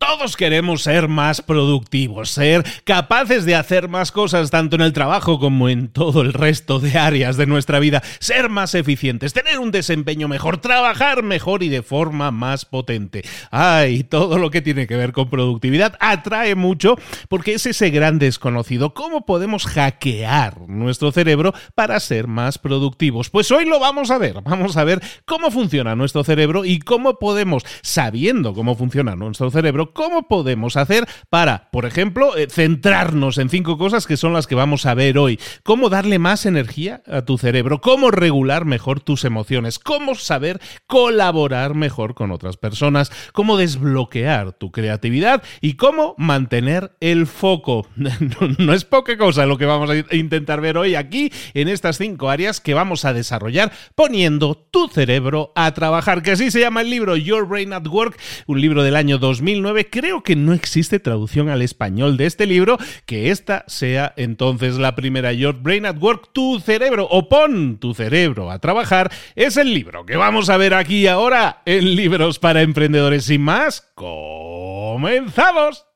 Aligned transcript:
Todos 0.00 0.38
queremos 0.38 0.84
ser 0.84 1.08
más 1.08 1.42
productivos, 1.42 2.30
ser 2.30 2.64
capaces 2.84 3.44
de 3.44 3.54
hacer 3.54 3.90
más 3.90 4.12
cosas 4.12 4.50
tanto 4.50 4.76
en 4.76 4.80
el 4.80 4.94
trabajo 4.94 5.38
como 5.38 5.68
en 5.68 5.88
todo 5.88 6.22
el 6.22 6.32
resto 6.32 6.80
de 6.80 6.98
áreas 6.98 7.36
de 7.36 7.44
nuestra 7.44 7.78
vida, 7.80 8.02
ser 8.18 8.48
más 8.48 8.74
eficientes, 8.74 9.34
tener 9.34 9.58
un 9.58 9.70
desempeño 9.70 10.26
mejor, 10.26 10.56
trabajar 10.56 11.22
mejor 11.22 11.62
y 11.62 11.68
de 11.68 11.82
forma 11.82 12.30
más 12.30 12.64
potente. 12.64 13.24
Ay, 13.50 14.02
todo 14.02 14.38
lo 14.38 14.50
que 14.50 14.62
tiene 14.62 14.86
que 14.86 14.96
ver 14.96 15.12
con 15.12 15.28
productividad 15.28 15.98
atrae 16.00 16.54
mucho 16.54 16.96
porque 17.28 17.52
es 17.52 17.66
ese 17.66 17.90
gran 17.90 18.18
desconocido. 18.18 18.94
¿Cómo 18.94 19.26
podemos 19.26 19.66
hackear 19.66 20.66
nuestro 20.66 21.12
cerebro 21.12 21.52
para 21.74 22.00
ser 22.00 22.26
más 22.26 22.56
productivos? 22.56 23.28
Pues 23.28 23.50
hoy 23.50 23.66
lo 23.66 23.78
vamos 23.78 24.10
a 24.10 24.16
ver. 24.16 24.40
Vamos 24.40 24.78
a 24.78 24.84
ver 24.84 25.02
cómo 25.26 25.50
funciona 25.50 25.94
nuestro 25.94 26.24
cerebro 26.24 26.64
y 26.64 26.78
cómo 26.78 27.18
podemos, 27.18 27.66
sabiendo 27.82 28.54
cómo 28.54 28.76
funciona 28.76 29.14
nuestro 29.14 29.50
cerebro, 29.50 29.89
cómo 29.92 30.28
podemos 30.28 30.76
hacer 30.76 31.06
para, 31.28 31.70
por 31.70 31.86
ejemplo, 31.86 32.36
eh, 32.36 32.48
centrarnos 32.50 33.38
en 33.38 33.48
cinco 33.48 33.78
cosas 33.78 34.06
que 34.06 34.16
son 34.16 34.32
las 34.32 34.46
que 34.46 34.54
vamos 34.54 34.86
a 34.86 34.94
ver 34.94 35.18
hoy. 35.18 35.38
Cómo 35.62 35.88
darle 35.88 36.18
más 36.18 36.46
energía 36.46 37.02
a 37.06 37.22
tu 37.22 37.38
cerebro, 37.38 37.80
cómo 37.80 38.10
regular 38.10 38.64
mejor 38.64 39.00
tus 39.00 39.24
emociones, 39.24 39.78
cómo 39.78 40.14
saber 40.14 40.60
colaborar 40.86 41.74
mejor 41.74 42.14
con 42.14 42.30
otras 42.30 42.56
personas, 42.56 43.10
cómo 43.32 43.56
desbloquear 43.56 44.52
tu 44.52 44.70
creatividad 44.70 45.42
y 45.60 45.74
cómo 45.74 46.14
mantener 46.18 46.92
el 47.00 47.26
foco. 47.26 47.86
No, 48.58 48.74
es 48.74 48.84
poca 48.84 49.16
cosa 49.16 49.46
lo 49.46 49.58
que 49.58 49.64
vamos 49.64 49.90
a 49.90 50.16
intentar 50.16 50.60
ver 50.60 50.76
hoy 50.76 50.94
aquí 50.94 51.32
en 51.54 51.68
estas 51.68 51.98
cinco 51.98 52.30
áreas 52.30 52.60
que 52.60 52.74
vamos 52.74 53.04
a 53.04 53.12
desarrollar 53.12 53.72
poniendo 53.94 54.54
tu 54.70 54.88
cerebro 54.88 55.52
a 55.54 55.72
trabajar, 55.72 56.22
que 56.22 56.32
así 56.32 56.50
se 56.50 56.60
llama 56.60 56.82
el 56.82 56.90
libro 56.90 57.16
Your 57.16 57.46
Brain 57.46 57.72
at 57.72 57.86
Work, 57.86 58.18
un 58.46 58.60
libro 58.60 58.82
del 58.82 58.96
año 58.96 59.18
2009 59.18 59.79
creo 59.88 60.22
que 60.22 60.36
no 60.36 60.52
existe 60.52 60.98
traducción 60.98 61.48
al 61.48 61.62
español 61.62 62.16
de 62.16 62.26
este 62.26 62.46
libro, 62.46 62.78
que 63.06 63.30
esta 63.30 63.64
sea 63.68 64.12
entonces 64.16 64.76
la 64.76 64.94
primera. 64.94 65.32
Your 65.32 65.54
Brain 65.54 65.86
at 65.86 65.96
Work, 65.98 66.32
tu 66.32 66.60
cerebro, 66.60 67.06
o 67.10 67.28
pon 67.28 67.78
tu 67.78 67.94
cerebro 67.94 68.50
a 68.50 68.58
trabajar, 68.58 69.10
es 69.34 69.56
el 69.56 69.72
libro 69.72 70.04
que 70.04 70.16
vamos 70.16 70.50
a 70.50 70.56
ver 70.56 70.74
aquí 70.74 71.06
ahora 71.06 71.62
en 71.64 71.94
Libros 71.94 72.38
para 72.38 72.62
Emprendedores. 72.62 73.24
Sin 73.24 73.42
más, 73.42 73.90
comenzamos. 73.94 75.86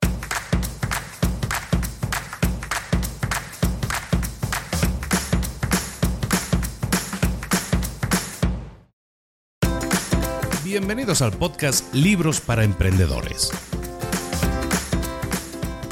Bienvenidos 10.65 11.22
al 11.22 11.31
podcast 11.33 11.95
Libros 11.95 12.41
para 12.41 12.65
Emprendedores. 12.65 13.53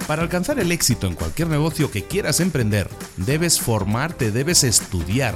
Para 0.07 0.23
alcanzar 0.23 0.59
el 0.59 0.73
éxito 0.73 1.07
en 1.07 1.15
cualquier 1.15 1.49
negocio 1.49 1.91
que 1.91 2.05
quieras 2.05 2.41
emprender, 2.41 2.89
debes 3.17 3.61
formarte, 3.61 4.31
debes 4.33 4.65
estudiar, 4.65 5.35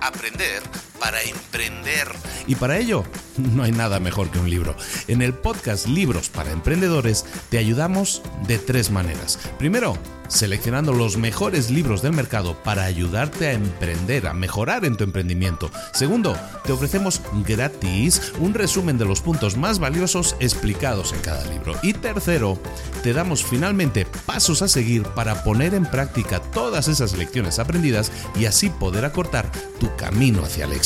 aprender 0.00 0.62
para 0.98 1.22
emprender. 1.22 2.08
Y 2.46 2.54
para 2.54 2.78
ello, 2.78 3.04
no 3.36 3.62
hay 3.62 3.72
nada 3.72 4.00
mejor 4.00 4.30
que 4.30 4.38
un 4.38 4.48
libro. 4.48 4.76
En 5.08 5.22
el 5.22 5.34
podcast 5.34 5.86
Libros 5.86 6.28
para 6.28 6.52
Emprendedores 6.52 7.24
te 7.50 7.58
ayudamos 7.58 8.22
de 8.46 8.58
tres 8.58 8.90
maneras. 8.90 9.38
Primero, 9.58 9.98
seleccionando 10.28 10.92
los 10.92 11.16
mejores 11.16 11.70
libros 11.70 12.02
del 12.02 12.12
mercado 12.12 12.62
para 12.62 12.84
ayudarte 12.84 13.48
a 13.48 13.52
emprender, 13.52 14.26
a 14.26 14.34
mejorar 14.34 14.84
en 14.84 14.96
tu 14.96 15.04
emprendimiento. 15.04 15.70
Segundo, 15.92 16.36
te 16.64 16.72
ofrecemos 16.72 17.20
gratis 17.46 18.32
un 18.40 18.54
resumen 18.54 18.98
de 18.98 19.04
los 19.04 19.20
puntos 19.20 19.56
más 19.56 19.78
valiosos 19.78 20.36
explicados 20.40 21.12
en 21.12 21.20
cada 21.20 21.44
libro. 21.46 21.74
Y 21.82 21.92
tercero, 21.92 22.58
te 23.02 23.12
damos 23.12 23.44
finalmente 23.44 24.06
pasos 24.26 24.62
a 24.62 24.68
seguir 24.68 25.02
para 25.02 25.44
poner 25.44 25.74
en 25.74 25.86
práctica 25.86 26.40
todas 26.40 26.88
esas 26.88 27.16
lecciones 27.16 27.58
aprendidas 27.58 28.10
y 28.38 28.46
así 28.46 28.70
poder 28.70 29.04
acortar 29.04 29.50
tu 29.78 29.94
camino 29.96 30.44
hacia 30.44 30.64
el 30.64 30.72
éxito 30.72 30.85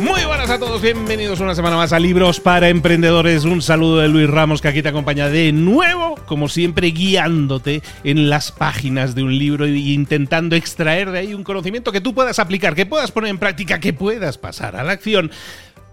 Muy 0.00 0.24
buenas 0.24 0.48
a 0.48 0.60
todos, 0.60 0.80
bienvenidos 0.80 1.40
una 1.40 1.56
semana 1.56 1.76
más 1.76 1.92
a 1.92 1.98
Libros 1.98 2.38
para 2.38 2.68
Emprendedores. 2.68 3.44
Un 3.44 3.60
saludo 3.60 3.98
de 3.98 4.08
Luis 4.08 4.30
Ramos 4.30 4.62
que 4.62 4.68
aquí 4.68 4.80
te 4.80 4.90
acompaña 4.90 5.28
de 5.28 5.50
nuevo, 5.50 6.14
como 6.26 6.48
siempre, 6.48 6.92
guiándote 6.92 7.82
en 8.04 8.30
las 8.30 8.52
páginas 8.52 9.16
de 9.16 9.24
un 9.24 9.36
libro 9.36 9.64
e 9.64 9.76
intentando 9.76 10.54
extraer 10.54 11.10
de 11.10 11.18
ahí 11.18 11.34
un 11.34 11.42
conocimiento 11.42 11.90
que 11.90 12.00
tú 12.00 12.14
puedas 12.14 12.38
aplicar, 12.38 12.76
que 12.76 12.86
puedas 12.86 13.10
poner 13.10 13.30
en 13.30 13.38
práctica, 13.38 13.80
que 13.80 13.92
puedas 13.92 14.38
pasar 14.38 14.76
a 14.76 14.84
la 14.84 14.92
acción 14.92 15.32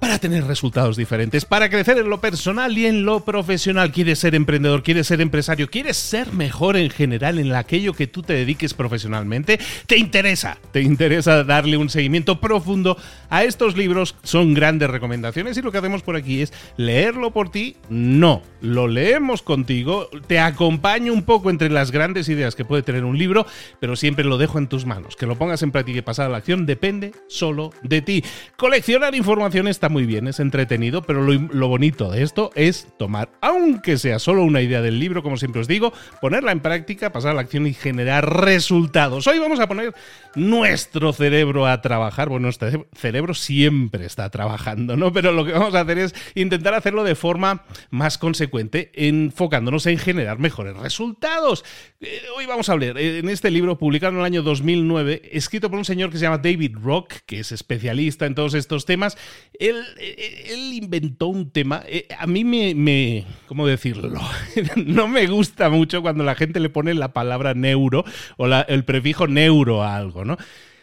para 0.05 0.19
tener 0.19 0.45
resultados 0.45 0.97
diferentes, 0.97 1.45
para 1.45 1.67
crecer 1.67 1.97
en 1.97 2.11
lo 2.11 2.21
personal 2.21 2.77
y 2.77 2.85
en 2.85 3.05
lo 3.05 3.21
profesional. 3.21 3.91
¿Quieres 3.91 4.19
ser 4.19 4.35
emprendedor? 4.35 4.83
¿Quieres 4.83 5.07
ser 5.07 5.19
empresario? 5.19 5.67
¿Quieres 5.67 5.97
ser 5.97 6.31
mejor 6.31 6.77
en 6.77 6.91
general 6.91 7.39
en 7.39 7.51
aquello 7.55 7.91
que 7.93 8.05
tú 8.05 8.21
te 8.21 8.33
dediques 8.33 8.75
profesionalmente? 8.75 9.59
¿Te 9.87 9.97
interesa? 9.97 10.59
¿Te 10.71 10.83
interesa 10.83 11.43
darle 11.43 11.77
un 11.77 11.89
seguimiento 11.89 12.39
profundo 12.39 12.97
a 13.31 13.45
estos 13.45 13.75
libros? 13.75 14.15
Son 14.21 14.53
grandes 14.53 14.91
recomendaciones 14.91 15.57
y 15.57 15.63
lo 15.63 15.71
que 15.71 15.79
hacemos 15.79 16.03
por 16.03 16.15
aquí 16.15 16.43
es 16.43 16.53
leerlo 16.77 17.31
por 17.31 17.49
ti. 17.49 17.75
No, 17.89 18.43
lo 18.61 18.87
leemos 18.87 19.41
contigo, 19.41 20.09
te 20.27 20.37
acompaño 20.37 21.13
un 21.13 21.23
poco 21.23 21.49
entre 21.49 21.71
las 21.71 21.89
grandes 21.89 22.29
ideas 22.29 22.53
que 22.53 22.63
puede 22.63 22.83
tener 22.83 23.05
un 23.05 23.17
libro, 23.17 23.47
pero 23.79 23.95
siempre 23.95 24.23
lo 24.23 24.37
dejo 24.37 24.59
en 24.59 24.67
tus 24.67 24.85
manos. 24.85 25.15
Que 25.15 25.25
lo 25.25 25.35
pongas 25.35 25.63
en 25.63 25.71
práctica 25.71 25.97
y 25.97 26.03
pasar 26.03 26.27
a 26.27 26.29
la 26.29 26.37
acción 26.37 26.67
depende 26.67 27.11
solo 27.27 27.71
de 27.81 28.03
ti. 28.03 28.23
Coleccionar 28.55 29.15
información 29.15 29.67
está 29.67 29.89
muy 29.95 30.05
bien, 30.05 30.27
es 30.27 30.41
entretenido, 30.41 31.03
pero 31.03 31.21
lo, 31.23 31.67
bonito 31.69 32.11
de 32.11 32.21
esto 32.21 32.51
es 32.53 32.85
tomar, 32.99 33.29
aunque 33.39 33.97
sea 33.97 34.19
solo 34.19 34.43
una 34.43 34.61
idea 34.61 34.81
del 34.81 34.99
libro, 34.99 35.23
como 35.23 35.37
siempre 35.37 35.61
os 35.61 35.69
digo, 35.69 35.93
ponerla 36.19 36.51
en 36.51 36.59
práctica, 36.59 37.13
pasar 37.13 37.31
a 37.31 37.33
la 37.35 37.39
acción 37.39 37.65
y 37.65 37.73
generar 37.73 38.41
resultados. 38.43 39.25
Hoy 39.25 39.39
vamos 39.39 39.61
a 39.61 39.69
poner 39.69 39.93
nuestro 40.35 41.13
cerebro 41.13 41.65
a 41.65 41.79
trabajar. 41.79 42.27
Bueno, 42.27 42.47
nuestro 42.47 42.87
cerebro 42.93 43.33
siempre 43.33 44.05
está 44.05 44.29
trabajando, 44.29 44.97
¿no? 44.97 45.13
Pero 45.13 45.31
lo 45.31 45.45
que 45.45 45.53
vamos 45.53 45.73
a 45.75 45.79
hacer 45.79 45.97
es 45.97 46.13
intentar 46.35 46.73
hacerlo 46.73 47.05
de 47.05 47.15
forma 47.15 47.63
más 47.89 48.17
consecuente, 48.17 48.91
enfocándonos 48.95 49.85
en 49.85 49.97
generar 49.97 50.39
mejores 50.39 50.75
resultados. 50.75 51.63
Eh, 52.01 52.21
hoy 52.35 52.45
vamos 52.47 52.67
a 52.67 52.73
hablar 52.73 52.97
eh, 52.97 53.19
en 53.19 53.29
este 53.29 53.49
libro 53.49 53.77
publicado 53.77 54.11
en 54.11 54.19
el 54.19 54.25
año 54.25 54.43
2009, 54.43 55.29
escrito 55.31 55.69
por 55.69 55.79
un 55.79 55.85
señor 55.85 56.11
que 56.11 56.17
se 56.17 56.23
llama 56.23 56.39
David 56.39 56.75
Rock, 56.83 57.13
que 57.25 57.39
es 57.39 57.53
especialista 57.53 58.25
en 58.25 58.35
todos 58.35 58.55
estos 58.55 58.85
temas. 58.85 59.17
Él, 59.57 59.84
él 59.97 60.73
inventó 60.73 61.27
un 61.27 61.49
tema, 61.49 61.83
a 62.17 62.27
mí 62.27 62.43
me, 62.43 63.25
¿cómo 63.47 63.67
decirlo? 63.67 64.19
no 64.75 65.07
me 65.07 65.27
gusta 65.27 65.69
mucho 65.69 66.01
cuando 66.01 66.23
la 66.23 66.35
gente 66.35 66.59
le 66.59 66.69
pone 66.69 66.93
la 66.93 67.13
palabra 67.13 67.53
neuro 67.53 68.05
o 68.37 68.47
el 68.47 68.83
prefijo 68.85 69.27
neuro 69.27 69.83
a 69.83 69.95
algo, 69.95 70.25
¿no? 70.25 70.37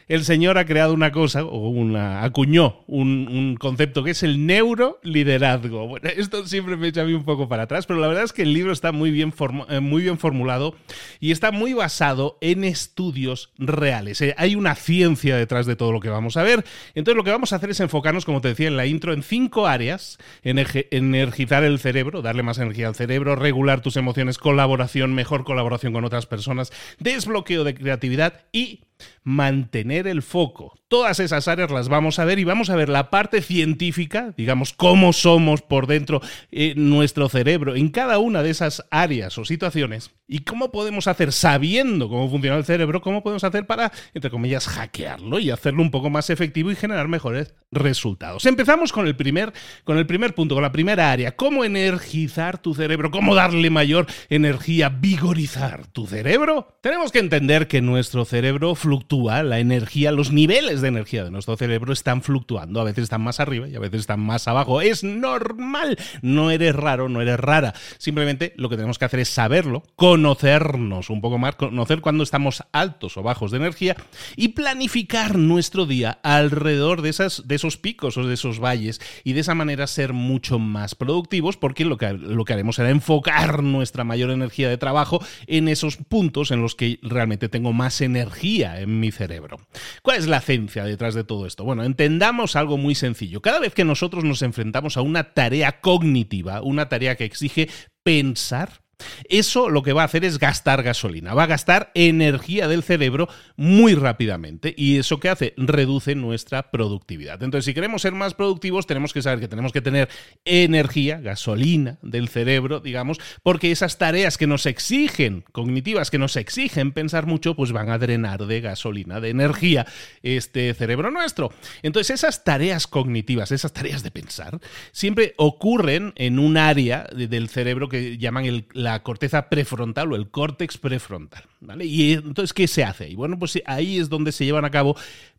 El 0.08 0.24
señor 0.24 0.58
ha 0.58 0.64
creado 0.64 0.94
una 0.94 1.12
cosa, 1.12 1.44
o 1.44 1.68
una, 1.68 2.22
acuñó 2.24 2.84
un, 2.86 3.56
concepto 3.58 4.02
que 4.02 4.12
es 4.12 4.22
el 4.22 4.46
neuroliderazgo. 4.46 5.86
Bueno, 5.86 6.08
esto 6.16 6.46
siempre 6.46 6.76
me 6.76 6.88
echa 6.88 7.02
a 7.02 7.04
mí 7.04 7.12
un 7.12 7.24
poco 7.24 7.48
para 7.48 7.64
atrás, 7.64 7.86
pero 7.86 8.00
la 8.00 8.08
verdad 8.08 8.24
es 8.24 8.32
que 8.32 8.42
el 8.42 8.52
libro 8.52 8.72
está 8.72 8.92
muy 8.92 9.10
bien, 9.10 9.32
eh, 9.68 9.80
muy 9.80 10.02
bien 10.02 10.18
formulado 10.18 10.74
y 11.20 11.32
está 11.32 11.52
muy 11.52 11.72
basado 11.72 12.38
en 12.40 12.64
estudios 12.64 13.52
reales. 13.58 14.20
Eh, 14.20 14.34
hay 14.38 14.54
una 14.54 14.74
ciencia 14.74 15.36
detrás 15.36 15.66
de 15.66 15.76
todo 15.76 15.92
lo 15.92 16.00
que 16.00 16.08
vamos 16.08 16.36
a 16.36 16.42
ver. 16.42 16.64
Entonces 16.94 17.16
lo 17.16 17.24
que 17.24 17.30
vamos 17.30 17.52
a 17.52 17.56
hacer 17.56 17.70
es 17.70 17.80
enfocarnos, 17.80 18.24
como 18.24 18.40
te 18.40 18.48
decía 18.48 18.68
en 18.68 18.76
la 18.76 18.86
intro, 18.86 19.12
en 19.12 19.22
cinco 19.22 19.66
áreas. 19.66 20.18
Energizar 20.42 21.64
el 21.64 21.78
cerebro, 21.78 22.22
darle 22.22 22.42
más 22.42 22.58
energía 22.58 22.88
al 22.88 22.94
cerebro, 22.94 23.36
regular 23.36 23.80
tus 23.80 23.96
emociones, 23.96 24.38
colaboración, 24.38 25.14
mejor 25.14 25.44
colaboración 25.44 25.92
con 25.92 26.04
otras 26.04 26.26
personas, 26.26 26.72
desbloqueo 26.98 27.64
de 27.64 27.74
creatividad 27.74 28.44
y 28.52 28.80
mantener 29.24 30.06
el 30.06 30.22
foco. 30.22 30.78
Todas 30.88 31.20
esas 31.20 31.48
áreas 31.48 31.70
las 31.70 31.88
vamos 31.88 32.18
a 32.18 32.24
ver 32.24 32.38
y 32.38 32.44
vamos 32.44 32.70
a 32.70 32.76
ver 32.76 32.88
la 32.88 33.10
parte 33.10 33.42
científica, 33.42 34.34
digamos, 34.36 34.72
cómo 34.72 35.12
somos 35.12 35.62
por 35.62 35.86
dentro 35.86 36.20
eh, 36.50 36.74
nuestro 36.76 37.28
cerebro 37.28 37.74
en 37.74 37.88
cada 37.88 38.18
una 38.18 38.42
de 38.42 38.50
esas 38.50 38.84
áreas 38.90 39.38
o 39.38 39.44
situaciones 39.44 40.10
y 40.32 40.38
cómo 40.38 40.72
podemos 40.72 41.08
hacer, 41.08 41.30
sabiendo 41.30 42.08
cómo 42.08 42.30
funciona 42.30 42.56
el 42.56 42.64
cerebro, 42.64 43.02
cómo 43.02 43.22
podemos 43.22 43.44
hacer 43.44 43.66
para, 43.66 43.92
entre 44.14 44.30
comillas, 44.30 44.66
hackearlo 44.66 45.38
y 45.38 45.50
hacerlo 45.50 45.82
un 45.82 45.90
poco 45.90 46.08
más 46.08 46.30
efectivo 46.30 46.70
y 46.70 46.74
generar 46.74 47.06
mejores 47.06 47.54
resultados. 47.70 48.46
Empezamos 48.46 48.92
con 48.92 49.06
el 49.06 49.14
primer, 49.14 49.52
con 49.84 49.98
el 49.98 50.06
primer 50.06 50.34
punto, 50.34 50.54
con 50.54 50.62
la 50.62 50.72
primera 50.72 51.12
área, 51.12 51.36
cómo 51.36 51.64
energizar 51.64 52.56
tu 52.56 52.74
cerebro, 52.74 53.10
cómo 53.10 53.34
darle 53.34 53.68
mayor 53.68 54.06
energía, 54.30 54.88
vigorizar 54.88 55.86
tu 55.88 56.06
cerebro. 56.06 56.78
Tenemos 56.80 57.12
que 57.12 57.18
entender 57.18 57.68
que 57.68 57.82
nuestro 57.82 58.24
cerebro 58.24 58.74
fluctúa, 58.74 59.42
la 59.42 59.58
energía, 59.58 60.12
los 60.12 60.32
niveles 60.32 60.80
de 60.80 60.88
energía 60.88 61.24
de 61.24 61.30
nuestro 61.30 61.58
cerebro 61.58 61.92
están 61.92 62.22
fluctuando. 62.22 62.80
A 62.80 62.84
veces 62.84 63.04
están 63.04 63.20
más 63.20 63.38
arriba 63.38 63.68
y 63.68 63.76
a 63.76 63.80
veces 63.80 64.00
están 64.00 64.20
más 64.20 64.48
abajo. 64.48 64.80
Es 64.80 65.04
normal. 65.04 65.98
No 66.22 66.50
eres 66.50 66.74
raro, 66.74 67.10
no 67.10 67.20
eres 67.20 67.38
rara. 67.38 67.74
Simplemente 67.98 68.54
lo 68.56 68.70
que 68.70 68.76
tenemos 68.76 68.98
que 68.98 69.04
hacer 69.04 69.20
es 69.20 69.28
saberlo, 69.28 69.82
conocernos 70.22 71.10
un 71.10 71.20
poco 71.20 71.36
más, 71.36 71.56
conocer 71.56 72.00
cuando 72.00 72.22
estamos 72.22 72.62
altos 72.70 73.16
o 73.16 73.24
bajos 73.24 73.50
de 73.50 73.56
energía 73.56 73.96
y 74.36 74.48
planificar 74.48 75.36
nuestro 75.36 75.84
día 75.84 76.20
alrededor 76.22 77.02
de, 77.02 77.08
esas, 77.08 77.48
de 77.48 77.56
esos 77.56 77.76
picos 77.76 78.16
o 78.16 78.24
de 78.24 78.34
esos 78.34 78.60
valles 78.60 79.00
y 79.24 79.32
de 79.32 79.40
esa 79.40 79.56
manera 79.56 79.88
ser 79.88 80.12
mucho 80.12 80.60
más 80.60 80.94
productivos 80.94 81.56
porque 81.56 81.84
lo 81.84 81.96
que, 81.96 82.12
lo 82.12 82.44
que 82.44 82.52
haremos 82.52 82.76
será 82.76 82.90
enfocar 82.90 83.64
nuestra 83.64 84.04
mayor 84.04 84.30
energía 84.30 84.68
de 84.68 84.78
trabajo 84.78 85.20
en 85.48 85.66
esos 85.66 85.96
puntos 85.96 86.52
en 86.52 86.62
los 86.62 86.76
que 86.76 87.00
realmente 87.02 87.48
tengo 87.48 87.72
más 87.72 88.00
energía 88.00 88.80
en 88.80 89.00
mi 89.00 89.10
cerebro. 89.10 89.56
¿Cuál 90.02 90.18
es 90.18 90.28
la 90.28 90.40
ciencia 90.40 90.84
detrás 90.84 91.14
de 91.14 91.24
todo 91.24 91.46
esto? 91.46 91.64
Bueno, 91.64 91.82
entendamos 91.82 92.54
algo 92.54 92.78
muy 92.78 92.94
sencillo. 92.94 93.42
Cada 93.42 93.58
vez 93.58 93.74
que 93.74 93.84
nosotros 93.84 94.22
nos 94.22 94.42
enfrentamos 94.42 94.96
a 94.96 95.02
una 95.02 95.34
tarea 95.34 95.80
cognitiva, 95.80 96.62
una 96.62 96.88
tarea 96.88 97.16
que 97.16 97.24
exige 97.24 97.68
pensar, 98.04 98.82
eso 99.28 99.68
lo 99.70 99.82
que 99.82 99.92
va 99.92 100.02
a 100.02 100.06
hacer 100.06 100.24
es 100.24 100.38
gastar 100.38 100.82
gasolina, 100.82 101.34
va 101.34 101.44
a 101.44 101.46
gastar 101.46 101.90
energía 101.94 102.68
del 102.68 102.82
cerebro 102.82 103.28
muy 103.56 103.94
rápidamente 103.94 104.74
y 104.76 104.98
eso 104.98 105.20
que 105.20 105.28
hace 105.28 105.54
reduce 105.56 106.14
nuestra 106.14 106.70
productividad. 106.70 107.42
Entonces, 107.42 107.66
si 107.66 107.74
queremos 107.74 108.02
ser 108.02 108.12
más 108.12 108.34
productivos, 108.34 108.86
tenemos 108.86 109.12
que 109.12 109.22
saber 109.22 109.40
que 109.40 109.48
tenemos 109.48 109.72
que 109.72 109.80
tener 109.80 110.08
energía, 110.44 111.20
gasolina 111.20 111.98
del 112.02 112.28
cerebro, 112.28 112.80
digamos, 112.80 113.18
porque 113.42 113.70
esas 113.70 113.98
tareas 113.98 114.38
que 114.38 114.46
nos 114.46 114.66
exigen, 114.66 115.44
cognitivas, 115.52 116.10
que 116.10 116.18
nos 116.18 116.36
exigen 116.36 116.92
pensar 116.92 117.26
mucho, 117.26 117.54
pues 117.54 117.72
van 117.72 117.90
a 117.90 117.98
drenar 117.98 118.46
de 118.46 118.60
gasolina, 118.60 119.20
de 119.20 119.30
energía 119.30 119.86
este 120.22 120.74
cerebro 120.74 121.10
nuestro. 121.10 121.52
Entonces, 121.82 122.10
esas 122.10 122.44
tareas 122.44 122.86
cognitivas, 122.86 123.52
esas 123.52 123.72
tareas 123.72 124.02
de 124.02 124.10
pensar, 124.10 124.60
siempre 124.92 125.34
ocurren 125.36 126.12
en 126.16 126.38
un 126.38 126.56
área 126.56 127.06
del 127.14 127.48
cerebro 127.48 127.88
que 127.88 128.18
llaman 128.18 128.44
el, 128.44 128.66
la 128.72 128.91
la 128.92 129.02
corteza 129.02 129.48
prefrontal 129.48 130.12
o 130.12 130.16
el 130.16 130.30
córtex 130.30 130.78
prefrontal. 130.78 131.44
¿vale? 131.60 131.84
Y 131.84 132.12
entonces, 132.12 132.52
¿qué 132.52 132.68
se 132.68 132.84
hace? 132.84 133.08
Y 133.08 133.14
bueno, 133.14 133.38
pues 133.38 133.60
ahí 133.66 133.98
es 133.98 134.08
donde 134.08 134.32
se 134.32 134.44
llevan 134.44 134.64
a 134.64 134.70
cabo 134.70 134.96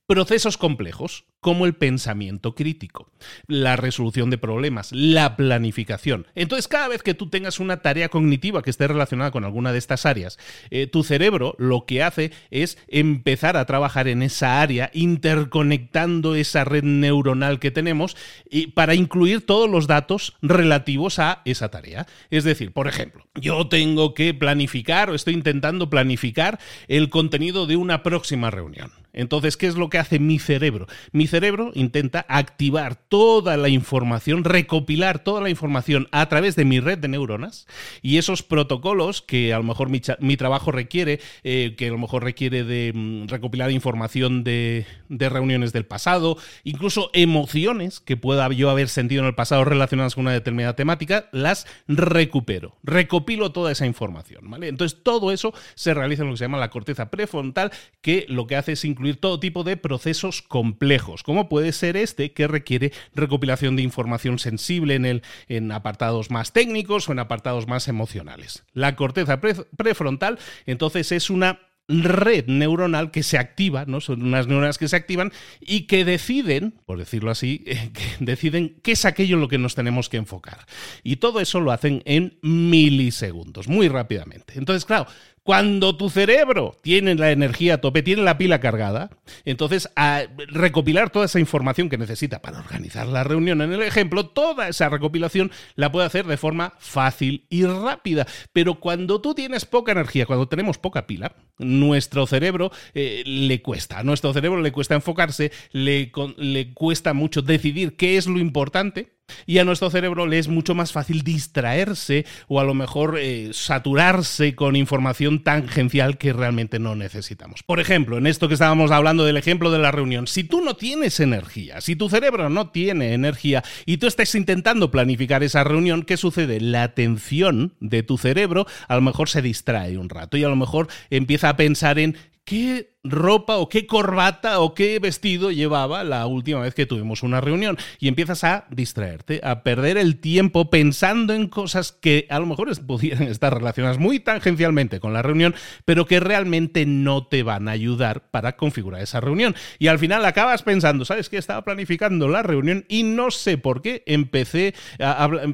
procesos 0.08 0.58
complejos 0.58 1.26
como 1.40 1.66
el 1.66 1.76
pensamiento 1.76 2.56
crítico, 2.56 3.12
la 3.48 3.76
resolución 3.76 4.30
de 4.30 4.38
problemas, 4.38 4.92
la 4.92 5.36
planificación. 5.36 6.26
Entonces, 6.36 6.68
cada 6.68 6.88
vez 6.88 7.04
que 7.04 7.14
tú 7.14 7.30
tengas 7.30 7.60
una 7.60 7.82
tarea 7.82 8.10
cognitiva 8.10 8.62
que 8.62 8.70
esté 8.70 8.88
relacionada 8.88 9.32
con 9.32 9.44
alguna 9.44 9.72
de 9.72 9.78
estas 9.78 10.06
áreas, 10.06 10.40
eh, 10.72 10.88
tu 10.88 11.04
cerebro 11.04 11.56
lo 11.60 11.86
que 11.86 12.02
hace 12.02 12.32
es 12.50 12.78
empezar 12.88 13.58
a 13.58 13.66
trabajar 13.66 14.08
en 14.08 14.24
esa 14.24 14.62
área, 14.62 14.90
interconectando 14.94 16.36
esa 16.36 16.64
red 16.64 16.84
neuronal 16.84 17.60
que 17.60 17.72
tenemos 17.72 18.16
y 18.50 18.68
para 18.68 18.96
incluir 18.96 19.46
todos 19.46 19.70
los 19.70 19.88
datos 19.88 20.38
relativos 20.42 21.20
a 21.20 21.42
esa 21.46 21.70
tarea. 21.70 22.08
Es 22.30 22.46
decir, 22.46 22.72
por 22.72 22.88
ejemplo, 22.88 23.28
yo 23.36 23.68
tengo 23.68 24.14
que 24.14 24.34
planificar 24.34 25.10
o 25.10 25.16
estoy 25.16 25.34
intentando 25.34 25.90
planificar 25.90 26.60
el 26.88 27.10
contenido 27.10 27.68
de 27.68 27.76
una 27.76 28.02
próxima 28.02 28.50
reunión. 28.50 29.03
Entonces, 29.14 29.58
¿qué 29.58 29.68
es 29.68 29.76
lo 29.76 29.90
que 29.90 30.00
hace 30.00 30.20
mi 30.20 30.40
cerebro? 30.40 30.88
Mi 31.12 31.28
cerebro 31.28 31.72
intenta 31.76 32.26
activar 32.28 32.96
toda 32.96 33.58
la 33.58 33.70
información, 33.70 34.44
recopilar 34.44 35.20
toda 35.20 35.40
la 35.40 35.52
información 35.52 36.08
a 36.12 36.28
través 36.28 36.56
de 36.56 36.66
mi 36.66 36.80
red 36.80 36.98
de 36.98 37.08
neuronas 37.08 37.68
y 38.02 38.18
esos 38.18 38.42
protocolos 38.42 39.22
que 39.22 39.54
a 39.54 39.58
lo 39.58 39.64
mejor 39.64 39.90
mi, 39.90 40.38
trabajo 40.38 40.72
requiere, 40.72 41.20
eh, 41.44 41.76
que 41.78 41.88
a 41.88 41.92
lo 41.92 42.00
mejor 42.00 42.24
requiere 42.24 42.64
de 42.64 42.92
mm, 42.94 43.28
recopilar 43.28 43.72
información 43.72 44.44
de, 44.44 44.86
reuniones 45.10 45.74
del 45.74 45.86
pasado, 45.86 46.38
incluso 46.64 47.12
emociones 47.14 48.00
que 48.00 48.18
pueda 48.18 48.50
yo 48.50 48.70
haber 48.70 48.90
sentido 48.90 49.22
en 49.22 49.28
el 49.28 49.36
pasado 49.36 49.64
relacionadas 49.64 50.16
con 50.16 50.24
una 50.24 50.34
determinada 50.34 50.76
temática, 50.76 51.30
las 51.32 51.68
recupero, 51.88 52.78
recopilo 52.84 53.52
toda 53.52 53.72
esa 53.72 53.86
información. 53.86 54.50
¿vale? 54.50 54.68
Entonces, 54.68 55.04
todo 55.04 55.32
eso 55.32 55.54
se 55.76 55.94
realiza 55.94 56.24
en 56.24 56.30
lo 56.30 56.34
que 56.34 56.40
se 56.40 56.46
llama 56.46 56.58
la 56.58 56.72
corteza 56.72 57.12
prefrontal, 57.12 57.72
que 58.02 58.26
lo 58.28 58.48
que 58.48 58.56
hace 58.56 58.74
es 58.74 58.84
incluir 58.86 59.03
todo 59.14 59.40
tipo 59.40 59.64
de 59.64 59.78
procesos 59.78 60.42
complejos, 60.42 61.24
como 61.24 61.50
puede 61.50 61.72
ser 61.72 61.98
este 61.98 62.34
que 62.34 62.48
requiere 62.48 62.92
recopilación 63.14 63.76
de 63.76 63.84
información 63.84 64.40
sensible 64.40 64.96
en, 64.96 65.06
el, 65.06 65.22
en 65.48 65.72
apartados 65.72 66.32
más 66.32 66.54
técnicos 66.54 67.10
o 67.10 67.12
en 67.12 67.20
apartados 67.20 67.68
más 67.68 67.88
emocionales. 67.88 68.64
La 68.74 68.96
corteza 68.96 69.40
prefrontal 69.40 70.40
entonces 70.66 71.12
es 71.12 71.30
una 71.30 71.60
red 71.88 72.46
neuronal 72.48 73.12
que 73.12 73.24
se 73.24 73.38
activa, 73.38 73.84
¿no? 73.86 74.00
Son 74.00 74.22
unas 74.22 74.48
neuronas 74.48 74.78
que 74.78 74.88
se 74.88 74.96
activan 74.96 75.34
y 75.60 75.82
que 75.82 76.06
deciden, 76.06 76.76
por 76.86 76.98
decirlo 76.98 77.30
así, 77.30 77.60
que 77.66 77.92
deciden 78.20 78.80
qué 78.84 78.94
es 78.94 79.06
aquello 79.06 79.36
en 79.36 79.42
lo 79.42 79.48
que 79.48 79.58
nos 79.58 79.76
tenemos 79.76 80.10
que 80.10 80.18
enfocar. 80.18 80.66
Y 81.04 81.18
todo 81.18 81.40
eso 81.42 81.60
lo 81.60 81.72
hacen 81.72 82.02
en 82.06 82.38
milisegundos, 82.42 83.68
muy 83.68 83.90
rápidamente. 83.90 84.54
Entonces, 84.56 84.86
claro, 84.86 85.08
Cuando 85.44 85.98
tu 85.98 86.10
cerebro 86.10 86.80
tiene 86.82 87.16
la 87.16 87.32
energía 87.32 87.74
a 87.74 87.82
tope, 87.82 88.02
tiene 88.02 88.22
la 88.22 88.38
pila 88.38 88.62
cargada, 88.62 89.10
entonces 89.44 89.90
a 89.98 90.24
recopilar 90.48 91.10
toda 91.10 91.26
esa 91.26 91.42
información 91.42 91.90
que 91.90 91.98
necesita 91.98 92.42
para 92.42 92.60
organizar 92.60 93.08
la 93.08 93.26
reunión 93.26 93.62
en 93.62 93.74
el 93.74 93.82
ejemplo, 93.82 94.28
toda 94.28 94.70
esa 94.70 94.88
recopilación 94.88 95.52
la 95.76 95.92
puede 95.92 96.06
hacer 96.06 96.28
de 96.28 96.38
forma 96.38 96.76
fácil 96.80 97.46
y 97.50 97.66
rápida. 97.66 98.26
Pero 98.54 98.76
cuando 98.76 99.20
tú 99.20 99.34
tienes 99.34 99.66
poca 99.66 99.92
energía, 99.92 100.26
cuando 100.26 100.48
tenemos 100.48 100.78
poca 100.78 101.08
pila, 101.08 101.36
nuestro 101.58 102.26
cerebro 102.26 102.72
eh, 102.94 103.24
le 103.26 103.62
cuesta, 103.62 104.00
a 104.00 104.04
nuestro 104.04 104.32
cerebro 104.32 104.62
le 104.62 104.72
cuesta 104.72 104.96
enfocarse, 104.96 105.52
le, 105.72 106.10
le 106.38 106.74
cuesta 106.74 107.14
mucho 107.14 107.42
decidir 107.42 107.98
qué 107.98 108.16
es 108.16 108.28
lo 108.28 108.40
importante 108.40 109.13
y 109.46 109.58
a 109.58 109.64
nuestro 109.64 109.90
cerebro 109.90 110.26
le 110.26 110.40
es 110.40 110.48
mucho 110.48 110.76
más 110.76 110.92
fácil 110.92 111.24
distraerse 111.24 112.26
o 112.48 112.60
a 112.60 112.64
lo 112.64 112.74
mejor 112.74 113.18
eh, 113.20 113.50
saturarse 113.54 114.56
con 114.56 114.76
información 114.76 115.44
tangencial 115.44 116.18
que 116.18 116.34
realmente 116.34 116.80
no 116.80 116.96
necesitamos. 116.96 117.64
Por 117.64 117.80
ejemplo, 117.80 118.18
en 118.18 118.28
esto 118.28 118.48
que 118.48 118.56
estábamos 118.56 118.92
hablando 118.92 119.26
del 119.26 119.38
ejemplo 119.38 119.72
de 119.72 119.80
la 119.80 119.92
reunión, 119.92 120.28
si 120.28 120.44
tú 120.44 120.62
no 120.62 120.76
tienes 120.76 121.20
energía, 121.20 121.82
si 121.82 121.96
tu 121.96 122.10
cerebro 122.10 122.50
no 122.50 122.70
tiene 122.70 123.14
energía 123.14 123.64
y 123.86 123.98
tú 123.98 124.08
estás 124.08 124.34
intentando 124.36 124.92
planificar 124.92 125.44
esa 125.44 125.64
reunión, 125.64 126.04
¿qué 126.04 126.18
sucede? 126.18 126.60
La 126.60 126.84
atención 126.84 127.76
de 127.80 128.04
tu 128.04 128.18
cerebro 128.18 128.66
a 128.88 128.96
lo 128.96 129.02
mejor 129.02 129.30
se 129.30 129.42
distrae 129.42 129.98
un 129.98 130.10
rato 130.10 130.38
y 130.38 130.44
a 130.44 130.50
lo 130.50 130.56
mejor 130.56 130.88
empieza 131.10 131.50
a 131.50 131.58
pensar 131.58 132.00
en 132.00 132.18
qué 132.46 132.93
ropa 133.04 133.58
o 133.58 133.68
qué 133.68 133.86
corbata 133.86 134.60
o 134.60 134.74
qué 134.74 134.98
vestido 135.00 135.52
llevaba 135.52 136.04
la 136.06 136.26
última 136.26 136.62
vez 136.62 136.74
que 136.74 136.86
tuvimos 136.86 137.22
una 137.22 137.42
reunión. 137.42 137.78
Y 138.00 138.08
empiezas 138.08 138.44
a 138.44 138.66
distraerte, 138.70 139.42
a 139.44 139.64
perder 139.64 139.98
el 139.98 140.20
tiempo 140.20 140.70
pensando 140.70 141.34
en 141.34 141.48
cosas 141.48 141.92
que 141.92 142.28
a 142.30 142.40
lo 142.40 142.46
mejor 142.46 142.64
pudieran 142.86 143.24
estar 143.24 143.54
relacionadas 143.54 143.98
muy 143.98 144.20
tangencialmente 144.20 145.00
con 145.00 145.14
la 145.14 145.22
reunión, 145.22 145.54
pero 145.86 146.06
que 146.06 146.20
realmente 146.20 146.86
no 146.86 147.28
te 147.28 147.44
van 147.44 147.68
a 147.68 147.72
ayudar 147.72 148.30
para 148.32 148.56
configurar 148.56 149.02
esa 149.02 149.20
reunión. 149.20 149.56
Y 149.80 149.88
al 149.88 150.00
final 150.00 150.26
acabas 150.26 150.64
pensando, 150.64 151.04
¿sabes 151.06 151.30
qué? 151.30 151.38
Estaba 151.38 151.64
planificando 151.64 152.28
la 152.30 152.42
reunión 152.42 152.86
y 152.88 153.04
no 153.04 153.32
sé 153.32 153.58
por 153.58 153.82
qué 153.82 154.04
empecé 154.06 154.74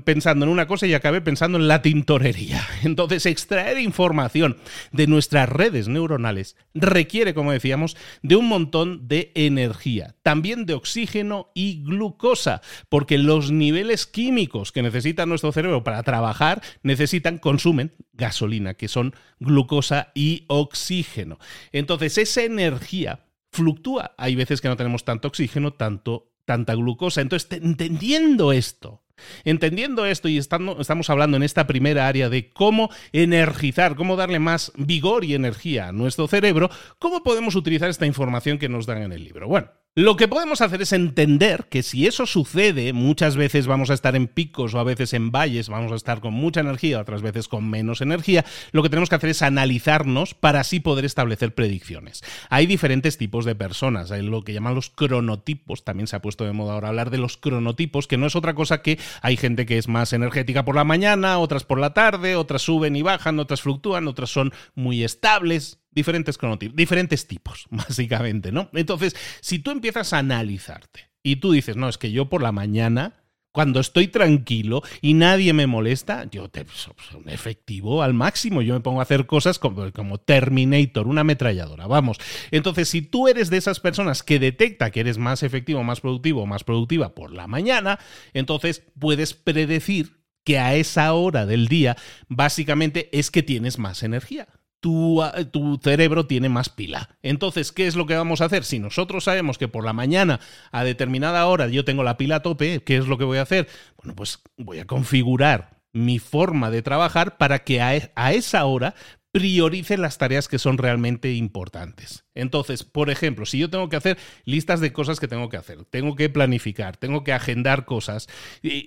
pensando 0.04 0.46
en 0.46 0.52
una 0.52 0.68
cosa 0.68 0.86
y 0.86 0.94
acabé 0.94 1.22
pensando 1.22 1.58
en 1.58 1.68
la 1.68 1.82
tintorería. 1.82 2.66
Entonces, 2.84 3.26
extraer 3.26 3.80
información 3.80 4.58
de 4.92 5.08
nuestras 5.08 5.50
redes 5.50 5.88
neuronales 5.88 6.56
requiere 6.74 7.34
como 7.40 7.52
decíamos, 7.52 7.98
de 8.22 8.36
un 8.36 8.48
montón 8.48 9.08
de 9.08 9.32
energía, 9.36 10.16
también 10.22 10.66
de 10.66 10.74
oxígeno 10.74 11.50
y 11.54 11.84
glucosa, 11.84 12.62
porque 12.90 13.18
los 13.18 13.52
niveles 13.52 14.06
químicos 14.06 14.72
que 14.72 14.84
necesita 14.84 15.26
nuestro 15.26 15.52
cerebro 15.52 15.84
para 15.84 16.04
trabajar 16.04 16.62
necesitan, 16.84 17.38
consumen 17.38 17.94
gasolina, 18.14 18.74
que 18.76 18.88
son 18.88 19.16
glucosa 19.40 20.12
y 20.14 20.46
oxígeno. 20.48 21.40
Entonces, 21.72 22.18
esa 22.18 22.44
energía 22.44 23.26
fluctúa. 23.52 24.14
Hay 24.18 24.36
veces 24.36 24.62
que 24.62 24.68
no 24.68 24.78
tenemos 24.78 25.06
tanto 25.06 25.28
oxígeno, 25.28 25.74
tanto, 25.74 26.32
tanta 26.46 26.76
glucosa. 26.76 27.22
Entonces, 27.22 27.50
entendiendo 27.62 28.52
esto, 28.52 29.04
Entendiendo 29.44 30.06
esto 30.06 30.28
y 30.28 30.38
estamos 30.38 31.10
hablando 31.10 31.38
en 31.38 31.44
esta 31.44 31.68
primera 31.68 32.08
área 32.08 32.30
de 32.30 32.50
cómo 32.50 32.90
energizar, 33.12 33.96
cómo 33.96 34.16
darle 34.16 34.40
más 34.40 34.72
vigor 34.76 35.26
y 35.26 35.36
energía 35.36 35.88
a 35.88 35.92
nuestro 35.92 36.28
cerebro, 36.28 36.70
¿cómo 37.00 37.24
podemos 37.24 37.56
utilizar 37.56 37.90
esta 37.90 38.06
información 38.06 38.58
que 38.58 38.70
nos 38.70 38.86
dan 38.86 39.02
en 39.02 39.12
el 39.12 39.24
libro? 39.24 39.48
Bueno, 39.48 39.70
lo 40.00 40.16
que 40.16 40.30
podemos 40.30 40.62
hacer 40.62 40.82
es 40.82 40.94
entender 40.94 41.66
que 41.70 41.84
si 41.84 42.08
eso 42.08 42.26
sucede, 42.26 42.94
muchas 42.94 43.36
veces 43.36 43.68
vamos 43.68 43.90
a 43.90 43.94
estar 43.94 44.16
en 44.16 44.28
picos 44.28 44.74
o 44.74 44.80
a 44.80 44.86
veces 44.86 45.14
en 45.14 45.30
valles, 45.30 45.68
vamos 45.68 45.92
a 45.92 45.96
estar 45.96 46.22
con 46.22 46.34
mucha 46.34 46.62
energía, 46.62 47.02
otras 47.02 47.22
veces 47.22 47.50
con 47.50 47.70
menos 47.70 48.00
energía, 48.00 48.46
lo 48.72 48.82
que 48.82 48.88
tenemos 48.88 49.10
que 49.10 49.16
hacer 49.16 49.32
es 49.32 49.42
analizarnos 49.42 50.36
para 50.36 50.62
así 50.62 50.80
poder 50.80 51.04
establecer 51.04 51.54
predicciones. 51.54 52.24
Hay 52.50 52.66
diferentes 52.66 53.18
tipos 53.18 53.44
de 53.44 53.56
personas, 53.56 54.12
hay 54.12 54.22
lo 54.22 54.42
que 54.46 54.54
llaman 54.54 54.74
los 54.74 54.90
cronotipos, 54.90 55.84
también 55.84 56.08
se 56.08 56.16
ha 56.16 56.22
puesto 56.22 56.46
de 56.46 56.54
moda 56.54 56.76
ahora 56.76 56.88
hablar 56.88 57.10
de 57.10 57.18
los 57.18 57.36
cronotipos, 57.36 58.08
que 58.08 58.16
no 58.16 58.26
es 58.26 58.38
otra 58.38 58.54
cosa 58.54 58.82
que 58.82 59.00
hay 59.22 59.36
gente 59.36 59.66
que 59.66 59.78
es 59.78 59.90
más 59.90 60.14
energética 60.14 60.64
por 60.64 60.78
la 60.78 60.86
mañana, 60.86 61.40
otras 61.40 61.66
por 61.66 61.78
la 61.78 61.94
tarde, 61.94 62.38
otras 62.38 62.62
suben 62.62 62.96
y 62.96 63.02
bajan, 63.02 63.38
otras 63.38 63.62
fluctúan, 63.62 64.08
otras 64.08 64.30
son 64.30 64.54
muy 64.76 65.04
estables, 65.04 65.79
diferentes 65.92 66.38
cronotipos, 66.38 66.76
diferentes 66.76 67.28
tipos, 67.28 67.66
básicamente, 67.70 68.52
¿no? 68.52 68.70
Entonces, 68.74 69.16
si 69.42 69.60
tú 69.60 69.72
empiezas 69.72 70.14
a 70.14 70.20
analizarte 70.20 71.10
y 71.24 71.38
tú 71.38 71.52
dices, 71.52 71.76
no, 71.76 71.90
es 71.90 71.98
que 71.98 72.12
yo 72.12 72.30
por 72.30 72.42
la 72.42 72.52
mañana, 72.52 73.16
cuando 73.52 73.80
estoy 73.80 74.08
tranquilo 74.08 74.84
y 75.02 75.16
nadie 75.16 75.54
me 75.54 75.68
molesta, 75.68 76.30
yo 76.30 76.50
te 76.50 76.66
pues, 76.66 76.88
un 77.16 77.28
efectivo 77.30 78.04
al 78.04 78.14
máximo, 78.14 78.62
yo 78.62 78.76
me 78.76 78.80
pongo 78.80 79.00
a 79.00 79.04
hacer 79.04 79.26
cosas 79.26 79.58
como, 79.58 79.92
como 79.92 80.20
Terminator, 80.20 81.08
una 81.08 81.22
ametralladora, 81.22 81.88
vamos. 81.88 82.18
Entonces, 82.52 82.90
si 82.90 83.02
tú 83.02 83.28
eres 83.28 83.50
de 83.50 83.58
esas 83.58 83.80
personas 83.80 84.22
que 84.24 84.40
detecta 84.40 84.92
que 84.92 85.00
eres 85.00 85.18
más 85.18 85.44
efectivo, 85.44 85.84
más 85.84 86.00
productivo, 86.00 86.46
más 86.46 86.64
productiva 86.64 87.16
por 87.16 87.34
la 87.34 87.48
mañana, 87.48 88.00
entonces 88.34 88.84
puedes 89.00 89.34
predecir 89.34 90.20
que 90.44 90.60
a 90.60 90.76
esa 90.76 91.12
hora 91.14 91.46
del 91.46 91.68
día 91.68 91.98
básicamente 92.28 93.10
es 93.18 93.30
que 93.30 93.44
tienes 93.44 93.78
más 93.78 94.04
energía 94.04 94.48
tu, 94.80 95.22
tu, 95.52 95.80
cerebro 95.84 96.26
tiene 96.26 96.50
más 96.50 96.70
pila. 96.70 97.10
Entonces, 97.22 97.72
¿qué 97.72 97.88
es 97.88 97.96
lo 97.96 98.06
que 98.06 98.16
vamos 98.16 98.42
a 98.42 98.46
hacer? 98.46 98.64
Si 98.64 98.80
nosotros 98.80 99.26
sabemos 99.26 99.58
que 99.58 99.68
por 99.68 99.86
la 99.86 99.94
mañana 99.94 100.40
a 100.72 100.84
determinada 100.84 101.46
hora 101.46 101.68
yo 101.68 101.86
tengo 101.86 102.04
la 102.04 102.18
pila 102.18 102.38
a 102.38 102.42
tope, 102.42 102.82
¿qué 102.84 102.98
es 102.98 103.08
lo 103.08 103.18
que 103.18 103.26
voy 103.26 103.38
a 103.38 103.44
hacer? 103.44 103.68
Bueno, 103.98 104.16
pues 104.16 104.40
voy 104.58 104.80
a 104.80 104.86
configurar 104.86 105.80
mi 105.92 106.20
forma 106.20 106.70
de 106.70 106.82
trabajar 106.82 107.38
para 107.38 107.60
que 107.60 107.82
a, 107.82 107.96
e, 107.96 108.12
a 108.16 108.34
esa 108.34 108.66
hora 108.66 108.96
priorice 109.32 109.98
las 109.98 110.18
tareas 110.18 110.48
que 110.48 110.60
son 110.60 110.78
realmente 110.78 111.34
importantes. 111.34 112.26
Entonces, 112.34 112.84
por 112.84 113.10
ejemplo, 113.10 113.46
si 113.46 113.60
yo 113.60 113.70
tengo 113.70 113.90
que 113.90 113.96
hacer 113.96 114.18
listas 114.46 114.80
de 114.80 114.92
cosas 114.92 115.20
que 115.20 115.28
tengo 115.28 115.50
que 115.50 115.58
hacer, 115.58 115.86
tengo 115.86 116.16
que 116.16 116.30
planificar, 116.30 116.98
tengo 116.98 117.24
que 117.24 117.34
agendar 117.34 117.86
cosas, 117.86 118.28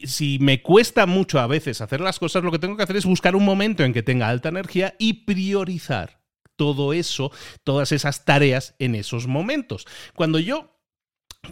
si 0.05 0.39
me 0.41 0.63
cuesta 0.63 1.07
mucho 1.07 1.39
a 1.39 1.47
veces 1.47 1.81
hacer 1.81 2.01
las 2.01 2.19
cosas, 2.19 2.43
lo 2.43 2.51
que 2.51 2.59
tengo 2.59 2.77
que 2.77 2.83
hacer 2.83 2.97
es 2.97 3.07
buscar 3.07 3.37
un 3.37 3.45
momento 3.45 3.85
en 3.85 3.93
que 3.93 4.03
tenga 4.03 4.29
alta 4.29 4.49
energía 4.49 4.95
y 4.99 5.25
priorizar 5.25 6.21
todo 6.57 6.93
eso, 6.93 7.33
todas 7.65 7.93
esas 7.93 8.25
tareas 8.25 8.75
en 8.79 8.95
esos 8.95 9.27
momentos. 9.27 9.87
Cuando 10.15 10.39
yo 10.39 10.72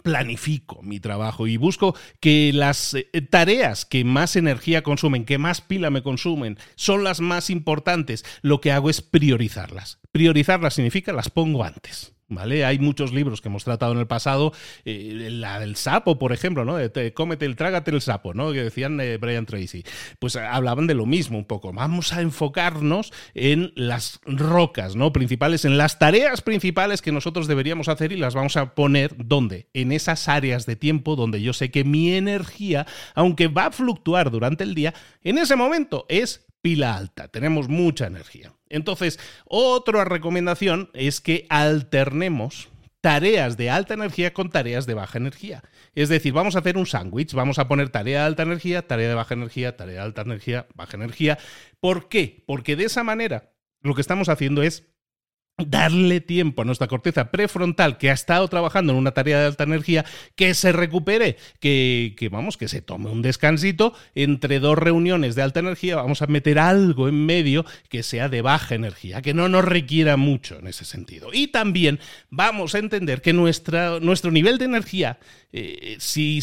planifico 0.03 0.81
mi 0.81 0.99
trabajo 0.99 1.47
y 1.47 1.57
busco 1.57 1.95
que 2.19 2.51
las 2.53 2.93
eh, 2.93 3.05
tareas 3.29 3.85
que 3.85 4.03
más 4.03 4.35
energía 4.35 4.83
consumen, 4.83 5.25
que 5.25 5.37
más 5.37 5.61
pila 5.61 5.89
me 5.89 6.03
consumen, 6.03 6.57
son 6.75 7.03
las 7.03 7.19
más 7.19 7.49
importantes, 7.49 8.25
lo 8.41 8.61
que 8.61 8.71
hago 8.71 8.89
es 8.89 9.01
priorizarlas. 9.01 9.99
Priorizarlas 10.11 10.75
significa 10.75 11.13
las 11.13 11.29
pongo 11.29 11.63
antes. 11.63 12.13
¿Vale? 12.31 12.63
Hay 12.63 12.79
muchos 12.79 13.11
libros 13.11 13.41
que 13.41 13.49
hemos 13.49 13.65
tratado 13.65 13.91
en 13.91 13.99
el 13.99 14.07
pasado, 14.07 14.53
eh, 14.85 15.27
la 15.29 15.59
del 15.59 15.75
sapo, 15.75 16.17
por 16.17 16.31
ejemplo, 16.31 16.63
¿no? 16.63 16.77
De, 16.77 17.13
cómete 17.13 17.45
el, 17.45 17.57
trágate 17.57 17.91
el 17.91 17.99
sapo, 17.99 18.33
¿no? 18.33 18.53
Que 18.53 18.63
decían 18.63 19.01
eh, 19.01 19.17
Brian 19.17 19.45
Tracy. 19.45 19.83
Pues 20.17 20.37
hablaban 20.37 20.87
de 20.87 20.93
lo 20.93 21.05
mismo 21.05 21.37
un 21.37 21.43
poco. 21.43 21.73
Vamos 21.73 22.13
a 22.13 22.21
enfocarnos 22.21 23.11
en 23.33 23.73
las 23.75 24.21
rocas, 24.23 24.95
¿no? 24.95 25.11
Principales, 25.11 25.65
en 25.65 25.77
las 25.77 25.99
tareas 25.99 26.41
principales 26.41 27.01
que 27.01 27.11
nosotros 27.11 27.47
deberíamos 27.47 27.89
hacer 27.89 28.13
y 28.13 28.17
las 28.17 28.33
vamos 28.33 28.55
a 28.55 28.75
poner, 28.75 29.13
¿dónde? 29.17 29.67
En 29.73 29.91
esas 29.91 30.29
áreas 30.29 30.65
de 30.65 30.77
tiempo 30.77 31.17
donde 31.17 31.41
yo 31.41 31.51
sé 31.51 31.69
que 31.69 31.83
mi 31.83 32.13
energía, 32.13 32.87
aunque 33.13 33.49
va 33.49 33.65
a 33.65 33.71
fluctuar 33.71 34.31
durante 34.31 34.63
el 34.63 34.73
día, 34.73 34.93
en 35.21 35.37
ese 35.37 35.57
momento 35.57 36.05
es 36.07 36.45
pila 36.61 36.95
alta, 36.95 37.27
tenemos 37.27 37.69
mucha 37.69 38.07
energía. 38.07 38.53
Entonces, 38.69 39.19
otra 39.45 40.05
recomendación 40.05 40.89
es 40.93 41.21
que 41.21 41.45
alternemos 41.49 42.69
tareas 43.01 43.57
de 43.57 43.69
alta 43.69 43.95
energía 43.95 44.33
con 44.33 44.49
tareas 44.49 44.85
de 44.85 44.93
baja 44.93 45.17
energía. 45.17 45.63
Es 45.95 46.07
decir, 46.07 46.33
vamos 46.33 46.55
a 46.55 46.59
hacer 46.59 46.77
un 46.77 46.85
sándwich, 46.85 47.33
vamos 47.33 47.59
a 47.59 47.67
poner 47.67 47.89
tarea 47.89 48.19
de 48.19 48.25
alta 48.27 48.43
energía, 48.43 48.87
tarea 48.87 49.09
de 49.09 49.15
baja 49.15 49.33
energía, 49.33 49.75
tarea 49.75 49.95
de 49.95 50.01
alta 50.01 50.21
energía, 50.21 50.67
baja 50.75 50.97
energía. 50.97 51.37
¿Por 51.79 52.07
qué? 52.07 52.43
Porque 52.45 52.75
de 52.75 52.85
esa 52.85 53.03
manera 53.03 53.51
lo 53.81 53.95
que 53.95 54.01
estamos 54.01 54.29
haciendo 54.29 54.61
es 54.61 54.90
darle 55.57 56.21
tiempo 56.21 56.61
a 56.61 56.65
nuestra 56.65 56.87
corteza 56.87 57.31
prefrontal 57.31 57.97
que 57.97 58.09
ha 58.09 58.13
estado 58.13 58.47
trabajando 58.47 58.93
en 58.93 58.99
una 58.99 59.11
tarea 59.11 59.39
de 59.39 59.45
alta 59.45 59.63
energía 59.63 60.05
que 60.35 60.53
se 60.53 60.71
recupere, 60.71 61.37
que, 61.59 62.29
vamos, 62.31 62.57
que 62.57 62.67
se 62.67 62.81
tome 62.81 63.09
un 63.09 63.21
descansito 63.21 63.93
entre 64.15 64.59
dos 64.59 64.77
reuniones 64.77 65.35
de 65.35 65.41
alta 65.41 65.59
energía, 65.59 65.97
vamos 65.97 66.21
a 66.21 66.27
meter 66.27 66.59
algo 66.59 67.07
en 67.07 67.25
medio 67.25 67.65
que 67.89 68.03
sea 68.03 68.29
de 68.29 68.41
baja 68.41 68.75
energía, 68.75 69.21
que 69.21 69.33
no 69.33 69.49
nos 69.49 69.65
requiera 69.65 70.17
mucho 70.17 70.57
en 70.59 70.67
ese 70.67 70.85
sentido. 70.85 71.29
Y 71.33 71.47
también 71.47 71.99
vamos 72.29 72.75
a 72.75 72.79
entender 72.79 73.21
que 73.21 73.33
nuestra, 73.33 73.99
nuestro 73.99 74.31
nivel 74.31 74.57
de 74.57 74.65
energía 74.65 75.19
eh, 75.53 75.97
si, 75.99 76.39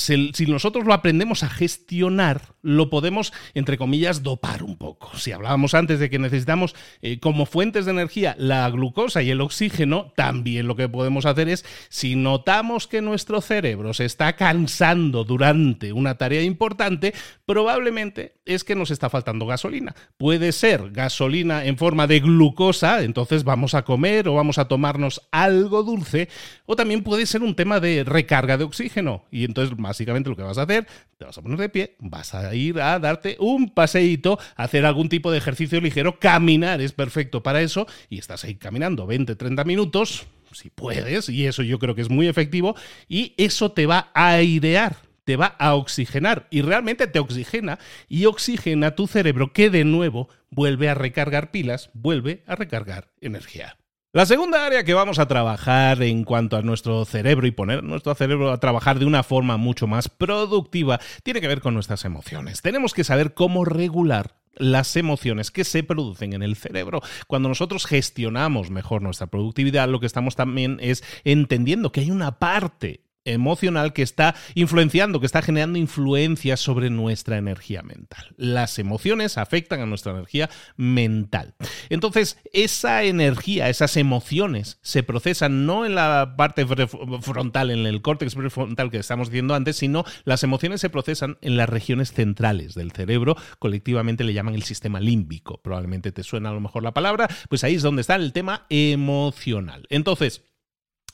nosotros 0.47 0.85
lo 0.85 0.93
aprendemos 0.93 1.43
a 1.43 1.49
gestionar, 1.49 2.55
lo 2.61 2.91
podemos, 2.91 3.33
entre 3.55 3.79
comillas, 3.79 4.23
dopar 4.23 4.63
un 4.63 4.77
poco. 4.77 5.17
Si 5.17 5.33
hablábamos 5.33 5.75
antes 5.75 5.99
de 5.99 6.11
que 6.11 6.19
necesitamos 6.19 6.75
eh, 7.01 7.19
como 7.19 7.47
fuentes 7.47 7.87
de 7.87 7.93
energía 7.93 8.35
la 8.39 8.69
glucosa, 8.69 8.98
y 8.99 9.31
el 9.31 9.41
oxígeno, 9.41 10.13
también 10.17 10.67
lo 10.67 10.75
que 10.75 10.89
podemos 10.89 11.25
hacer 11.25 11.49
es, 11.49 11.65
si 11.89 12.17
notamos 12.17 12.89
que 12.89 13.01
nuestro 13.01 13.41
cerebro 13.41 13.95
se 13.95 14.05
está 14.05 14.35
cansando 14.35 15.23
durante 15.23 15.93
una 15.93 16.17
tarea 16.17 16.43
importante, 16.43 17.15
probablemente 17.47 18.35
es 18.45 18.65
que 18.65 18.75
nos 18.75 18.91
está 18.91 19.09
faltando 19.09 19.47
gasolina. 19.47 19.95
Puede 20.17 20.51
ser 20.51 20.91
gasolina 20.91 21.65
en 21.65 21.79
forma 21.79 22.09
de 22.09 22.19
glucosa, 22.19 23.03
entonces 23.05 23.45
vamos 23.45 23.75
a 23.75 23.85
comer 23.85 24.27
o 24.27 24.35
vamos 24.35 24.59
a 24.59 24.67
tomarnos 24.67 25.29
algo 25.31 25.85
dulce, 25.85 26.29
o 26.67 26.75
también 26.75 27.05
puede 27.05 27.27
ser 27.27 27.43
un 27.43 27.55
tema 27.55 27.79
de 27.79 28.03
recarga 28.03 28.57
de 28.57 28.65
oxígeno. 28.65 29.27
Y 29.31 29.45
entonces 29.45 29.77
básicamente 29.77 30.29
lo 30.29 30.35
que 30.35 30.43
vas 30.43 30.59
a 30.59 30.63
hacer, 30.63 30.89
te 31.19 31.25
vas 31.25 31.39
a 31.39 31.43
poner 31.43 31.59
de 31.59 31.69
pie, 31.69 31.95
vas 32.01 32.35
a 32.35 32.53
ir 32.53 32.81
a 32.81 32.99
darte 32.99 33.37
un 33.39 33.71
paseíto, 33.71 34.41
hacer 34.57 34.85
algún 34.85 35.09
tipo 35.09 35.31
de 35.31 35.39
ejercicio 35.39 35.81
ligero, 35.81 36.19
caminar 36.19 36.81
es 36.81 36.93
perfecto 36.93 37.45
para 37.45 37.63
eso, 37.63 37.87
y 38.11 38.19
estás 38.19 38.43
ahí 38.43 38.57
caminando 38.57 38.88
20, 38.97 39.37
30 39.37 39.65
minutos, 39.65 40.27
si 40.53 40.71
puedes, 40.71 41.29
y 41.29 41.47
eso 41.47 41.63
yo 41.63 41.79
creo 41.79 41.95
que 41.95 42.03
es 42.03 42.11
muy 42.11 42.29
efectivo, 42.29 42.75
y 43.09 43.35
eso 43.37 43.73
te 43.73 43.87
va 43.87 44.11
a 44.15 44.33
airear 44.33 45.09
te 45.29 45.37
va 45.37 45.57
a 45.59 45.75
oxigenar 45.75 46.47
y 46.51 46.63
realmente 46.63 47.07
te 47.07 47.19
oxigena 47.19 47.79
y 48.09 48.25
oxigena 48.25 48.95
tu 48.95 49.07
cerebro 49.07 49.53
que 49.53 49.69
de 49.69 49.85
nuevo 49.85 50.31
vuelve 50.49 50.89
a 50.89 50.95
recargar 50.95 51.51
pilas, 51.51 51.91
vuelve 51.93 52.43
a 52.47 52.57
recargar 52.57 53.11
energía. 53.21 53.77
La 54.15 54.25
segunda 54.25 54.65
área 54.65 54.85
que 54.85 54.95
vamos 54.95 55.19
a 55.19 55.29
trabajar 55.29 56.03
en 56.03 56.25
cuanto 56.25 56.57
a 56.57 56.63
nuestro 56.63 57.05
cerebro 57.05 57.47
y 57.47 57.51
poner 57.51 57.85
nuestro 57.85 58.15
cerebro 58.15 58.51
a 58.51 58.59
trabajar 58.59 58.99
de 58.99 59.05
una 59.05 59.23
forma 59.23 59.59
mucho 59.59 59.87
más 59.87 60.09
productiva 60.09 60.99
tiene 61.23 61.43
que 61.43 61.47
ver 61.47 61.61
con 61.61 61.75
nuestras 61.75 62.07
emociones. 62.07 62.63
Tenemos 62.63 62.95
que 62.95 63.05
saber 63.05 63.35
cómo 63.35 63.67
regular 63.67 64.37
las 64.59 64.97
emociones 64.97 65.51
que 65.51 65.65
se 65.65 65.83
producen 65.83 66.33
en 66.33 66.43
el 66.43 66.57
cerebro. 66.57 67.01
Cuando 67.27 67.49
nosotros 67.49 67.87
gestionamos 67.87 68.71
mejor 68.71 69.03
nuestra 69.03 69.27
productividad, 69.27 69.89
lo 69.89 70.01
que 70.01 70.07
estamos 70.07 70.37
también 70.37 70.79
es 70.81 71.05
entendiendo 71.25 71.93
que 71.93 72.01
hay 72.01 72.11
una 72.11 72.39
parte 72.39 73.08
emocional 73.29 73.93
que 73.93 74.03
está 74.03 74.35
influenciando, 74.55 75.21
que 75.21 75.27
está 75.27 75.43
generando 75.43 75.79
influencias 75.79 76.61
sobre 76.61 76.91
nuestra 76.91 77.39
energía 77.39 77.83
mental. 77.83 78.35
Las 78.37 78.79
emociones 78.79 79.39
afectan 79.39 79.81
a 79.81 79.87
nuestra 79.87 80.13
energía 80.13 80.51
mental. 80.77 81.55
Entonces, 81.89 82.39
esa 82.53 83.05
energía, 83.05 83.69
esas 83.69 83.97
emociones 83.97 84.79
se 84.83 85.03
procesan 85.03 85.67
no 85.67 85.87
en 85.87 85.95
la 85.95 86.35
parte 86.37 86.67
frontal, 86.67 87.71
en 87.71 87.87
el 87.87 88.03
córtex 88.03 88.35
prefrontal 88.35 88.91
que 88.91 88.99
estamos 88.99 89.29
diciendo 89.29 89.55
antes, 89.55 89.77
sino 89.77 90.05
las 90.25 90.43
emociones 90.43 90.81
se 90.81 90.91
procesan 90.91 91.39
en 91.41 91.57
las 91.57 91.69
regiones 91.69 92.13
centrales 92.13 92.75
del 92.75 92.93
cerebro, 92.93 93.37
colectivamente 93.59 94.25
le 94.25 94.33
llaman 94.33 94.55
el 94.55 94.63
sistema 94.63 95.01
límbico. 95.01 95.61
Probablemente 95.63 96.13
te 96.13 96.23
suena 96.23 96.51
a 96.51 96.53
lo 96.53 96.61
mejor 96.61 96.83
la 96.83 96.95
palabra, 96.95 97.29
pues 97.49 97.65
ahí 97.65 97.75
es 97.75 97.83
donde 97.83 98.03
está 98.03 98.17
el 98.17 98.33
tema 98.33 98.67
emocional. 98.69 99.87
Entonces, 99.91 100.48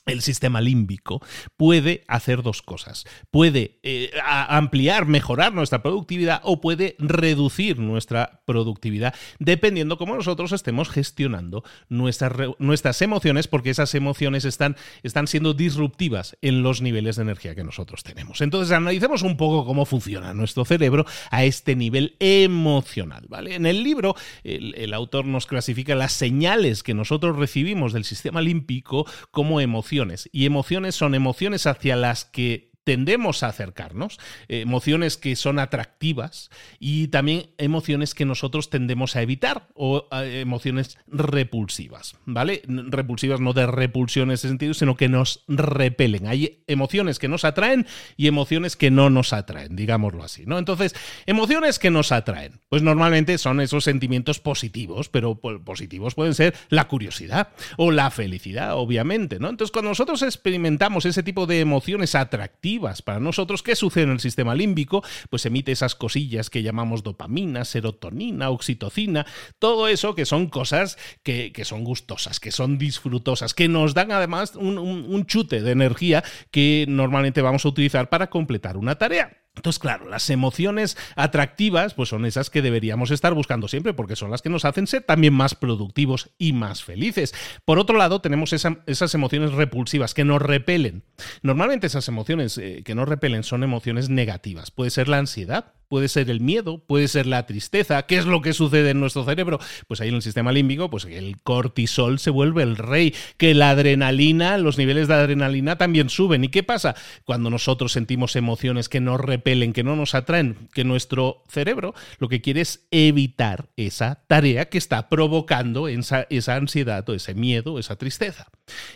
el 0.05 0.21
sistema 0.21 0.61
límbico 0.61 1.21
puede 1.57 2.03
hacer 2.07 2.43
dos 2.43 2.61
cosas. 2.61 3.05
Puede 3.31 3.79
eh, 3.83 4.11
ampliar, 4.23 5.05
mejorar 5.05 5.53
nuestra 5.53 5.81
productividad 5.81 6.41
o 6.43 6.61
puede 6.61 6.95
reducir 6.99 7.79
nuestra 7.79 8.41
productividad 8.45 9.15
dependiendo 9.39 9.97
cómo 9.97 10.15
nosotros 10.15 10.51
estemos 10.51 10.89
gestionando 10.89 11.63
nuestras, 11.89 13.01
emociones 13.01 13.47
porque 13.47 13.71
esas 13.71 13.95
emociones 13.95 14.45
están, 14.45 14.75
están 15.03 15.27
siendo 15.27 15.53
disruptivas 15.53 16.37
en 16.41 16.61
los 16.61 16.81
niveles 16.81 17.15
de 17.15 17.23
energía 17.23 17.55
que 17.55 17.63
nosotros 17.63 18.03
tenemos. 18.03 18.41
Entonces 18.41 18.71
analicemos 18.71 19.23
un 19.23 19.37
poco 19.37 19.65
cómo 19.65 19.85
funciona 19.85 20.33
nuestro 20.33 20.65
cerebro 20.65 21.05
a 21.31 21.43
este 21.45 21.75
nivel 21.75 22.15
emocional. 22.19 23.25
¿vale? 23.27 23.55
En 23.55 23.65
el 23.65 23.83
libro 23.83 24.15
el, 24.43 24.75
el 24.75 24.93
autor 24.93 25.25
nos 25.25 25.47
clasifica 25.47 25.95
las 25.95 26.13
señales 26.13 26.83
que 26.83 26.93
nosotros 26.93 27.35
recibimos 27.37 27.93
del 27.93 28.05
sistema 28.05 28.41
límbico 28.41 29.05
como 29.31 29.59
emociones 29.59 29.94
y 30.31 30.45
emociones 30.45 30.95
son 30.95 31.15
emociones 31.15 31.67
hacia 31.67 31.95
las 31.95 32.25
que 32.25 32.74
tendemos 32.85 33.43
a 33.43 33.47
acercarnos, 33.47 34.19
eh, 34.47 34.61
emociones 34.61 35.17
que 35.17 35.35
son 35.35 35.59
atractivas 35.59 36.51
y 36.79 37.09
también 37.09 37.47
emociones 37.57 38.13
que 38.13 38.25
nosotros 38.25 38.69
tendemos 38.69 39.15
a 39.15 39.23
evitar 39.23 39.67
o 39.73 40.07
eh, 40.11 40.39
emociones 40.41 40.97
repulsivas, 41.07 42.15
¿vale? 42.25 42.61
Repulsivas 42.67 43.41
no 43.41 43.53
de 43.53 43.65
repulsión 43.65 44.29
en 44.29 44.35
ese 44.35 44.47
sentido, 44.47 44.73
sino 44.73 44.95
que 44.95 45.09
nos 45.09 45.43
repelen. 45.47 46.27
Hay 46.27 46.63
emociones 46.67 47.17
que 47.17 47.27
nos 47.27 47.43
atraen 47.43 47.87
y 48.17 48.27
emociones 48.27 48.75
que 48.75 48.91
no 48.91 49.09
nos 49.09 49.33
atraen, 49.33 49.75
digámoslo 49.75 50.23
así, 50.23 50.43
¿no? 50.45 50.59
Entonces, 50.59 50.95
emociones 51.25 51.79
que 51.79 51.89
nos 51.89 52.11
atraen, 52.11 52.61
pues 52.69 52.83
normalmente 52.83 53.39
son 53.39 53.61
esos 53.61 53.83
sentimientos 53.83 54.39
positivos, 54.39 55.09
pero 55.09 55.39
positivos 55.39 56.13
pueden 56.13 56.35
ser 56.35 56.53
la 56.69 56.87
curiosidad 56.87 57.49
o 57.77 57.89
la 57.91 58.11
felicidad, 58.11 58.75
obviamente, 58.75 59.39
¿no? 59.39 59.49
Entonces, 59.49 59.71
cuando 59.71 59.89
nosotros 59.89 60.21
experimentamos 60.21 61.05
ese 61.05 61.23
tipo 61.23 61.47
de 61.47 61.61
emociones 61.61 62.13
atractivas, 62.13 62.74
para 62.79 63.19
nosotros. 63.19 63.63
¿Qué 63.63 63.75
sucede 63.75 64.03
en 64.05 64.11
el 64.11 64.19
sistema 64.19 64.55
límbico? 64.55 65.03
Pues 65.29 65.45
emite 65.45 65.71
esas 65.71 65.95
cosillas 65.95 66.49
que 66.49 66.63
llamamos 66.63 67.03
dopamina, 67.03 67.65
serotonina, 67.65 68.49
oxitocina, 68.49 69.25
todo 69.59 69.87
eso 69.87 70.15
que 70.15 70.25
son 70.25 70.47
cosas 70.47 70.97
que, 71.23 71.51
son 71.63 71.83
gustosas, 71.83 72.39
que 72.39 72.51
son 72.51 72.77
disfrutosas, 72.77 73.53
que 73.53 73.67
nos 73.67 73.93
dan 73.93 74.11
además 74.11 74.55
un 74.55 75.25
chute 75.25 75.61
de 75.61 75.71
energía 75.71 76.23
que 76.51 76.85
normalmente 76.87 77.41
vamos 77.41 77.65
a 77.65 77.69
utilizar 77.69 78.09
para 78.09 78.29
completar 78.29 78.77
una 78.77 78.95
tarea. 78.95 79.44
Entonces, 79.55 79.79
claro, 79.79 80.09
las 80.09 80.29
emociones 80.29 80.97
atractivas 81.15 81.93
pues 81.93 82.09
son 82.09 82.25
esas 82.25 82.49
que 82.49 82.61
deberíamos 82.61 83.11
estar 83.11 83.33
buscando 83.33 83.67
siempre 83.67 83.93
porque 83.93 84.15
son 84.15 84.31
las 84.31 84.41
que 84.41 84.49
nos 84.49 84.65
hacen 84.65 84.87
ser 84.87 85.03
también 85.03 85.33
más 85.33 85.55
productivos 85.55 86.29
y 86.37 86.53
más 86.53 86.83
felices. 86.83 87.33
Por 87.63 87.79
otro 87.79 87.97
lado, 87.97 88.21
tenemos 88.21 88.53
esas 88.53 89.13
emociones 89.13 89.53
repulsivas 89.53 90.13
que 90.13 90.25
nos 90.25 90.41
repelen. 90.41 91.03
Normalmente 91.41 91.87
esas 91.87 92.07
emociones 92.07 92.57
eh, 92.57 92.83
que 92.83 92.95
nos 92.95 93.07
repelen 93.07 93.43
son 93.43 93.63
emociones 93.63 94.09
negativas. 94.09 94.71
Puede 94.71 94.89
ser 94.89 95.07
la 95.07 95.17
ansiedad, 95.17 95.73
puede 95.87 96.07
ser 96.07 96.29
el 96.29 96.41
miedo, 96.41 96.79
puede 96.79 97.07
ser 97.07 97.25
la 97.25 97.45
tristeza. 97.45 98.03
¿Qué 98.03 98.17
es 98.17 98.25
lo 98.25 98.41
que 98.41 98.53
sucede 98.53 98.91
en 98.91 98.99
nuestro 98.99 99.23
cerebro? 99.25 99.59
Pues 99.87 100.01
ahí 100.01 100.09
en 100.09 100.15
el 100.15 100.21
sistema 100.21 100.51
límbico, 100.51 100.89
pues 100.89 101.05
el 101.05 101.37
cortisol 101.41 102.19
se 102.19 102.29
vuelve 102.29 102.63
el 102.63 102.77
rey, 102.77 103.13
que 103.37 103.53
la 103.53 103.71
adrenalina, 103.71 104.57
los 104.57 104.77
niveles 104.77 105.07
de 105.07 105.15
adrenalina 105.15 105.77
también 105.77 106.09
suben. 106.09 106.43
¿Y 106.43 106.49
qué 106.49 106.63
pasa? 106.63 106.95
Cuando 107.23 107.49
nosotros 107.49 107.91
sentimos 107.91 108.35
emociones 108.35 108.89
que 108.89 109.01
nos 109.01 109.19
repelen, 109.19 109.73
que 109.73 109.83
no 109.83 109.95
nos 109.95 110.15
atraen, 110.15 110.69
que 110.73 110.83
nuestro 110.83 111.43
cerebro 111.47 111.93
lo 112.19 112.29
que 112.29 112.41
quiere 112.41 112.61
es 112.61 112.87
evitar 112.91 113.69
esa 113.77 114.23
tarea 114.27 114.69
que 114.69 114.77
está 114.77 115.09
provocando 115.09 115.87
esa, 115.87 116.27
esa 116.29 116.55
ansiedad 116.55 117.07
o 117.09 117.13
ese 117.13 117.33
miedo, 117.33 117.79
esa 117.79 117.95
tristeza. 117.95 118.47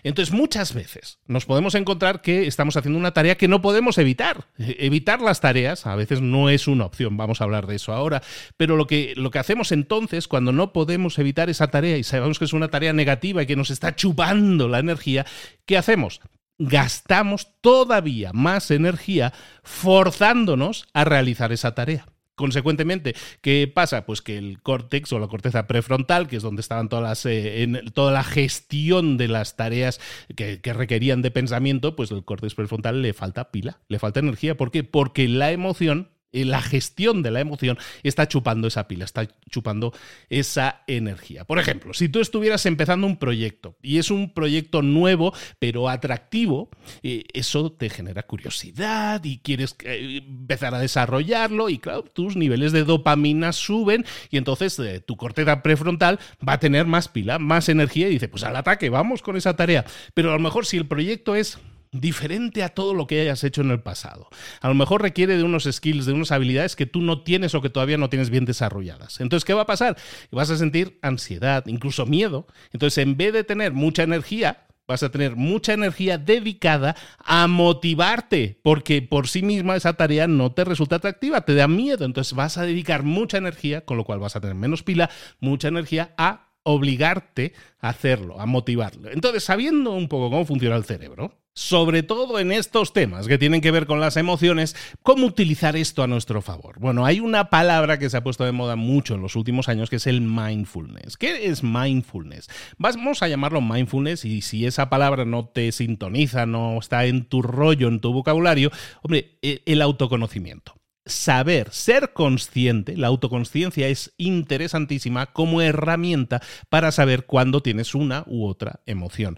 Entonces, 0.04 0.34
muchas 0.34 0.74
veces 0.74 1.20
nos 1.28 1.46
podemos 1.46 1.76
encontrar 1.76 2.22
que 2.22 2.48
estamos 2.48 2.76
haciendo 2.78 3.00
una 3.00 3.14
tarea 3.14 3.38
que 3.38 3.48
no 3.48 3.62
podemos 3.62 3.98
evitar. 3.98 4.48
Evitar 4.58 5.22
las 5.22 5.42
tareas 5.42 5.86
a 5.86 5.96
veces 5.96 6.22
no 6.22 6.50
es 6.50 6.68
una 6.80 6.86
opción, 6.86 7.18
vamos 7.18 7.42
a 7.42 7.44
hablar 7.44 7.68
de 7.68 7.76
eso 7.76 7.94
ahora, 7.94 8.22
pero 8.58 8.76
lo 8.76 8.88
que, 8.88 9.14
lo 9.16 9.32
que 9.32 9.40
hacemos 9.40 9.72
entonces 9.72 10.28
cuando 10.28 10.52
no 10.52 10.74
podemos 10.74 11.20
evitar 11.20 11.50
esa 11.50 11.68
tarea 11.68 11.98
y 11.98 12.04
sabemos 12.04 12.40
que 12.40 12.46
es 12.46 12.54
una 12.54 12.70
tarea 12.70 12.94
negativa 12.94 13.44
y 13.44 13.46
que 13.46 13.56
nos 13.56 13.70
está 13.70 13.96
chupando 13.96 14.68
la 14.68 14.80
energía, 14.80 15.26
¿qué 15.66 15.78
hacemos? 15.78 16.22
Gastamos 16.58 17.50
todavía 17.62 18.32
más 18.34 18.72
energía 18.72 19.34
forzándonos 19.64 20.88
a 20.94 21.06
realizar 21.06 21.52
esa 21.52 21.76
tarea. 21.76 22.06
Consecuentemente, 22.40 23.16
¿qué 23.42 23.70
pasa? 23.74 24.06
Pues 24.06 24.22
que 24.22 24.38
el 24.38 24.62
córtex 24.62 25.12
o 25.12 25.20
la 25.20 25.28
corteza 25.28 25.68
prefrontal, 25.68 26.30
que 26.30 26.38
es 26.38 26.42
donde 26.42 26.62
estaban 26.62 26.88
todas 26.88 27.04
las, 27.04 27.26
eh, 27.26 27.64
en 27.64 27.92
toda 27.94 28.14
la 28.14 28.24
gestión 28.24 29.18
de 29.18 29.28
las 29.28 29.58
tareas 29.58 30.00
que, 30.38 30.62
que, 30.62 30.72
requerían 30.72 31.22
de 31.22 31.32
pensamiento, 31.32 31.98
pues 31.98 32.12
el 32.12 32.24
córtex 32.24 32.56
prefrontal 32.56 33.02
le 33.02 33.12
falta 33.12 33.52
pila, 33.52 33.82
le 33.90 34.00
falta 34.00 34.22
energía. 34.22 34.56
¿Por 34.56 34.72
qué? 34.72 34.86
Porque 34.86 35.28
la 35.28 35.52
emoción 35.52 36.12
la 36.32 36.62
gestión 36.62 37.24
de 37.24 37.32
la 37.32 37.40
emoción 37.40 37.78
está 38.04 38.28
chupando 38.28 38.68
esa 38.68 38.88
pila, 38.88 39.06
está 39.06 39.28
chupando 39.50 39.94
esa 40.30 40.84
energía. 40.88 41.46
Por 41.46 41.60
ejemplo, 41.60 41.94
si 41.94 42.10
tú 42.10 42.20
estuvieras 42.20 42.66
empezando 42.66 43.08
un 43.08 43.18
proyecto 43.18 43.76
y 43.82 43.98
es 43.98 44.12
un 44.12 44.34
proyecto 44.34 44.82
nuevo 44.82 45.34
pero 45.60 45.90
atractivo, 45.90 46.70
eh, 47.04 47.24
eso 47.34 47.72
te 47.72 47.90
genera 47.90 48.24
curiosidad 48.24 49.24
y 49.24 49.40
quieres 49.40 49.76
eh, 49.84 50.22
empezar 50.26 50.76
a 50.76 50.80
desarrollarlo 50.80 51.70
y 51.70 51.80
claro, 51.80 52.04
tus 52.04 52.36
niveles 52.36 52.72
de 52.72 52.84
dopamina 52.84 53.52
suben 53.52 54.06
y 54.30 54.38
entonces 54.38 54.78
eh, 54.80 55.00
tu 55.00 55.18
corteza 55.18 55.62
prefrontal 55.64 56.20
va 56.48 56.54
a 56.54 56.60
tener 56.60 56.86
más 56.86 57.08
pila, 57.08 57.40
más 57.40 57.70
energía 57.70 58.08
y 58.08 58.12
dice, 58.12 58.28
pues 58.28 58.44
al 58.44 58.56
ataque, 58.56 58.90
vamos 58.90 59.22
con 59.22 59.38
esa 59.38 59.56
tarea. 59.56 59.86
Pero 60.14 60.30
a 60.30 60.34
lo 60.34 60.40
mejor 60.40 60.66
si 60.66 60.78
el 60.78 60.88
proyecto 60.88 61.36
es 61.36 61.60
diferente 61.92 62.64
a 62.64 62.70
todo 62.70 62.94
lo 62.94 63.08
que 63.08 63.22
hayas 63.22 63.44
hecho 63.44 63.62
en 63.62 63.72
el 63.72 63.82
pasado. 63.82 64.30
A 64.62 64.68
lo 64.68 64.76
mejor 64.76 65.02
requiere 65.02 65.38
de 65.38 65.44
unos 65.44 65.68
skills, 65.70 66.06
de 66.06 66.14
unas 66.14 66.32
habilidades 66.32 66.76
que 66.76 66.86
tú 66.86 67.02
no 67.02 67.24
tienes 67.24 67.56
o 67.56 67.62
que 67.62 67.70
todavía 67.70 67.98
no 67.98 68.10
tienes 68.10 68.30
bien 68.30 68.46
desarrolladas. 68.46 69.20
Entonces, 69.20 69.46
¿qué 69.46 69.54
va 69.54 69.64
a 69.64 69.68
pasar? 69.68 69.98
Vas 70.32 70.50
a 70.50 70.58
sentir 70.58 71.00
ansiedad, 71.02 71.66
incluso 71.68 72.06
miedo. 72.06 72.48
Entonces, 72.72 73.00
en 73.00 73.18
vez 73.18 73.34
de 73.34 73.44
tener 73.44 73.74
mucha 73.74 74.04
energía, 74.04 74.68
vas 74.88 75.04
a 75.04 75.10
tener 75.10 75.36
mucha 75.36 75.74
energía 75.74 76.18
dedicada 76.18 76.96
a 77.20 77.48
motivarte, 77.48 78.60
porque 78.64 79.02
por 79.02 79.28
sí 79.28 79.42
misma 79.42 79.76
esa 79.76 79.94
tarea 79.94 80.28
no 80.28 80.52
te 80.52 80.66
resulta 80.66 80.98
atractiva, 80.98 81.42
te 81.42 81.56
da 81.56 81.68
miedo. 81.68 82.06
Entonces, 82.06 82.34
vas 82.34 82.58
a 82.58 82.64
dedicar 82.64 83.04
mucha 83.04 83.38
energía, 83.38 83.82
con 83.82 83.98
lo 83.98 84.04
cual 84.04 84.20
vas 84.20 84.36
a 84.36 84.42
tener 84.42 84.56
menos 84.56 84.84
pila, 84.84 85.10
mucha 85.40 85.70
energía 85.70 86.14
a 86.18 86.50
obligarte 86.64 87.54
a 87.80 87.90
hacerlo, 87.90 88.40
a 88.40 88.46
motivarlo. 88.46 89.10
Entonces, 89.10 89.44
sabiendo 89.44 89.92
un 89.92 90.08
poco 90.08 90.30
cómo 90.30 90.46
funciona 90.46 90.76
el 90.76 90.84
cerebro, 90.84 91.40
sobre 91.60 92.04
todo 92.04 92.40
en 92.40 92.54
estos 92.54 92.94
temas 92.94 93.28
que 93.28 93.38
tienen 93.38 93.60
que 93.60 93.72
ver 93.72 93.86
con 93.86 94.00
las 94.00 94.16
emociones, 94.16 94.78
¿cómo 95.04 95.28
utilizar 95.28 95.76
esto 95.76 96.02
a 96.02 96.08
nuestro 96.08 96.42
favor? 96.42 96.80
Bueno, 96.80 97.06
hay 97.06 97.20
una 97.20 97.50
palabra 97.50 98.00
que 98.00 98.10
se 98.10 98.16
ha 98.16 98.24
puesto 98.24 98.46
de 98.46 98.54
moda 98.54 98.78
mucho 98.78 99.16
en 99.16 99.22
los 99.22 99.36
últimos 99.36 99.68
años 99.68 99.90
que 99.90 99.98
es 99.98 100.08
el 100.08 100.22
mindfulness. 100.22 101.18
¿Qué 101.18 101.48
es 101.48 101.62
mindfulness? 101.62 102.48
Vamos 102.78 103.22
a 103.22 103.28
llamarlo 103.28 103.60
mindfulness 103.60 104.24
y 104.24 104.42
si 104.42 104.66
esa 104.66 104.90
palabra 104.90 105.26
no 105.26 105.50
te 105.50 105.74
sintoniza, 105.74 106.46
no 106.46 106.80
está 106.80 107.04
en 107.04 107.26
tu 107.26 107.42
rollo, 107.42 107.90
en 107.90 108.00
tu 108.00 108.14
vocabulario, 108.14 108.72
hombre, 109.02 109.38
e, 109.42 109.62
el 109.66 109.82
autoconocimiento 109.82 110.76
saber, 111.06 111.72
ser 111.72 112.14
consciente, 112.14 112.96
la 112.96 113.08
autoconsciencia 113.08 113.88
es 113.90 114.14
interesantísima 114.18 115.26
como 115.34 115.60
herramienta 115.60 116.42
para 116.70 116.92
saber 116.94 117.26
cuándo 117.26 117.62
tienes 117.62 117.96
una 117.96 118.24
u 118.28 118.46
otra 118.46 118.80
emoción. 118.86 119.38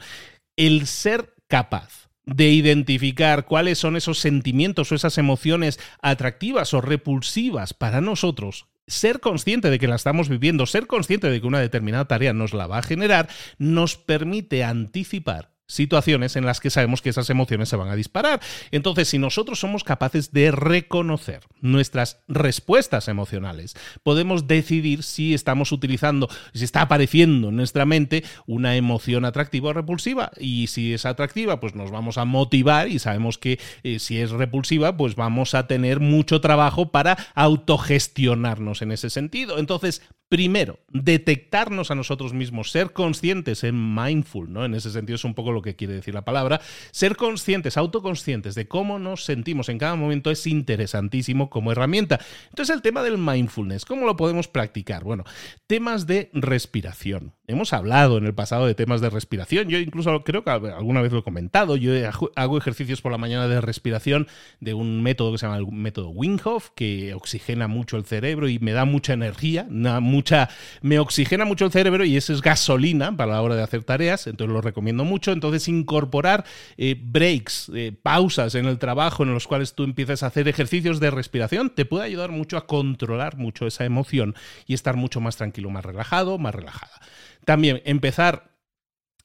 El 0.56 0.86
ser 0.86 1.34
capaz 1.48 2.11
de 2.26 2.50
identificar 2.50 3.46
cuáles 3.46 3.80
son 3.80 3.96
esos 3.96 4.20
sentimientos 4.20 4.92
o 4.92 4.96
esas 4.96 5.18
emociones 5.18 5.80
atractivas 6.02 6.74
o 6.74 6.82
repulsivas 6.82 7.74
para 7.74 8.02
nosotros, 8.02 8.68
ser 8.88 9.20
consciente 9.20 9.70
de 9.70 9.80
que 9.80 9.88
la 9.88 9.96
estamos 9.96 10.30
viviendo, 10.30 10.66
ser 10.66 10.88
consciente 10.88 11.30
de 11.30 11.42
que 11.42 11.48
una 11.48 11.60
determinada 11.60 12.06
tarea 12.06 12.34
nos 12.34 12.54
la 12.54 12.68
va 12.68 12.80
a 12.80 12.84
generar, 12.84 13.30
nos 13.58 13.96
permite 13.98 14.64
anticipar 14.64 15.51
situaciones 15.72 16.36
en 16.36 16.46
las 16.46 16.60
que 16.60 16.70
sabemos 16.70 17.02
que 17.02 17.10
esas 17.10 17.30
emociones 17.30 17.70
se 17.70 17.76
van 17.76 17.90
a 17.90 17.96
disparar. 17.96 18.42
Entonces, 18.72 19.10
si 19.10 19.18
nosotros 19.18 19.60
somos 19.60 19.84
capaces 19.84 20.32
de 20.32 20.52
reconocer 20.52 21.42
nuestras 21.62 22.20
respuestas 22.28 23.08
emocionales, 23.08 23.76
podemos 24.04 24.48
decidir 24.48 25.04
si 25.04 25.34
estamos 25.34 25.72
utilizando, 25.72 26.30
si 26.54 26.64
está 26.64 26.82
apareciendo 26.82 27.50
en 27.50 27.56
nuestra 27.56 27.86
mente 27.86 28.24
una 28.46 28.76
emoción 28.76 29.26
atractiva 29.26 29.70
o 29.70 29.74
repulsiva. 29.74 30.32
Y 30.38 30.68
si 30.68 30.94
es 30.94 31.06
atractiva, 31.06 31.60
pues 31.60 31.76
nos 31.76 31.92
vamos 31.92 32.18
a 32.18 32.26
motivar 32.26 32.90
y 32.90 33.00
sabemos 33.00 33.38
que 33.38 33.60
eh, 33.84 34.00
si 34.00 34.20
es 34.20 34.32
repulsiva, 34.32 34.98
pues 34.98 35.16
vamos 35.16 35.54
a 35.54 35.68
tener 35.68 36.00
mucho 36.00 36.42
trabajo 36.42 36.92
para 36.92 37.18
autogestionarnos 37.36 38.82
en 38.82 38.92
ese 38.92 39.10
sentido. 39.10 39.58
Entonces, 39.58 40.02
primero, 40.32 40.80
detectarnos 40.94 41.92
a 41.92 41.96
nosotros 41.96 42.32
mismos, 42.32 42.72
ser 42.72 42.94
conscientes 42.94 43.66
en 43.66 43.94
mindful, 43.94 44.50
¿no? 44.50 44.64
En 44.64 44.74
ese 44.76 44.90
sentido 44.90 45.18
es 45.18 45.26
un 45.26 45.34
poco 45.34 45.52
lo 45.52 45.62
que 45.62 45.76
quiere 45.76 45.96
decir 45.96 46.14
la 46.14 46.24
palabra, 46.24 46.62
ser 46.92 47.18
conscientes, 47.18 47.76
autoconscientes 47.76 48.56
de 48.56 48.66
cómo 48.66 48.98
nos 48.98 49.26
sentimos 49.26 49.68
en 49.68 49.78
cada 49.78 49.98
momento 49.98 50.32
es 50.32 50.48
interesantísimo 50.48 51.50
como 51.50 51.74
herramienta. 51.74 52.22
Entonces 52.48 52.74
el 52.74 52.82
tema 52.82 53.04
del 53.04 53.18
mindfulness, 53.18 53.84
¿cómo 53.84 54.06
lo 54.06 54.16
podemos 54.16 54.48
practicar? 54.48 55.04
Bueno, 55.04 55.26
temas 55.68 56.08
de 56.08 56.30
respiración. 56.32 57.34
Hemos 57.52 57.74
hablado 57.74 58.18
en 58.18 58.26
el 58.26 58.34
pasado 58.34 58.66
de 58.66 58.76
temas 58.76 59.02
de 59.02 59.10
respiración, 59.10 59.70
yo 59.70 59.78
incluso 59.78 60.24
creo 60.24 60.44
que 60.44 60.50
alguna 60.50 61.02
vez 61.02 61.12
lo 61.12 61.20
he 61.20 61.24
comentado, 61.24 61.76
yo 61.76 61.94
hago 62.36 62.58
ejercicios 62.58 63.02
por 63.02 63.12
la 63.12 63.18
mañana 63.18 63.48
de 63.48 63.62
respiración 63.62 64.28
de 64.60 64.74
un 64.74 65.04
método 65.04 65.32
que 65.32 65.38
se 65.38 65.46
llama 65.46 65.58
el 65.58 65.68
método 65.72 66.10
Wim 66.10 66.32
que 66.76 67.14
oxigena 67.14 67.68
mucho 67.68 67.98
el 67.98 68.06
cerebro 68.06 68.48
y 68.48 68.60
me 68.60 68.72
da 68.72 68.86
mucha 68.86 69.14
energía, 69.14 69.68
mucha, 69.70 70.50
me 70.82 71.00
oxigena 71.00 71.46
mucho 71.46 71.66
el 71.66 71.72
cerebro 71.72 72.06
y 72.06 72.18
eso 72.18 72.34
es 72.34 72.42
gasolina 72.42 73.16
para 73.16 73.34
la 73.34 73.42
hora 73.42 73.56
de 73.56 73.64
hacer 73.64 73.84
tareas, 73.84 74.28
entonces 74.28 74.54
lo 74.54 74.62
recomiendo 74.62 75.04
mucho. 75.04 75.32
Entonces, 75.32 75.68
incorporar 75.68 76.46
eh, 76.78 76.96
breaks, 77.02 77.72
eh, 77.76 77.94
pausas 78.02 78.56
en 78.56 78.66
el 78.66 78.80
trabajo 78.80 79.24
en 79.24 79.34
los 79.34 79.48
cuales 79.48 79.74
tú 79.74 79.84
empiezas 79.84 80.24
a 80.24 80.28
hacer 80.28 80.48
ejercicios 80.48 81.00
de 81.00 81.12
respiración, 81.12 81.70
te 81.70 81.86
puede 81.86 82.06
ayudar 82.06 82.32
mucho 82.32 82.58
a 82.58 82.66
controlar 82.66 83.38
mucho 83.38 83.68
esa 83.68 83.86
emoción 83.86 84.36
y 84.66 84.74
estar 84.74 84.96
mucho 84.96 85.22
más 85.22 85.38
tranquilo, 85.38 85.70
más 85.70 85.86
relajado, 85.86 86.38
más 86.38 86.56
relajada. 86.56 87.00
También 87.46 87.82
empezar 87.86 88.52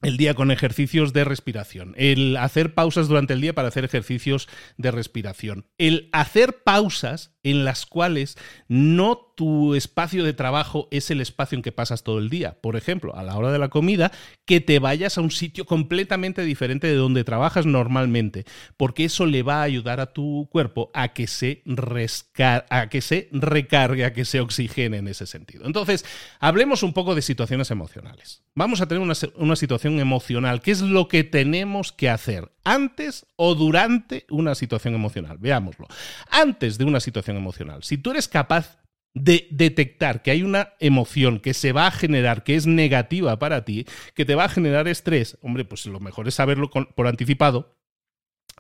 el 0.03 0.17
día 0.17 0.35
con 0.35 0.51
ejercicios 0.51 1.13
de 1.13 1.25
respiración, 1.25 1.95
el 1.97 2.37
hacer 2.37 2.75
pausas 2.75 3.09
durante 3.09 3.33
el 3.33 3.41
día 3.41 3.55
para 3.55 3.69
hacer 3.69 3.85
ejercicios 3.85 4.49
de 4.77 4.91
respiración, 4.91 5.67
el 5.79 6.09
hacer 6.13 6.63
pausas 6.63 7.36
en 7.47 7.65
las 7.65 7.87
cuales 7.87 8.37
no 8.67 9.33
tu 9.37 9.77
espacio 9.77 10.25
de 10.25 10.33
trabajo 10.33 10.89
es 10.91 11.13
el 11.13 11.21
espacio 11.21 11.55
en 11.55 11.63
que 11.63 11.71
pasas 11.71 12.03
todo 12.03 12.19
el 12.19 12.29
día. 12.29 12.59
Por 12.61 12.75
ejemplo, 12.75 13.15
a 13.15 13.23
la 13.23 13.37
hora 13.37 13.53
de 13.53 13.61
la 13.61 13.69
comida, 13.69 14.11
que 14.47 14.61
te 14.61 14.81
vayas 14.81 15.17
a 15.17 15.21
un 15.21 15.31
sitio 15.31 15.65
completamente 15.65 16.43
diferente 16.43 16.89
de 16.89 16.95
donde 16.95 17.23
trabajas 17.23 17.65
normalmente, 17.65 18.47
porque 18.77 19.05
eso 19.05 19.27
le 19.27 19.45
va 19.45 19.61
a 19.61 19.63
ayudar 19.63 20.01
a 20.01 20.13
tu 20.13 20.49
cuerpo 20.51 20.91
a 20.93 21.13
que 21.13 21.29
se, 21.29 21.63
a 22.69 22.89
que 22.89 23.01
se 23.01 23.29
recargue, 23.31 24.05
a 24.05 24.13
que 24.13 24.25
se 24.25 24.41
oxigene 24.41 24.97
en 24.97 25.07
ese 25.07 25.27
sentido. 25.29 25.67
Entonces, 25.67 26.05
hablemos 26.41 26.83
un 26.83 26.93
poco 26.93 27.15
de 27.15 27.23
situaciones 27.23 27.71
emocionales. 27.71 28.43
Vamos 28.57 28.81
a 28.81 28.89
tener 28.89 29.03
una, 29.03 29.15
una 29.37 29.55
situación 29.55 30.01
emocional. 30.01 30.63
¿Qué 30.63 30.73
es 30.73 30.81
lo 30.81 31.07
que 31.07 31.23
tenemos 31.23 31.93
que 31.93 32.11
hacer 32.11 32.56
antes 32.67 33.27
o 33.37 33.55
durante 33.55 34.27
una 34.29 34.55
situación 34.55 34.95
emocional? 34.95 35.39
Veámoslo. 35.39 35.87
Antes 36.29 36.77
de 36.77 36.85
una 36.85 37.01
situación 37.01 37.37
emocional. 37.37 37.85
Si 37.85 37.97
tú 37.97 38.11
eres 38.11 38.29
capaz 38.29 38.79
de 39.15 39.47
detectar 39.51 40.21
que 40.21 40.33
hay 40.33 40.43
una 40.43 40.75
emoción 40.79 41.41
que 41.41 41.55
se 41.55 41.73
va 41.73 41.87
a 41.87 41.91
generar, 41.91 42.43
que 42.43 42.57
es 42.57 42.67
negativa 42.67 43.39
para 43.39 43.65
ti, 43.65 43.87
que 44.15 44.27
te 44.27 44.35
va 44.35 44.45
a 44.45 44.49
generar 44.51 44.89
estrés, 44.89 45.39
hombre, 45.41 45.65
pues 45.65 45.87
lo 45.87 46.01
mejor 46.01 46.29
es 46.29 46.35
saberlo 46.35 46.69
por 46.71 47.07
anticipado 47.07 47.79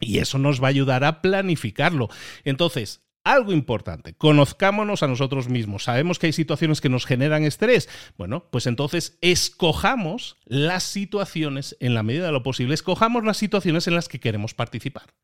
y 0.00 0.18
eso 0.18 0.38
nos 0.38 0.62
va 0.62 0.68
a 0.68 0.70
ayudar 0.70 1.04
a 1.04 1.20
planificarlo. 1.20 2.08
Entonces, 2.44 3.05
algo 3.26 3.52
importante, 3.52 4.14
conozcámonos 4.14 5.02
a 5.02 5.08
nosotros 5.08 5.48
mismos. 5.48 5.84
Sabemos 5.84 6.18
que 6.18 6.26
hay 6.26 6.32
situaciones 6.32 6.80
que 6.80 6.88
nos 6.88 7.06
generan 7.06 7.42
estrés. 7.42 7.88
Bueno, 8.16 8.48
pues 8.50 8.66
entonces 8.66 9.18
escojamos 9.20 10.36
las 10.44 10.84
situaciones, 10.84 11.76
en 11.80 11.94
la 11.94 12.04
medida 12.04 12.26
de 12.26 12.32
lo 12.32 12.44
posible, 12.44 12.74
escojamos 12.74 13.24
las 13.24 13.36
situaciones 13.36 13.88
en 13.88 13.96
las 13.96 14.08
que 14.08 14.20
queremos 14.20 14.54
participar. 14.54 15.14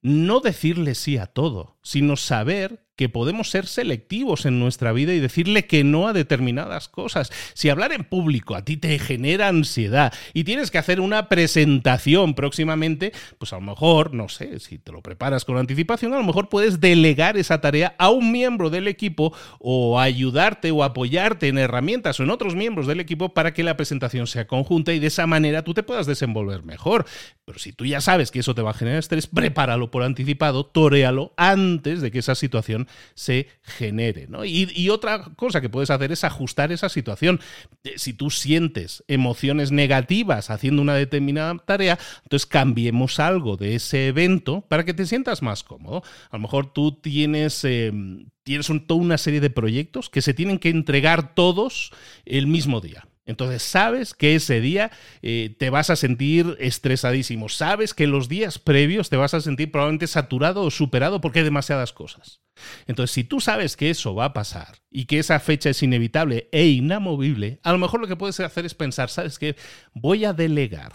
No 0.00 0.40
decirle 0.40 0.94
sí 0.94 1.18
a 1.18 1.26
todo, 1.26 1.78
sino 1.82 2.16
saber 2.16 2.85
que 2.96 3.08
podemos 3.08 3.50
ser 3.50 3.66
selectivos 3.66 4.46
en 4.46 4.58
nuestra 4.58 4.92
vida 4.92 5.12
y 5.12 5.20
decirle 5.20 5.66
que 5.66 5.84
no 5.84 6.08
a 6.08 6.12
determinadas 6.12 6.88
cosas. 6.88 7.30
Si 7.54 7.68
hablar 7.68 7.92
en 7.92 8.04
público 8.04 8.54
a 8.54 8.64
ti 8.64 8.76
te 8.76 8.98
genera 8.98 9.48
ansiedad 9.48 10.12
y 10.32 10.44
tienes 10.44 10.70
que 10.70 10.78
hacer 10.78 11.00
una 11.00 11.28
presentación 11.28 12.34
próximamente, 12.34 13.12
pues 13.38 13.52
a 13.52 13.56
lo 13.56 13.62
mejor, 13.62 14.14
no 14.14 14.28
sé, 14.28 14.58
si 14.60 14.78
te 14.78 14.92
lo 14.92 15.02
preparas 15.02 15.44
con 15.44 15.58
anticipación, 15.58 16.14
a 16.14 16.18
lo 16.18 16.24
mejor 16.24 16.48
puedes 16.48 16.80
delegar 16.80 17.36
esa 17.36 17.60
tarea 17.60 17.94
a 17.98 18.10
un 18.10 18.32
miembro 18.32 18.70
del 18.70 18.88
equipo 18.88 19.34
o 19.58 20.00
ayudarte 20.00 20.70
o 20.70 20.82
apoyarte 20.82 21.48
en 21.48 21.58
herramientas 21.58 22.18
o 22.18 22.22
en 22.22 22.30
otros 22.30 22.54
miembros 22.54 22.86
del 22.86 23.00
equipo 23.00 23.34
para 23.34 23.52
que 23.52 23.62
la 23.62 23.76
presentación 23.76 24.26
sea 24.26 24.46
conjunta 24.46 24.92
y 24.92 24.98
de 24.98 25.08
esa 25.08 25.26
manera 25.26 25.62
tú 25.62 25.74
te 25.74 25.82
puedas 25.82 26.06
desenvolver 26.06 26.64
mejor. 26.64 27.04
Pero 27.44 27.58
si 27.58 27.72
tú 27.72 27.84
ya 27.84 28.00
sabes 28.00 28.30
que 28.30 28.40
eso 28.40 28.54
te 28.54 28.62
va 28.62 28.70
a 28.70 28.74
generar 28.74 28.98
estrés, 28.98 29.26
prepáralo 29.26 29.90
por 29.90 30.02
anticipado, 30.02 30.66
toréalo 30.66 31.32
antes 31.36 32.00
de 32.00 32.10
que 32.10 32.18
esa 32.18 32.34
situación 32.34 32.85
se 33.14 33.48
genere. 33.62 34.28
Y, 34.44 34.88
otra 34.88 35.24
cosa 35.36 35.60
que 35.60 35.68
puedes 35.68 35.90
hacer 35.90 36.12
es 36.12 36.24
ajustar 36.24 36.72
esa 36.72 36.88
situación. 36.88 37.40
Eh, 37.84 37.94
si 37.96 38.12
tú 38.12 38.30
sientes 38.30 39.04
emociones 39.08 39.72
negativas 39.72 40.50
haciendo 40.50 40.82
una 40.82 40.94
determinada 40.94 41.56
tarea, 41.58 41.98
entonces 42.22 42.46
cambiemos 42.46 43.18
algo 43.18 43.56
de 43.56 43.74
ese 43.74 44.08
evento 44.08 44.62
para 44.62 44.84
que 44.84 44.94
te 44.94 45.06
sientas 45.06 45.42
más 45.42 45.64
cómodo. 45.64 46.02
A 46.30 46.36
lo 46.36 46.42
mejor 46.42 46.72
tú 46.72 46.92
tienes... 46.92 47.64
Em, 47.64 48.26
tienes 48.42 48.70
toda 48.86 49.00
una 49.00 49.18
serie 49.18 49.40
de 49.40 49.50
proyectos 49.50 50.08
que 50.08 50.22
se 50.22 50.32
tienen 50.32 50.60
que 50.60 50.68
entregar 50.68 51.34
todos 51.34 51.90
el 52.24 52.46
mismo 52.46 52.80
día. 52.80 53.08
Entonces 53.26 53.62
sabes 53.62 54.14
que 54.14 54.36
ese 54.36 54.60
día 54.60 54.90
eh, 55.20 55.54
te 55.58 55.68
vas 55.68 55.90
a 55.90 55.96
sentir 55.96 56.56
estresadísimo, 56.60 57.48
sabes 57.48 57.92
que 57.92 58.06
los 58.06 58.28
días 58.28 58.58
previos 58.58 59.10
te 59.10 59.16
vas 59.16 59.34
a 59.34 59.40
sentir 59.40 59.70
probablemente 59.72 60.06
saturado 60.06 60.62
o 60.62 60.70
superado 60.70 61.20
porque 61.20 61.40
hay 61.40 61.44
demasiadas 61.44 61.92
cosas. 61.92 62.40
Entonces 62.86 63.12
si 63.12 63.24
tú 63.24 63.40
sabes 63.40 63.76
que 63.76 63.90
eso 63.90 64.14
va 64.14 64.26
a 64.26 64.32
pasar 64.32 64.78
y 64.90 65.06
que 65.06 65.18
esa 65.18 65.40
fecha 65.40 65.70
es 65.70 65.82
inevitable 65.82 66.48
e 66.52 66.66
inamovible, 66.66 67.58
a 67.62 67.72
lo 67.72 67.78
mejor 67.78 68.00
lo 68.00 68.06
que 68.06 68.16
puedes 68.16 68.38
hacer 68.40 68.64
es 68.64 68.74
pensar, 68.74 69.10
¿sabes 69.10 69.38
qué? 69.38 69.56
Voy 69.92 70.24
a 70.24 70.32
delegar. 70.32 70.92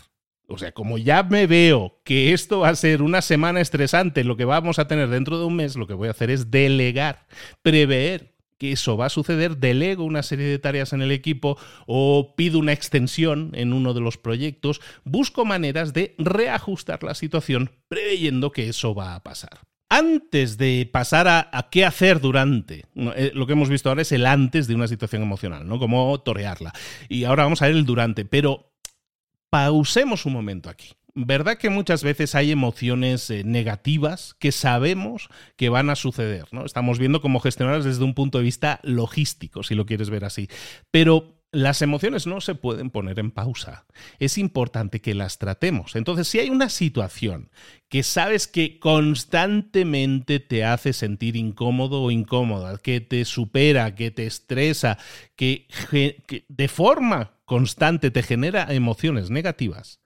O 0.48 0.58
sea, 0.58 0.74
como 0.74 0.98
ya 0.98 1.24
me 1.24 1.48
veo 1.48 2.02
que 2.04 2.34
esto 2.34 2.60
va 2.60 2.70
a 2.70 2.76
ser 2.76 3.02
una 3.02 3.22
semana 3.22 3.62
estresante, 3.62 4.26
lo 4.26 4.36
que 4.36 4.44
vamos 4.44 4.80
a 4.80 4.88
tener 4.88 5.08
dentro 5.10 5.40
de 5.40 5.46
un 5.46 5.56
mes, 5.56 5.78
lo 5.78 5.88
que 5.88 5.94
voy 5.94 6.10
a 6.10 6.12
hacer 6.12 6.30
es 6.30 6.52
delegar, 6.52 7.26
prever 7.62 8.31
que 8.62 8.74
eso 8.74 8.96
va 8.96 9.08
a 9.08 9.10
suceder, 9.10 9.58
delego 9.58 10.04
una 10.04 10.22
serie 10.22 10.46
de 10.46 10.60
tareas 10.60 10.94
en 10.94 11.02
el 11.02 11.12
equipo 11.12 11.58
o 11.88 12.36
pido 12.36 12.60
una 12.60 12.74
extensión 12.74 13.50
en 13.56 13.74
uno 13.74 13.96
de 13.96 14.02
los 14.02 14.20
proyectos, 14.20 14.82
busco 15.04 15.46
maneras 15.46 15.94
de 15.94 16.14
reajustar 16.20 17.02
la 17.02 17.16
situación 17.16 17.72
preveyendo 17.88 18.52
que 18.52 18.70
eso 18.70 18.94
va 18.94 19.16
a 19.16 19.24
pasar. 19.24 19.62
Antes 19.90 20.60
de 20.60 20.88
pasar 20.94 21.28
a, 21.28 21.70
qué 21.72 21.86
hacer 21.86 22.22
durante, 22.22 22.86
eh, 23.16 23.32
lo 23.34 23.48
que 23.48 23.54
hemos 23.54 23.68
visto 23.68 23.90
ahora 23.90 24.04
es 24.04 24.12
el 24.12 24.28
antes 24.28 24.68
de 24.68 24.76
una 24.76 24.88
situación 24.88 25.24
emocional, 25.24 25.68
¿no? 25.68 25.80
Cómo 25.80 26.22
torearla. 26.22 26.72
Y 27.10 27.24
ahora 27.24 27.46
vamos 27.46 27.64
a 27.64 27.66
ver 27.66 27.76
el 27.76 27.86
durante, 27.88 28.26
pero 28.26 28.76
pausemos 29.50 30.28
un 30.28 30.34
momento 30.34 30.70
aquí. 30.70 30.90
¿Verdad 31.14 31.58
que 31.58 31.70
muchas 31.70 32.04
veces 32.04 32.36
hay 32.36 32.52
emociones 32.52 33.30
eh, 33.30 33.44
negativas 33.44 34.36
que 34.40 34.52
sabemos 34.52 35.30
que 35.56 35.70
van 35.70 35.90
a 35.90 35.96
suceder? 35.96 36.46
¿no? 36.52 36.66
Estamos 36.66 37.00
viendo 37.00 37.22
cómo 37.22 37.40
gestionarlas 37.40 37.86
desde 37.86 38.04
un 38.04 38.14
punto 38.14 38.38
de 38.38 38.46
vista 38.46 38.80
logístico, 38.84 39.64
si 39.64 39.76
lo 39.76 39.86
quieres 39.86 40.10
ver 40.10 40.26
así. 40.26 40.48
Pero 40.90 41.42
las 41.52 41.82
emociones 41.82 42.28
no 42.28 42.40
se 42.40 42.56
pueden 42.56 42.90
poner 42.90 43.20
en 43.20 43.32
pausa. 43.32 43.86
Es 44.20 44.38
importante 44.38 45.02
que 45.02 45.14
las 45.14 45.38
tratemos. 45.38 45.96
Entonces, 45.96 46.28
si 46.28 46.40
hay 46.40 46.50
una 46.50 46.70
situación 46.70 47.52
que 47.90 48.04
sabes 48.04 48.48
que 48.48 48.80
constantemente 48.80 50.40
te 50.40 50.64
hace 50.64 50.94
sentir 50.94 51.36
incómodo 51.36 52.04
o 52.04 52.12
incómoda, 52.12 52.78
que 52.78 53.02
te 53.02 53.26
supera, 53.26 53.96
que 53.96 54.12
te 54.12 54.26
estresa, 54.26 54.98
que, 55.36 55.68
que 55.90 56.46
de 56.48 56.68
forma 56.70 57.34
constante 57.44 58.12
te 58.12 58.24
genera 58.24 58.74
emociones 58.74 59.30
negativas, 59.30 60.00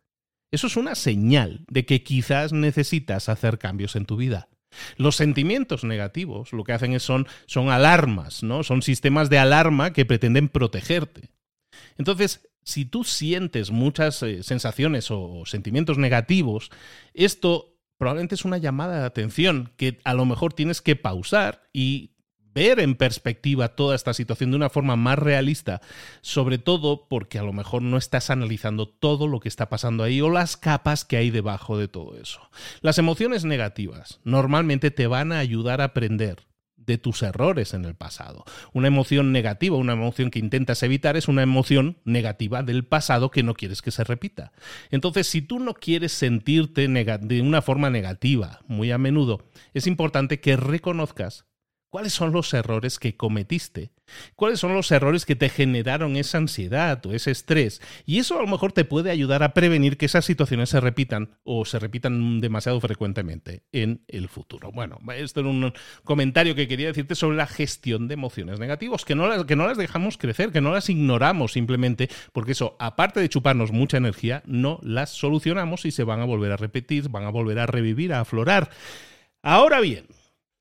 eso 0.51 0.67
es 0.67 0.77
una 0.77 0.95
señal 0.95 1.65
de 1.69 1.85
que 1.85 2.03
quizás 2.03 2.53
necesitas 2.53 3.29
hacer 3.29 3.57
cambios 3.57 3.95
en 3.95 4.05
tu 4.05 4.17
vida. 4.17 4.49
Los 4.97 5.15
sentimientos 5.15 5.83
negativos 5.83 6.53
lo 6.53 6.63
que 6.63 6.73
hacen 6.73 6.93
es 6.93 7.03
son, 7.03 7.27
son 7.45 7.69
alarmas, 7.69 8.43
¿no? 8.43 8.63
Son 8.63 8.81
sistemas 8.81 9.29
de 9.29 9.39
alarma 9.39 9.93
que 9.93 10.05
pretenden 10.05 10.49
protegerte. 10.49 11.31
Entonces, 11.97 12.47
si 12.63 12.85
tú 12.85 13.03
sientes 13.03 13.71
muchas 13.71 14.21
eh, 14.23 14.43
sensaciones 14.43 15.11
o 15.11 15.43
sentimientos 15.45 15.97
negativos, 15.97 16.71
esto 17.13 17.77
probablemente 17.97 18.35
es 18.35 18.43
una 18.43 18.57
llamada 18.57 18.99
de 18.99 19.05
atención 19.05 19.71
que 19.77 19.99
a 20.03 20.13
lo 20.13 20.25
mejor 20.25 20.53
tienes 20.53 20.81
que 20.81 20.95
pausar 20.95 21.63
y 21.71 22.14
ver 22.55 22.79
en 22.79 22.95
perspectiva 22.95 23.75
toda 23.75 23.95
esta 23.95 24.13
situación 24.13 24.51
de 24.51 24.57
una 24.57 24.69
forma 24.69 24.95
más 24.95 25.19
realista, 25.19 25.81
sobre 26.21 26.57
todo 26.57 27.07
porque 27.07 27.37
a 27.37 27.43
lo 27.43 27.53
mejor 27.53 27.81
no 27.81 27.97
estás 27.97 28.29
analizando 28.29 28.87
todo 28.87 29.27
lo 29.27 29.41
que 29.41 29.49
está 29.49 29.69
pasando 29.69 30.03
ahí 30.03 30.21
o 30.21 30.31
las 30.31 30.55
capas 30.57 31.05
que 31.05 31.17
hay 31.17 31.29
debajo 31.29 31.77
de 31.77 31.89
todo 31.89 32.17
eso. 32.17 32.39
Las 32.81 32.97
emociones 32.97 33.43
negativas 33.43 34.21
normalmente 34.23 34.89
te 34.89 35.05
van 35.05 35.33
a 35.33 35.39
ayudar 35.39 35.81
a 35.81 35.85
aprender 35.85 36.47
de 36.77 36.97
tus 36.97 37.23
errores 37.23 37.73
en 37.73 37.85
el 37.85 37.95
pasado. 37.95 38.45
Una 38.73 38.87
emoción 38.87 39.31
negativa, 39.31 39.75
una 39.75 39.93
emoción 39.93 40.29
que 40.29 40.39
intentas 40.39 40.83
evitar, 40.83 41.17
es 41.17 41.27
una 41.27 41.43
emoción 41.43 41.97
negativa 42.05 42.63
del 42.63 42.85
pasado 42.85 43.31
que 43.31 43.43
no 43.43 43.53
quieres 43.53 43.81
que 43.81 43.91
se 43.91 44.03
repita. 44.03 44.51
Entonces, 44.91 45.27
si 45.27 45.41
tú 45.41 45.59
no 45.59 45.73
quieres 45.73 46.11
sentirte 46.11 46.87
de 46.87 47.41
una 47.41 47.61
forma 47.61 47.89
negativa 47.89 48.59
muy 48.67 48.91
a 48.91 48.97
menudo, 48.97 49.45
es 49.73 49.87
importante 49.87 50.39
que 50.39 50.55
reconozcas 50.55 51.45
cuáles 51.95 52.11
son 52.11 52.33
los 52.33 52.53
errores 52.53 52.99
que 52.99 53.15
cometiste, 53.15 53.89
cuáles 54.35 54.59
son 54.59 54.73
los 54.73 54.91
errores 54.91 55.25
que 55.25 55.37
te 55.37 55.47
generaron 55.47 56.17
esa 56.17 56.39
ansiedad 56.39 57.01
o 57.05 57.13
ese 57.13 57.31
estrés. 57.31 57.81
Y 58.05 58.19
eso 58.19 58.37
a 58.37 58.41
lo 58.41 58.49
mejor 58.49 58.73
te 58.73 58.83
puede 58.83 59.11
ayudar 59.11 59.43
a 59.43 59.53
prevenir 59.53 59.95
que 59.95 60.07
esas 60.07 60.25
situaciones 60.25 60.67
se 60.67 60.81
repitan 60.81 61.37
o 61.45 61.63
se 61.63 61.79
repitan 61.79 62.41
demasiado 62.41 62.81
frecuentemente 62.81 63.63
en 63.71 64.01
el 64.09 64.27
futuro. 64.27 64.73
Bueno, 64.73 64.99
esto 65.15 65.39
era 65.39 65.47
un 65.47 65.71
comentario 66.03 66.53
que 66.53 66.67
quería 66.67 66.87
decirte 66.87 67.15
sobre 67.15 67.37
la 67.37 67.47
gestión 67.47 68.09
de 68.09 68.15
emociones 68.15 68.59
negativas, 68.59 69.05
que 69.05 69.15
no 69.15 69.29
las, 69.29 69.45
que 69.45 69.55
no 69.55 69.65
las 69.65 69.77
dejamos 69.77 70.17
crecer, 70.17 70.51
que 70.51 70.59
no 70.59 70.73
las 70.73 70.89
ignoramos 70.89 71.53
simplemente, 71.53 72.09
porque 72.33 72.51
eso, 72.51 72.75
aparte 72.77 73.21
de 73.21 73.29
chuparnos 73.29 73.71
mucha 73.71 73.95
energía, 73.95 74.43
no 74.45 74.81
las 74.83 75.11
solucionamos 75.11 75.85
y 75.85 75.91
se 75.91 76.03
van 76.03 76.19
a 76.19 76.25
volver 76.25 76.51
a 76.51 76.57
repetir, 76.57 77.07
van 77.07 77.23
a 77.23 77.29
volver 77.29 77.57
a 77.57 77.67
revivir, 77.67 78.11
a 78.11 78.19
aflorar. 78.19 78.69
Ahora 79.41 79.79
bien, 79.79 80.07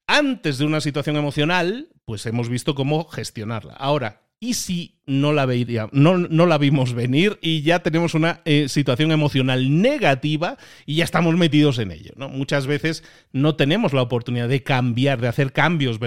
antes 0.07 0.59
de 0.59 0.67
una 0.67 0.81
situación 0.81 1.17
emocional, 1.17 1.89
pues 2.05 2.27
hemos 2.27 2.49
visto 2.49 2.75
cómo 2.75 3.05
gestionarla. 3.05 3.75
Ahora, 3.75 4.23
¿y 4.41 4.55
si 4.55 5.01
no 5.07 5.33
la, 5.33 5.47
no 5.93 6.47
la 6.47 6.59
vimos 6.59 6.93
venir 6.93 7.39
y 7.41 7.63
ya 7.63 7.83
tenemos 7.83 8.15
una 8.15 8.43
eh, 8.45 8.69
situación 8.69 9.13
emocional 9.13 9.81
negativa 9.81 10.59
y 10.85 10.97
ya 10.97 11.05
estamos 11.05 11.35
metidos 11.37 11.79
en 11.79 11.93
ello? 11.93 12.13
¿no? 12.17 12.29
Muchas 12.29 12.67
veces 12.67 13.05
no 13.33 13.57
tenemos 13.57 13.95
la 13.95 14.03
oportunidad 14.03 14.49
de 14.49 14.63
cambiar, 14.63 15.21
de 15.21 15.29
hacer 15.29 15.53
cambios 15.53 15.99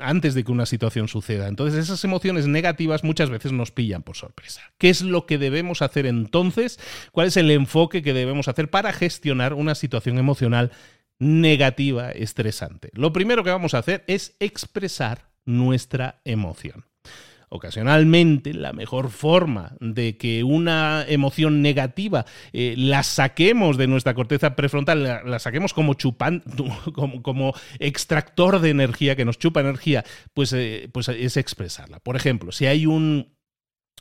antes 0.00 0.34
de 0.34 0.44
que 0.44 0.52
una 0.52 0.64
situación 0.64 1.08
suceda. 1.08 1.48
Entonces 1.48 1.84
esas 1.84 2.02
emociones 2.04 2.46
negativas 2.46 3.04
muchas 3.04 3.28
veces 3.28 3.52
nos 3.52 3.70
pillan 3.70 4.02
por 4.02 4.16
sorpresa. 4.16 4.62
¿Qué 4.78 4.88
es 4.88 5.02
lo 5.02 5.26
que 5.26 5.36
debemos 5.36 5.82
hacer 5.82 6.06
entonces? 6.06 6.80
¿Cuál 7.10 7.26
es 7.26 7.36
el 7.36 7.50
enfoque 7.50 8.02
que 8.02 8.14
debemos 8.14 8.48
hacer 8.48 8.70
para 8.70 8.92
gestionar 8.92 9.52
una 9.52 9.74
situación 9.74 10.18
emocional 10.18 10.70
negativa, 10.70 11.01
estresante. 11.18 12.90
Lo 12.94 13.12
primero 13.12 13.44
que 13.44 13.50
vamos 13.50 13.74
a 13.74 13.78
hacer 13.78 14.04
es 14.06 14.36
expresar 14.40 15.30
nuestra 15.44 16.20
emoción. 16.24 16.84
Ocasionalmente, 17.54 18.54
la 18.54 18.72
mejor 18.72 19.10
forma 19.10 19.76
de 19.78 20.16
que 20.16 20.42
una 20.42 21.04
emoción 21.06 21.60
negativa 21.60 22.24
eh, 22.54 22.74
la 22.78 23.02
saquemos 23.02 23.76
de 23.76 23.88
nuestra 23.88 24.14
corteza 24.14 24.56
prefrontal, 24.56 25.02
la, 25.02 25.38
saquemos 25.38 25.74
como 25.74 25.92
chupan, 25.92 26.42
como, 27.22 27.52
extractor 27.78 28.60
de 28.60 28.70
energía, 28.70 29.16
que 29.16 29.26
nos 29.26 29.38
chupa 29.38 29.60
energía, 29.60 30.02
pues, 30.32 30.54
eh, 30.54 30.88
pues 30.94 31.10
es 31.10 31.36
expresarla. 31.36 32.00
Por 32.00 32.16
ejemplo, 32.16 32.52
si 32.52 32.64
hay 32.64 32.86
un, 32.86 33.36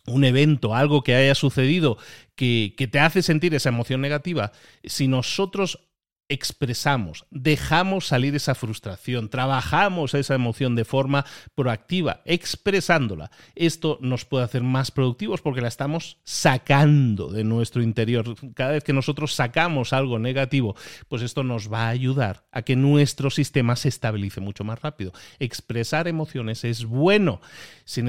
un 0.08 0.24
evento, 0.24 0.74
algo 0.74 1.04
que 1.04 1.16
haya 1.16 1.36
sucedido 1.36 1.98
que, 2.36 2.74
que, 2.78 2.88
te 2.88 3.00
hace 3.00 3.22
sentir 3.22 3.54
esa 3.54 3.68
emoción 3.68 4.00
negativa, 4.00 4.54
si 4.86 5.10
nosotros 5.10 5.91
expresamos, 6.32 7.26
dejamos 7.30 8.08
salir 8.08 8.34
esa 8.36 8.56
frustración, 8.56 9.30
trabajamos 9.30 10.14
esa 10.14 10.34
emoción 10.34 10.78
de 10.78 10.86
forma 10.86 11.26
proactiva, 11.56 12.22
expresándola. 12.24 13.32
Esto 13.54 13.98
nos 14.02 14.24
puede 14.24 14.46
hacer 14.46 14.64
más 14.64 14.92
productivos 14.92 15.42
porque 15.42 15.60
la 15.60 15.68
estamos 15.68 16.20
sacando 16.24 17.32
de 17.32 17.44
nuestro 17.44 17.84
interior. 17.84 18.34
Cada 18.54 18.72
vez 18.72 18.84
que 18.86 18.94
nosotros 18.94 19.36
sacamos 19.36 19.92
algo 19.92 20.20
negativo, 20.20 20.78
pues 21.10 21.22
esto 21.22 21.44
nos 21.44 21.72
va 21.72 21.88
a 21.88 21.90
ayudar 21.90 22.46
a 22.54 22.62
que 22.62 22.78
nuestro 22.78 23.30
sistema 23.30 23.76
se 23.76 23.90
estabilice 23.90 24.40
mucho 24.40 24.64
más 24.64 24.82
rápido. 24.82 25.12
Expresar 25.38 26.08
emociones 26.08 26.64
es 26.64 26.86
bueno. 26.86 27.42
Si, 27.84 28.02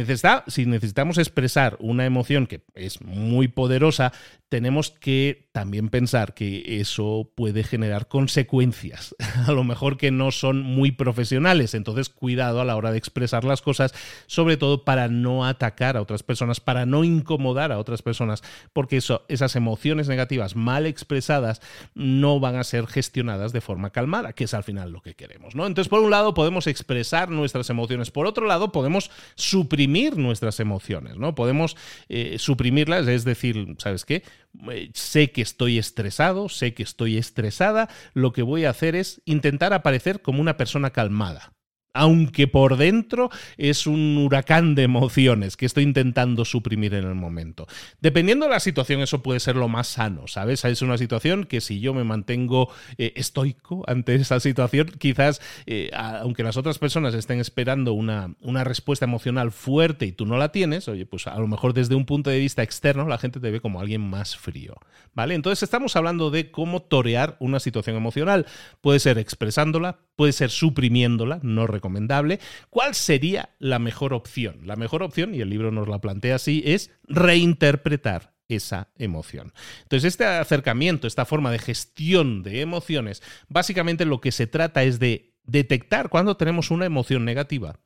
si 0.46 0.66
necesitamos 0.66 1.18
expresar 1.18 1.76
una 1.80 2.06
emoción 2.06 2.46
que 2.46 2.62
es 2.74 3.02
muy 3.02 3.48
poderosa, 3.48 4.12
tenemos 4.48 4.90
que 4.90 5.48
también 5.52 5.88
pensar 5.88 6.34
que 6.34 6.78
eso 6.80 7.32
puede 7.34 7.64
generar 7.64 8.06
consecuencias, 8.12 9.16
a 9.46 9.52
lo 9.52 9.64
mejor 9.64 9.96
que 9.96 10.10
no 10.10 10.32
son 10.32 10.60
muy 10.60 10.92
profesionales. 10.92 11.72
Entonces, 11.72 12.10
cuidado 12.10 12.60
a 12.60 12.64
la 12.66 12.76
hora 12.76 12.92
de 12.92 12.98
expresar 12.98 13.44
las 13.44 13.62
cosas, 13.62 13.94
sobre 14.26 14.58
todo 14.58 14.84
para 14.84 15.08
no 15.08 15.46
atacar 15.46 15.96
a 15.96 16.02
otras 16.02 16.22
personas, 16.22 16.60
para 16.60 16.84
no 16.84 17.04
incomodar 17.04 17.72
a 17.72 17.78
otras 17.78 18.02
personas, 18.02 18.42
porque 18.74 18.98
eso, 18.98 19.24
esas 19.28 19.56
emociones 19.56 20.08
negativas 20.08 20.56
mal 20.56 20.84
expresadas 20.84 21.62
no 21.94 22.38
van 22.38 22.56
a 22.56 22.64
ser 22.64 22.86
gestionadas 22.86 23.54
de 23.54 23.62
forma 23.62 23.88
calmada, 23.88 24.34
que 24.34 24.44
es 24.44 24.52
al 24.52 24.62
final 24.62 24.92
lo 24.92 25.00
que 25.00 25.14
queremos. 25.14 25.54
¿no? 25.54 25.66
Entonces, 25.66 25.88
por 25.88 26.00
un 26.00 26.10
lado, 26.10 26.34
podemos 26.34 26.66
expresar 26.66 27.30
nuestras 27.30 27.70
emociones, 27.70 28.10
por 28.10 28.26
otro 28.26 28.44
lado, 28.44 28.72
podemos 28.72 29.10
suprimir 29.36 30.18
nuestras 30.18 30.60
emociones, 30.60 31.16
¿no? 31.16 31.34
Podemos 31.34 31.78
eh, 32.10 32.36
suprimirlas, 32.38 33.08
es 33.08 33.24
decir, 33.24 33.74
¿sabes 33.78 34.04
qué? 34.04 34.22
Eh, 34.70 34.90
sé 34.92 35.30
que 35.30 35.40
estoy 35.40 35.78
estresado, 35.78 36.50
sé 36.50 36.74
que 36.74 36.82
estoy 36.82 37.16
estresada, 37.16 37.88
lo 38.14 38.32
que 38.32 38.42
voy 38.42 38.64
a 38.64 38.70
hacer 38.70 38.94
es 38.96 39.22
intentar 39.24 39.72
aparecer 39.72 40.22
como 40.22 40.40
una 40.40 40.56
persona 40.56 40.90
calmada 40.90 41.52
aunque 41.94 42.48
por 42.48 42.76
dentro 42.76 43.30
es 43.56 43.86
un 43.86 44.18
huracán 44.18 44.74
de 44.74 44.82
emociones 44.84 45.56
que 45.56 45.66
estoy 45.66 45.84
intentando 45.84 46.44
suprimir 46.44 46.94
en 46.94 47.04
el 47.04 47.14
momento. 47.14 47.66
Dependiendo 48.00 48.46
de 48.46 48.52
la 48.52 48.60
situación, 48.60 49.00
eso 49.00 49.22
puede 49.22 49.40
ser 49.40 49.56
lo 49.56 49.68
más 49.68 49.88
sano, 49.88 50.26
¿sabes? 50.26 50.64
Es 50.64 50.82
una 50.82 50.98
situación 50.98 51.44
que 51.44 51.60
si 51.60 51.80
yo 51.80 51.94
me 51.94 52.04
mantengo 52.04 52.70
eh, 52.98 53.12
estoico 53.16 53.84
ante 53.86 54.14
esa 54.14 54.40
situación, 54.40 54.92
quizás, 54.98 55.40
eh, 55.66 55.90
aunque 55.94 56.42
las 56.42 56.56
otras 56.56 56.78
personas 56.78 57.14
estén 57.14 57.40
esperando 57.40 57.92
una, 57.92 58.34
una, 58.40 58.62
respuesta 58.64 59.04
emocional 59.04 59.50
fuerte 59.50 60.06
y 60.06 60.12
tú 60.12 60.24
no 60.24 60.36
la 60.38 60.52
tienes, 60.52 60.86
oye, 60.88 61.04
pues 61.04 61.26
a 61.26 61.38
lo 61.38 61.48
mejor 61.48 61.74
desde 61.74 61.96
un 61.96 62.06
punto 62.06 62.30
de 62.30 62.38
vista 62.38 62.62
externo 62.62 63.08
la 63.08 63.18
gente 63.18 63.40
te 63.40 63.50
ve 63.50 63.60
como 63.60 63.80
alguien 63.80 64.00
más 64.00 64.36
frío, 64.36 64.74
¿vale? 65.14 65.34
Entonces 65.34 65.62
estamos 65.62 65.96
hablando 65.96 66.30
de 66.30 66.50
cómo 66.50 66.80
torear 66.82 67.36
una 67.40 67.60
situación 67.60 67.96
emocional. 67.96 68.46
Puede 68.80 69.00
ser 69.00 69.18
expresándola, 69.18 69.98
puede 70.16 70.32
ser 70.32 70.50
suprimiéndola, 70.50 71.40
no 71.42 71.66
recomendable. 71.82 72.38
¿Cuál 72.70 72.94
sería 72.94 73.50
la 73.58 73.80
mejor 73.80 74.14
opción? 74.14 74.60
La 74.64 74.76
mejor 74.76 75.02
opción, 75.02 75.34
y 75.34 75.40
el 75.40 75.50
libro 75.50 75.72
nos 75.72 75.88
la 75.88 76.00
plantea 76.00 76.36
así, 76.36 76.62
es 76.64 76.90
reinterpretar 77.04 78.34
esa 78.48 78.92
emoción. 78.96 79.52
Entonces, 79.82 80.08
este 80.08 80.24
acercamiento, 80.24 81.06
esta 81.06 81.24
forma 81.24 81.50
de 81.50 81.58
gestión 81.58 82.42
de 82.42 82.60
emociones, 82.60 83.22
básicamente 83.48 84.04
lo 84.04 84.20
que 84.20 84.30
se 84.30 84.46
trata 84.46 84.84
es 84.84 85.00
de 85.00 85.34
detectar 85.44 86.08
cuando 86.08 86.36
tenemos 86.36 86.70
una 86.70 86.86
emoción 86.86 87.24
negativa 87.24 87.80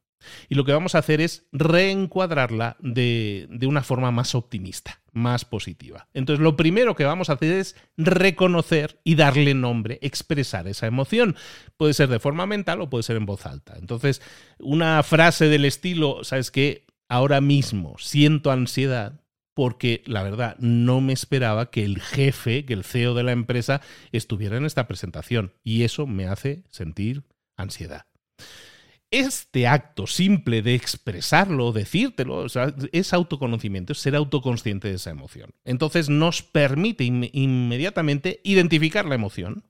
y 0.49 0.55
lo 0.55 0.65
que 0.65 0.73
vamos 0.73 0.95
a 0.95 0.99
hacer 0.99 1.21
es 1.21 1.47
reencuadrarla 1.53 2.77
de, 2.81 3.49
una 3.67 3.83
forma 3.83 4.11
más 4.11 4.35
optimista, 4.35 5.01
más 5.13 5.45
positiva. 5.45 6.09
Entonces, 6.15 6.43
lo 6.43 6.57
primero 6.57 6.95
que 6.95 7.05
vamos 7.05 7.31
a 7.31 7.35
hacer 7.35 7.53
es 7.53 7.77
reconocer 7.97 9.01
y 9.05 9.15
darle 9.15 9.55
nombre, 9.55 9.99
expresar 10.03 10.69
esa 10.69 10.87
emoción. 10.87 11.37
Puede 11.77 11.95
ser 11.95 12.09
de 12.09 12.21
forma 12.21 12.47
mental 12.47 12.81
o 12.81 12.91
puede 12.91 13.03
ser 13.03 13.17
en 13.17 13.27
voz 13.27 13.47
alta. 13.47 13.75
Entonces, 13.79 14.23
una 14.59 15.03
frase 15.03 15.49
del 15.49 15.65
estilo, 15.65 16.25
¿sabes 16.25 16.51
qué? 16.51 16.87
Ahora 17.09 17.41
mismo 17.41 17.95
siento 17.99 18.51
ansiedad 18.51 19.21
porque 19.55 20.03
la 20.05 20.23
verdad 20.23 20.57
no 20.59 21.01
me 21.01 21.15
esperaba 21.15 21.71
que 21.71 21.85
el 21.85 22.03
jefe, 22.03 22.67
que 22.67 22.75
el 22.75 22.85
CEO 22.85 23.15
de 23.15 23.23
la 23.23 23.33
empresa 23.33 23.81
estuviera 24.13 24.59
en 24.59 24.67
esta 24.67 24.87
presentación 24.87 25.55
y 25.65 25.85
eso 25.85 26.07
me 26.07 26.27
hace 26.27 26.63
sentir 26.69 27.23
ansiedad. 27.57 28.05
Este 29.19 29.67
acto 29.67 30.07
simple 30.07 30.63
de 30.63 30.75
expresarlo, 30.75 31.73
decírtelo, 31.73 32.47
es 32.93 33.13
autoconocimiento, 33.13 33.93
es 33.93 33.99
ser 33.99 34.17
autoconsciente 34.17 34.89
de 34.89 34.95
esa 34.95 35.11
emoción. 35.11 35.51
Entonces 35.65 36.09
nos 36.09 36.43
permite 36.43 37.05
inmediatamente 37.05 38.41
identificar 38.45 39.07
la 39.07 39.15
emoción. 39.15 39.65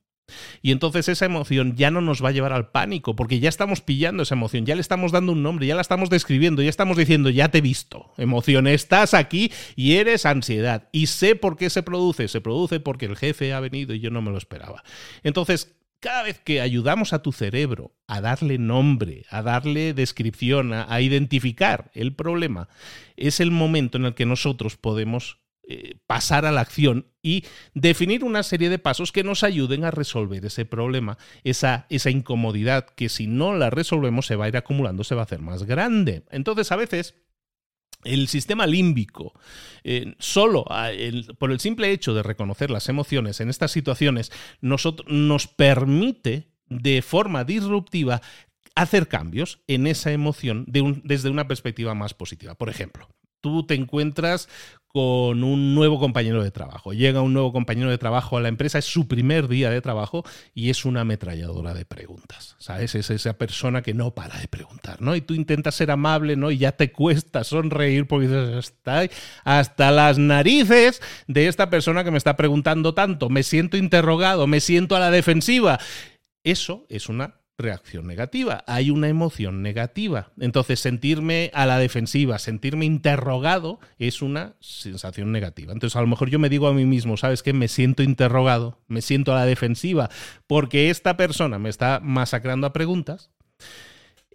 Y 0.61 0.73
entonces 0.73 1.09
esa 1.09 1.25
emoción 1.25 1.77
ya 1.77 1.93
no 1.93 2.01
nos 2.01 2.23
va 2.23 2.31
a 2.31 2.33
llevar 2.33 2.53
al 2.53 2.71
pánico, 2.71 3.15
porque 3.15 3.39
ya 3.39 3.49
estamos 3.49 3.81
pillando 3.81 4.25
esa 4.25 4.35
emoción, 4.35 4.67
ya 4.67 4.75
le 4.75 4.81
estamos 4.81 5.13
dando 5.13 5.33
un 5.33 5.43
nombre, 5.43 5.67
ya 5.67 5.77
la 5.77 5.81
estamos 5.81 6.11
describiendo, 6.11 6.63
ya 6.63 6.69
estamos 6.69 6.97
diciendo, 6.97 7.31
ya 7.31 7.49
te 7.49 7.59
he 7.59 7.61
visto, 7.61 8.13
emoción, 8.17 8.67
estás 8.67 9.15
aquí 9.15 9.53
y 9.77 9.95
eres 9.95 10.27
ansiedad. 10.27 10.89
Y 10.91 11.07
sé 11.07 11.37
por 11.37 11.57
qué 11.57 11.71
se 11.71 11.85
produce, 11.85 12.27
se 12.27 12.41
produce 12.41 12.81
porque 12.81 13.07
el 13.07 13.17
jefe 13.17 13.53
ha 13.53 13.61
venido 13.61 13.95
y 13.95 14.01
yo 14.01 14.11
no 14.11 14.21
me 14.21 14.33
lo 14.33 14.39
esperaba. 14.39 14.83
Entonces, 15.23 15.77
cada 16.01 16.23
vez 16.23 16.39
que 16.39 16.61
ayudamos 16.61 17.13
a 17.13 17.23
tu 17.23 17.33
cerebro 17.33 17.95
a 18.07 18.21
darle 18.21 18.59
nombre, 18.59 19.25
a 19.31 19.43
darle 19.43 19.95
descripción, 19.95 20.73
a, 20.73 21.01
identificar 21.01 21.91
el 21.95 22.15
problema, 22.15 22.69
es 23.17 23.41
el 23.41 23.51
momento 23.51 23.99
en 23.99 24.05
el 24.05 24.15
que 24.15 24.27
nosotros 24.27 24.77
podemos 24.77 25.39
eh, 25.69 25.97
pasar 26.07 26.47
a 26.47 26.53
la 26.53 26.61
acción 26.61 27.07
y 27.23 27.45
definir 27.75 28.23
una 28.23 28.45
serie 28.45 28.71
de 28.71 28.79
pasos 28.79 29.11
que 29.11 29.25
nos 29.25 29.43
ayuden 29.43 29.85
a 29.85 29.91
resolver 29.91 30.45
ese 30.45 30.65
problema, 30.65 31.19
esa, 31.43 31.87
esa 31.89 32.11
incomodidad 32.11 32.87
que 32.87 33.09
si 33.09 33.27
no 33.27 33.55
la 33.55 33.71
resolvemos 33.71 34.27
se 34.27 34.37
va 34.37 34.45
a 34.45 34.49
ir 34.49 34.57
acumulando, 34.57 35.03
se 35.03 35.17
va 35.17 35.23
a 35.23 35.25
hacer 35.25 35.41
más 35.41 35.65
grande. 35.65 36.25
Entonces 36.31 36.71
a 36.71 36.77
veces 36.77 37.17
el 38.05 38.29
sistema 38.29 38.67
límbico, 38.67 39.33
eh, 39.85 40.15
solo 40.19 40.65
por 41.39 41.51
el 41.51 41.61
simple 41.61 41.91
hecho 41.91 42.15
de 42.15 42.23
reconocer 42.23 42.71
las 42.71 42.89
emociones 42.89 43.41
en 43.41 43.51
estas 43.51 43.73
situaciones, 43.73 44.31
nos 44.61 45.47
permite 45.49 46.49
de 46.69 47.03
forma 47.03 47.45
disruptiva 47.45 48.23
hacer 48.75 49.09
cambios 49.09 49.61
en 49.67 49.87
esa 49.87 50.13
emoción 50.13 50.67
desde 50.69 51.31
una 51.31 51.49
perspectiva 51.49 51.95
más 51.95 52.15
positiva. 52.15 52.55
Por 52.55 52.69
ejemplo, 52.69 53.09
tú 53.41 53.67
te 53.67 53.75
encuentras 53.75 54.49
con 54.97 55.45
un 55.45 55.75
nuevo 55.75 55.99
compañero 55.99 56.43
de 56.43 56.51
trabajo. 56.51 56.95
Llega 56.95 57.21
un 57.21 57.35
nuevo 57.35 57.53
compañero 57.53 57.91
de 57.91 57.99
trabajo 57.99 58.39
a 58.39 58.41
la 58.41 58.49
empresa, 58.49 58.79
es 58.79 58.87
su 58.87 59.07
primer 59.07 59.47
día 59.47 59.69
de 59.69 59.83
trabajo 59.83 60.25
y 60.55 60.71
es 60.71 60.87
una 60.87 61.03
ametralladora 61.03 61.75
de 61.75 61.85
preguntas. 61.85 62.57
¿Sabes? 62.59 62.95
Es 62.95 63.11
esa 63.11 63.35
persona 63.35 63.83
que 63.83 63.93
no 63.93 64.15
para 64.15 64.39
de 64.39 64.49
preguntar, 64.49 65.03
¿no? 65.03 65.15
Y 65.15 65.21
tú 65.21 65.35
intentas 65.35 65.75
ser 65.75 65.91
amable, 65.91 66.37
¿no? 66.37 66.51
Y 66.51 66.57
ya 66.57 66.73
te 66.73 66.93
cuesta 66.93 67.45
sonreír 67.45 68.07
porque 68.07 68.29
dices, 68.29 68.57
está 68.57 69.07
hasta 69.45 69.91
las 69.91 70.17
narices 70.17 71.03
de 71.27 71.47
esta 71.47 71.69
persona 71.69 72.03
que 72.03 72.11
me 72.11 72.17
está 72.17 72.35
preguntando 72.35 72.95
tanto. 72.95 73.29
Me 73.29 73.43
siento 73.43 73.77
interrogado, 73.77 74.47
me 74.47 74.61
siento 74.61 74.97
a 74.97 75.01
la 75.01 75.11
defensiva. 75.11 75.79
Eso 76.43 76.87
es 76.89 77.11
una 77.11 77.35
reacción 77.59 78.07
negativa, 78.07 78.65
hay 78.67 78.91
una 78.91 79.09
emoción 79.09 79.63
negativa. 79.63 80.33
Entonces, 80.39 80.81
sentirme 80.81 81.51
a 81.55 81.67
la 81.67 81.79
defensiva, 81.79 82.39
sentirme 82.39 82.85
interrogado, 82.85 83.81
es 83.99 84.23
una 84.23 84.57
sensación 84.61 85.33
negativa. 85.33 85.73
Entonces, 85.73 85.97
a 85.97 86.01
lo 86.01 86.07
mejor 86.07 86.31
yo 86.31 86.39
me 86.39 86.49
digo 86.49 86.69
a 86.69 86.75
mí 86.75 86.85
mismo, 86.85 87.17
¿sabes 87.17 87.43
qué? 87.43 87.53
Me 87.53 87.69
siento 87.69 88.03
interrogado, 88.03 88.79
me 88.89 89.03
siento 89.03 89.33
a 89.33 89.37
la 89.37 89.47
defensiva, 89.47 90.11
porque 90.47 90.91
esta 90.91 91.17
persona 91.17 91.59
me 91.59 91.71
está 91.71 92.01
masacrando 92.03 92.67
a 92.67 92.73
preguntas. 92.73 93.31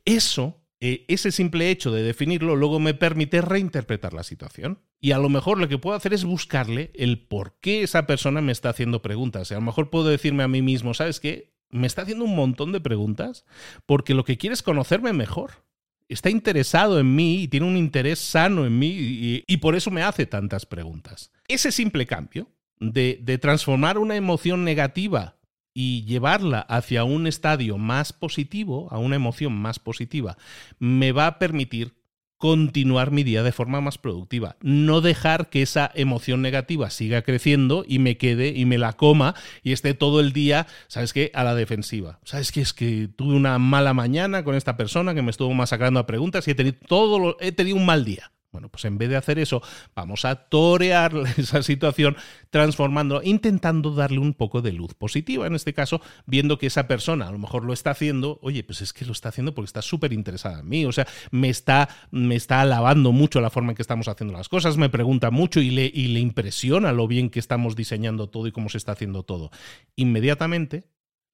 Eso, 0.04 0.60
eh, 0.80 1.06
ese 1.08 1.32
simple 1.32 1.70
hecho 1.70 1.92
de 1.92 2.02
definirlo, 2.02 2.56
luego 2.56 2.80
me 2.80 2.96
permite 2.96 3.42
reinterpretar 3.42 4.14
la 4.14 4.24
situación. 4.24 4.80
Y 5.00 5.12
a 5.12 5.20
lo 5.20 5.30
mejor 5.30 5.60
lo 5.60 5.68
que 5.68 5.78
puedo 5.78 5.96
hacer 5.96 6.14
es 6.14 6.24
buscarle 6.24 6.92
el 6.96 7.20
por 7.20 7.60
qué 7.60 7.84
esa 7.84 8.08
persona 8.08 8.42
me 8.42 8.52
está 8.52 8.70
haciendo 8.70 9.02
preguntas. 9.02 9.52
a 9.52 9.56
lo 9.56 9.62
mejor 9.62 9.90
puedo 9.90 10.10
decirme 10.10 10.44
a 10.44 10.48
mí 10.48 10.62
mismo, 10.62 10.94
¿sabes 10.94 11.20
qué? 11.20 11.51
Me 11.72 11.88
está 11.88 12.04
haciendo 12.04 12.26
un 12.26 12.36
montón 12.36 12.72
de 12.72 12.82
preguntas 12.82 13.46
porque 13.86 14.14
lo 14.14 14.24
que 14.24 14.38
quiere 14.38 14.54
es 14.54 14.64
conocerme 14.64 15.14
mejor. 15.14 15.64
Está 16.10 16.30
interesado 16.30 17.00
en 17.00 17.16
mí 17.16 17.44
y 17.44 17.48
tiene 17.48 17.66
un 17.66 17.78
interés 17.78 18.20
sano 18.20 18.66
en 18.66 18.78
mí 18.78 19.44
y, 19.48 19.58
por 19.58 19.76
eso 19.76 19.92
me 19.92 20.04
hace 20.04 20.26
tantas 20.26 20.66
preguntas. 20.66 21.32
Ese 21.48 21.72
simple 21.72 22.06
cambio 22.06 22.50
de, 22.80 23.20
de 23.22 23.38
transformar 23.38 23.98
una 23.98 24.18
emoción 24.18 24.66
negativa 24.66 25.38
y 25.74 26.04
llevarla 26.04 26.60
hacia 26.60 27.06
un 27.06 27.28
estadio 27.28 27.78
más 27.78 28.12
positivo, 28.12 28.90
a 28.92 28.98
una 28.98 29.16
emoción 29.16 29.54
más 29.54 29.80
positiva, 29.80 30.38
me 30.80 31.14
va 31.14 31.28
a 31.28 31.40
permitir 31.40 31.94
continuar 32.41 33.12
mi 33.12 33.23
día 33.23 33.43
de 33.43 33.51
forma 33.51 33.82
más 33.82 33.99
productiva. 33.99 34.58
No 34.62 34.99
dejar 34.99 35.49
que 35.49 35.62
esa 35.62 35.91
emoción 35.93 36.41
negativa 36.41 36.89
siga 36.89 37.21
creciendo 37.21 37.86
y 37.88 37.99
me 37.99 38.17
quede 38.17 38.49
y 38.49 38.65
me 38.65 38.80
la 38.80 38.93
coma 38.93 39.36
y 39.62 39.73
esté 39.73 39.93
todo 39.93 40.19
el 40.19 40.34
día, 40.34 40.65
¿sabes 40.88 41.13
qué? 41.13 41.30
A 41.36 41.43
la 41.43 41.54
defensiva. 41.54 42.19
¿Sabes 42.23 42.51
qué? 42.51 42.62
Es 42.62 42.73
que 42.73 43.08
tuve 43.15 43.36
una 43.36 43.60
mala 43.60 43.93
mañana 43.93 44.43
con 44.43 44.56
esta 44.56 44.75
persona 44.75 45.13
que 45.13 45.21
me 45.21 45.30
estuvo 45.30 45.54
masacrando 45.54 45.99
a 45.99 46.08
preguntas 46.08 46.47
y 46.47 46.51
he 46.51 46.56
tenido, 46.56 46.77
todo 46.88 47.38
he 47.39 47.51
tenido 47.51 47.77
un 47.77 47.86
mal 47.86 48.04
día. 48.04 48.32
Bueno, 48.52 48.68
pues 48.68 48.84
en 48.84 48.98
vez 48.98 49.10
de 49.10 49.16
hacer 49.16 49.40
eso, 49.40 49.62
vamos 49.96 50.26
a 50.26 50.36
torear 50.36 51.14
esa 51.38 51.64
situación 51.64 52.18
transformando, 52.50 53.22
intentando 53.24 53.92
darle 53.92 54.20
un 54.20 54.34
poco 54.34 54.62
de 54.62 54.74
luz 54.74 54.94
positiva. 54.94 55.48
En 55.48 55.56
este 55.56 55.74
caso, 55.74 56.02
viendo 56.26 56.58
que 56.58 56.68
esa 56.68 56.88
persona 56.88 57.28
a 57.28 57.32
lo 57.32 57.38
mejor 57.38 57.64
lo 57.64 57.72
está 57.72 57.92
haciendo, 57.92 58.40
oye, 58.42 58.64
pues 58.64 58.82
es 58.82 58.92
que 58.92 59.06
lo 59.06 59.14
está 59.14 59.30
haciendo 59.30 59.54
porque 59.54 59.68
está 59.68 59.82
súper 59.82 60.12
interesada 60.12 60.60
en 60.60 60.68
mí. 60.68 60.86
O 60.86 60.92
sea, 60.92 61.08
me 61.32 61.50
está, 61.50 61.88
me 62.12 62.36
está 62.36 62.62
alabando 62.62 63.14
mucho 63.14 63.40
la 63.40 63.50
forma 63.50 63.72
en 63.72 63.76
que 63.76 63.82
estamos 63.84 64.10
haciendo 64.10 64.34
las 64.34 64.50
cosas, 64.50 64.76
me 64.76 64.90
pregunta 64.90 65.32
mucho 65.32 65.62
y 65.62 65.70
le, 65.70 65.86
y 65.86 66.08
le 66.08 66.20
impresiona 66.20 66.92
lo 66.92 67.08
bien 67.08 67.30
que 67.30 67.40
estamos 67.40 67.78
diseñando 67.78 68.28
todo 68.28 68.48
y 68.48 68.52
cómo 68.52 68.68
se 68.68 68.78
está 68.78 68.92
haciendo 68.92 69.24
todo. 69.24 69.52
Inmediatamente 69.96 70.84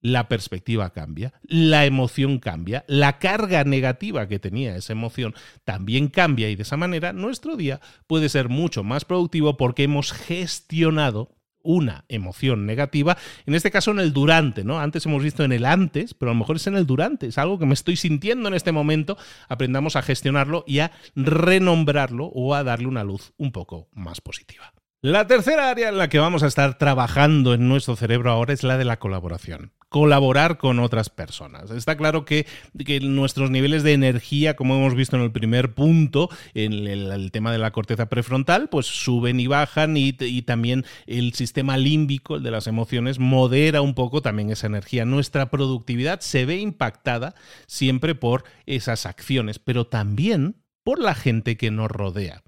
la 0.01 0.27
perspectiva 0.27 0.91
cambia, 0.91 1.33
la 1.43 1.86
emoción 1.86 2.39
cambia, 2.39 2.86
la 2.88 3.19
carga 3.19 3.63
negativa 3.63 4.27
que 4.27 4.39
tenía 4.39 4.75
esa 4.75 4.93
emoción 4.93 5.33
también 5.63 6.07
cambia 6.07 6.49
y 6.49 6.55
de 6.55 6.63
esa 6.63 6.77
manera 6.77 7.13
nuestro 7.13 7.55
día 7.55 7.81
puede 8.05 8.29
ser 8.29 8.49
mucho 8.49 8.83
más 8.83 9.05
productivo 9.05 9.57
porque 9.57 9.83
hemos 9.83 10.12
gestionado 10.12 11.38
una 11.63 12.05
emoción 12.07 12.65
negativa, 12.65 13.17
en 13.45 13.53
este 13.53 13.71
caso 13.71 13.91
en 13.91 13.99
el 13.99 14.13
durante, 14.13 14.63
¿no? 14.63 14.79
Antes 14.79 15.05
hemos 15.05 15.21
visto 15.21 15.43
en 15.43 15.51
el 15.51 15.65
antes, 15.65 16.13
pero 16.13 16.31
a 16.31 16.33
lo 16.33 16.39
mejor 16.39 16.55
es 16.55 16.67
en 16.67 16.77
el 16.77 16.86
durante, 16.86 17.27
es 17.27 17.38
algo 17.38 17.60
que 17.60 17.65
me 17.65 17.73
estoy 17.73 17.97
sintiendo 17.97 18.47
en 18.47 18.55
este 18.55 18.71
momento, 18.71 19.17
aprendamos 19.49 19.97
a 19.97 20.01
gestionarlo 20.01 20.63
y 20.65 20.79
a 20.79 20.93
renombrarlo 21.15 22.27
o 22.27 22.55
a 22.55 22.63
darle 22.63 22.88
una 22.88 23.03
luz 23.03 23.33
un 23.38 23.51
poco 23.51 23.89
más 23.91 24.21
positiva. 24.21 24.73
La 25.01 25.27
tercera 25.27 25.69
área 25.69 25.89
en 25.89 25.97
la 25.97 26.07
que 26.07 26.19
vamos 26.19 26.41
a 26.41 26.47
estar 26.47 26.77
trabajando 26.77 27.53
en 27.53 27.67
nuestro 27.67 27.97
cerebro 27.97 28.31
ahora 28.31 28.53
es 28.53 28.63
la 28.63 28.77
de 28.77 28.86
la 28.86 28.97
colaboración 28.97 29.73
colaborar 29.89 30.58
con 30.58 30.80
otras 30.80 31.10
personas. 31.10 31.71
Está 31.71 31.95
claro 31.95 32.26
que, 32.26 32.45
nuestros 33.02 33.50
niveles 33.52 33.84
de 33.84 33.93
energía, 33.93 34.56
como 34.56 34.76
hemos 34.76 34.95
visto 34.95 35.15
en 35.15 35.23
el 35.23 35.32
primer 35.32 35.73
punto, 35.73 36.30
en 36.54 36.73
el, 36.88 37.32
tema 37.32 37.52
de 37.52 37.58
la 37.58 37.71
corteza 37.71 38.08
prefrontal, 38.08 38.69
pues 38.69 38.86
suben 38.86 39.39
y 39.39 39.47
bajan 39.47 39.97
y, 39.97 40.15
y, 40.19 40.41
también 40.41 40.86
el 41.06 41.34
sistema 41.34 41.78
límbico, 41.78 42.36
el 42.36 42.43
de 42.43 42.52
las 42.52 42.67
emociones, 42.67 43.19
modera 43.19 43.82
un 43.82 43.93
poco 43.93 44.21
también 44.21 44.50
esa 44.50 44.67
energía. 44.67 45.06
Nuestra 45.06 45.50
productividad 45.50 46.19
se 46.19 46.45
ve 46.45 46.58
impactada 46.58 47.36
siempre 47.65 48.15
por 48.15 48.43
esas 48.65 49.06
acciones, 49.06 49.60
pero 49.60 49.88
también 49.88 50.56
por 50.84 51.00
la 51.00 51.15
gente 51.15 51.58
que 51.58 51.71
nos 51.71 51.91
rodea 51.91 52.43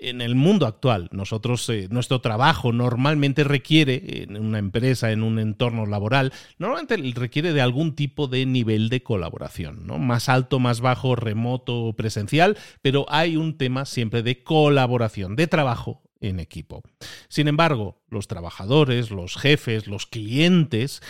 en 0.00 0.20
el 0.20 0.34
mundo 0.34 0.66
actual, 0.66 1.08
nosotros, 1.12 1.68
eh, 1.68 1.88
nuestro 1.90 2.20
trabajo 2.20 2.72
normalmente 2.72 3.44
requiere, 3.44 4.22
en 4.22 4.36
una 4.36 4.58
empresa, 4.58 5.12
en 5.12 5.22
un 5.22 5.38
entorno 5.38 5.86
laboral, 5.86 6.32
normalmente 6.58 6.96
requiere 7.14 7.52
de 7.52 7.60
algún 7.60 7.94
tipo 7.94 8.26
de 8.26 8.46
nivel 8.46 8.88
de 8.88 9.02
colaboración, 9.02 9.86
¿no? 9.86 9.98
Más 9.98 10.28
alto, 10.28 10.58
más 10.58 10.80
bajo, 10.80 11.16
remoto, 11.16 11.92
presencial, 11.96 12.56
pero 12.82 13.06
hay 13.08 13.36
un 13.36 13.56
tema 13.56 13.84
siempre 13.84 14.22
de 14.22 14.42
colaboración, 14.42 15.36
de 15.36 15.46
trabajo 15.46 16.02
en 16.20 16.40
equipo. 16.40 16.82
Sin 17.28 17.48
embargo, 17.48 18.02
los 18.08 18.28
trabajadores, 18.28 19.10
los 19.10 19.36
jefes, 19.36 19.86
los 19.86 20.06
clientes, 20.06 21.02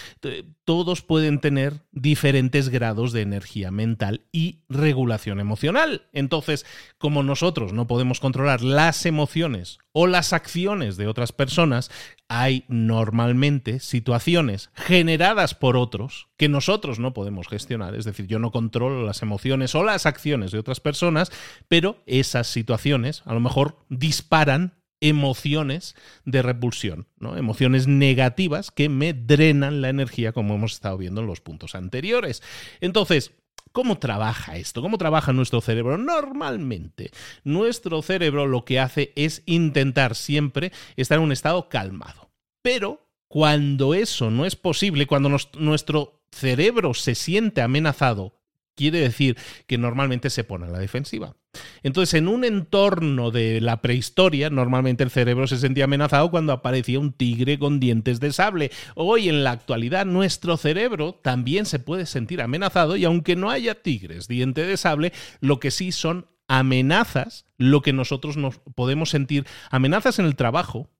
todos 0.64 1.03
pueden 1.03 1.40
tener 1.40 1.83
diferentes 1.92 2.68
grados 2.68 3.12
de 3.12 3.23
energía 3.23 3.70
mental 3.70 4.23
y 4.33 4.61
regulación 4.68 5.40
emocional. 5.40 6.03
Entonces, 6.12 6.66
como 6.99 7.23
nosotros 7.23 7.73
no 7.73 7.87
podemos 7.87 8.20
controlar 8.20 8.62
las 8.62 9.07
emociones 9.07 9.79
o 9.92 10.07
las 10.07 10.33
acciones 10.33 10.96
de 10.96 11.09
otras 11.09 11.33
personas, 11.33 11.90
hay 12.29 12.64
normalmente 12.68 13.81
situaciones 13.81 14.70
generadas 14.75 15.55
por 15.55 15.77
otros 15.77 16.29
que 16.37 16.49
nosotros 16.49 17.01
no 17.01 17.12
podemos 17.12 17.49
gestionar. 17.49 17.96
Es 17.96 18.05
decir, 18.05 18.27
yo 18.29 18.38
no 18.38 18.53
controlo 18.53 19.05
las 19.05 19.23
emociones 19.23 19.75
o 19.75 19.83
las 19.83 20.07
acciones 20.07 20.53
de 20.53 20.61
otras 20.61 20.79
personas, 20.79 21.33
pero 21.66 22.03
esas 22.07 22.46
situaciones 22.46 23.23
a 23.25 23.35
lo 23.35 23.40
mejor 23.40 23.79
disparan 23.88 24.79
emociones 25.00 25.96
de 26.24 26.42
repulsión, 26.42 27.06
¿no? 27.18 27.36
emociones 27.36 27.86
negativas 27.86 28.70
que 28.70 28.88
me 28.88 29.12
drenan 29.12 29.80
la 29.80 29.88
energía, 29.88 30.32
como 30.32 30.54
hemos 30.54 30.72
estado 30.72 30.98
viendo 30.98 31.20
en 31.20 31.26
los 31.26 31.40
puntos 31.40 31.74
anteriores. 31.74 32.42
Entonces, 32.80 33.32
¿Cómo 33.72 33.98
trabaja 33.98 34.56
esto? 34.56 34.82
¿Cómo 34.82 34.98
trabaja 34.98 35.32
nuestro 35.32 35.60
cerebro? 35.60 35.96
Normalmente, 35.96 37.12
nuestro 37.44 38.02
cerebro 38.02 38.46
lo 38.46 38.64
que 38.64 38.80
hace 38.80 39.12
es 39.14 39.44
intentar 39.46 40.16
siempre 40.16 40.72
estar 40.96 41.18
en 41.18 41.24
un 41.24 41.30
estado 41.30 41.68
calmado. 41.68 42.32
Pero 42.62 43.06
cuando 43.28 43.94
eso 43.94 44.30
no 44.30 44.44
es 44.44 44.56
posible, 44.56 45.06
cuando 45.06 45.30
nuestro 45.56 46.24
cerebro 46.32 46.94
se 46.94 47.14
siente 47.14 47.62
amenazado, 47.62 48.35
quiere 48.75 48.98
decir 48.98 49.37
que 49.68 49.79
normalmente 49.79 50.31
se 50.31 50.42
pone 50.42 50.66
a 50.66 50.70
la 50.70 50.81
defensiva. 50.81 51.37
Entonces, 51.83 52.15
en 52.15 52.29
un 52.29 52.44
entorno 52.44 53.31
de 53.31 53.61
la 53.61 53.81
prehistoria, 53.81 54.51
normalmente 54.51 55.03
el 55.03 55.11
cerebro 55.11 55.46
se 55.46 55.59
sentía 55.59 55.85
amenazado 55.85 56.31
cuando 56.31 56.53
aparecía 56.53 57.01
un 57.01 57.13
tigre 57.13 57.59
con 57.59 57.81
dientes 57.81 58.21
de 58.21 58.33
sable. 58.33 58.71
Hoy, 58.94 59.29
en 59.29 59.44
la 59.44 59.53
actualidad, 59.53 60.07
nuestro 60.07 60.57
cerebro 60.57 61.15
también 61.15 61.67
se 61.67 61.79
puede 61.79 62.07
sentir 62.07 62.42
amenazado 62.42 62.96
y 62.96 63.05
aunque 63.05 63.37
no 63.37 63.51
haya 63.51 63.83
tigres, 63.83 64.29
diente 64.29 64.65
de 64.65 64.77
sable, 64.77 65.13
lo 65.40 65.61
que 65.61 65.71
sí 65.71 65.92
son 65.92 66.27
amenazas, 66.48 67.46
lo 67.59 67.81
que 67.81 67.92
nosotros 67.92 68.37
nos 68.37 68.59
podemos 68.75 69.11
sentir, 69.11 69.46
amenazas 69.71 70.19
en 70.19 70.27
el 70.27 70.37
trabajo, 70.37 70.90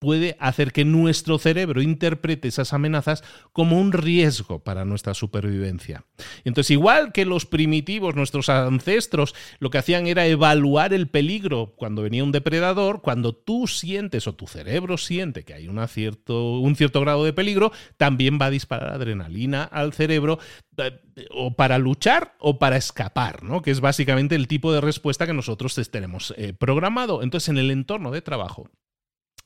puede 0.00 0.36
hacer 0.40 0.72
que 0.72 0.84
nuestro 0.84 1.38
cerebro 1.38 1.82
interprete 1.82 2.48
esas 2.48 2.72
amenazas 2.72 3.22
como 3.52 3.78
un 3.78 3.92
riesgo 3.92 4.58
para 4.64 4.84
nuestra 4.84 5.14
supervivencia. 5.14 6.04
Entonces, 6.44 6.72
igual 6.72 7.12
que 7.12 7.24
los 7.24 7.46
primitivos, 7.46 8.16
nuestros 8.16 8.48
ancestros, 8.48 9.34
lo 9.58 9.70
que 9.70 9.78
hacían 9.78 10.06
era 10.06 10.26
evaluar 10.26 10.94
el 10.94 11.08
peligro 11.08 11.74
cuando 11.76 12.02
venía 12.02 12.24
un 12.24 12.32
depredador, 12.32 13.02
cuando 13.02 13.34
tú 13.34 13.66
sientes 13.66 14.26
o 14.26 14.34
tu 14.34 14.46
cerebro 14.46 14.96
siente 14.96 15.44
que 15.44 15.54
hay 15.54 15.68
cierto, 15.88 16.58
un 16.58 16.76
cierto 16.76 17.00
grado 17.00 17.24
de 17.24 17.32
peligro, 17.32 17.72
también 17.96 18.38
va 18.40 18.46
a 18.46 18.50
disparar 18.50 18.94
adrenalina 18.94 19.64
al 19.64 19.92
cerebro 19.92 20.38
eh, 20.78 20.98
o 21.30 21.54
para 21.54 21.78
luchar 21.78 22.34
o 22.38 22.58
para 22.58 22.76
escapar, 22.76 23.42
¿no? 23.42 23.62
Que 23.62 23.70
es 23.70 23.80
básicamente 23.80 24.34
el 24.34 24.48
tipo 24.48 24.72
de 24.72 24.80
respuesta 24.80 25.26
que 25.26 25.34
nosotros 25.34 25.78
tenemos 25.90 26.34
eh, 26.36 26.52
programado. 26.52 27.22
Entonces, 27.22 27.50
en 27.50 27.58
el 27.58 27.70
entorno 27.70 28.10
de 28.10 28.22
trabajo, 28.22 28.70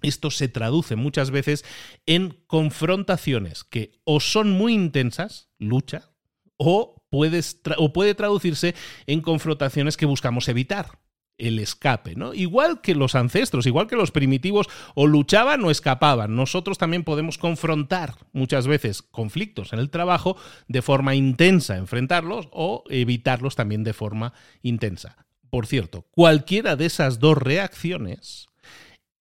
esto 0.03 0.31
se 0.31 0.49
traduce 0.49 0.97
muchas 0.97 1.31
veces 1.31 1.65
en 2.07 2.39
confrontaciones 2.47 3.65
que 3.65 3.93
o 4.05 4.21
son 4.21 4.51
muy 4.51 4.75
intensas, 4.75 5.49
lucha, 5.59 6.11
o, 6.57 7.03
o 7.11 7.93
puede 7.93 8.15
traducirse 8.15 8.75
en 9.07 9.21
confrontaciones 9.21 9.97
que 9.97 10.07
buscamos 10.07 10.49
evitar 10.49 10.99
el 11.39 11.59
escape, 11.59 12.15
¿no? 12.15 12.33
Igual 12.33 12.81
que 12.81 12.95
los 12.95 13.15
ancestros, 13.15 13.67
igual 13.67 13.87
que 13.87 13.97
los 13.97 14.11
primitivos, 14.11 14.69
o 14.95 15.07
luchaban 15.07 15.65
o 15.65 15.71
escapaban. 15.71 16.37
Nosotros 16.37 16.79
también 16.79 17.05
podemos 17.05 17.39
confrontar 17.39 18.15
muchas 18.33 18.67
veces 18.67 19.03
conflictos 19.03 19.73
en 19.73 19.81
el 19.81 19.91
trabajo 19.91 20.37
de 20.69 20.83
forma 20.83 21.15
intensa, 21.15 21.77
enfrentarlos 21.77 22.49
o 22.53 22.85
evitarlos 22.89 23.57
también 23.57 23.85
de 23.85 23.93
forma 23.93 24.33
intensa. 24.63 25.27
Por 25.51 25.67
cierto, 25.67 26.07
cualquiera 26.11 26.77
de 26.77 26.87
esas 26.87 27.19
dos 27.19 27.39
reacciones 27.39 28.47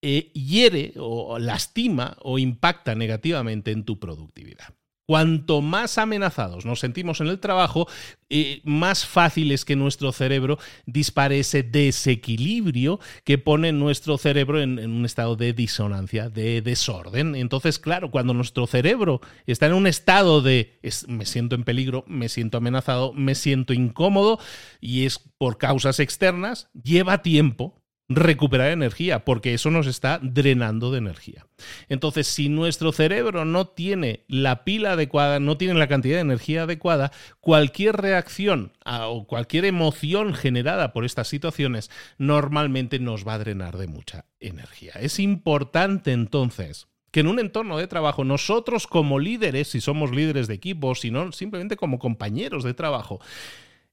eh, 0.06 0.32
hiere 0.34 0.92
o 0.98 1.40
lastima 1.40 2.18
o 2.22 2.38
impacta 2.38 2.94
negativamente 2.94 3.72
en 3.72 3.86
tu 3.86 4.00
productividad. 4.00 4.76
Cuanto 5.06 5.62
más 5.62 5.98
amenazados 5.98 6.66
nos 6.66 6.82
sentimos 6.82 7.22
en 7.22 7.28
el 7.28 7.40
trabajo, 7.40 7.88
eh, 8.30 8.60
más 8.66 9.06
fácil 9.06 9.52
es 9.54 9.64
que 9.64 9.78
nuestro 9.78 10.12
cerebro 10.12 10.60
dispare 10.86 11.40
ese 11.40 11.64
desequilibrio 11.64 13.00
que 13.24 13.38
pone 13.38 13.72
nuestro 13.72 14.18
cerebro 14.18 14.62
en, 14.62 14.80
un 14.80 15.06
estado 15.06 15.38
de 15.38 15.54
disonancia, 15.54 16.30
de 16.30 16.62
desorden. 16.62 17.36
Entonces, 17.36 17.80
claro, 17.80 18.12
cuando 18.12 18.34
nuestro 18.34 18.68
cerebro 18.68 19.22
está 19.46 19.68
en 19.68 19.74
un 19.74 19.88
estado 19.88 20.42
de 20.42 20.80
me 21.08 21.26
siento 21.26 21.56
en 21.56 21.64
peligro, 21.64 22.04
me 22.08 22.28
siento 22.28 22.58
amenazado, 22.58 23.14
me 23.14 23.36
siento 23.36 23.72
incómodo 23.72 24.38
y 24.82 25.06
es 25.06 25.20
por 25.38 25.58
causas 25.58 26.00
externas, 26.00 26.70
lleva 26.82 27.22
tiempo 27.22 27.83
recuperar 28.16 28.72
energía, 28.72 29.26
porque 29.26 29.54
eso 29.54 29.72
nos 29.72 29.88
está 29.88 30.20
drenando 30.22 30.92
de 30.92 30.98
energía. 30.98 31.46
Entonces, 31.90 32.28
si 32.28 32.50
nuestro 32.50 32.92
cerebro 32.92 33.46
no 33.46 33.68
tiene 33.68 34.24
la 34.28 34.64
pila 34.64 34.94
adecuada, 34.94 35.40
no 35.40 35.58
tiene 35.58 35.76
la 35.76 35.88
cantidad 35.88 36.16
de 36.16 36.22
energía 36.22 36.64
adecuada, 36.64 37.12
cualquier 37.40 37.98
reacción 37.98 38.74
o 38.86 39.28
cualquier 39.28 39.66
emoción 39.66 40.34
generada 40.34 40.94
por 40.94 41.06
estas 41.06 41.28
situaciones 41.28 41.90
normalmente 42.18 43.00
nos 43.00 43.28
va 43.28 43.36
a 43.36 43.40
drenar 43.40 43.78
de 43.78 43.88
mucha 43.88 44.26
energía. 44.40 44.94
Es 45.00 45.20
importante 45.20 46.12
entonces 46.12 46.88
que 47.12 47.20
en 47.20 47.28
un 47.28 47.40
entorno 47.40 47.78
de 47.78 47.88
trabajo 47.88 48.24
nosotros 48.24 48.88
como 48.88 49.20
líderes, 49.20 49.68
si 49.68 49.82
somos 49.82 50.12
líderes 50.12 50.48
de 50.48 50.56
equipo, 50.56 50.96
si 50.96 51.12
no 51.12 51.32
simplemente 51.32 51.78
como 51.78 52.00
compañeros 52.00 52.64
de 52.64 52.74
trabajo, 52.74 53.20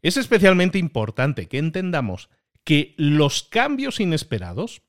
es 0.03 0.16
especialmente 0.16 0.79
importante 0.79 1.47
que 1.47 1.59
entendamos 1.59 2.31
que 2.65 2.95
los 2.97 3.43
cambios 3.43 4.01
inesperados 4.01 4.83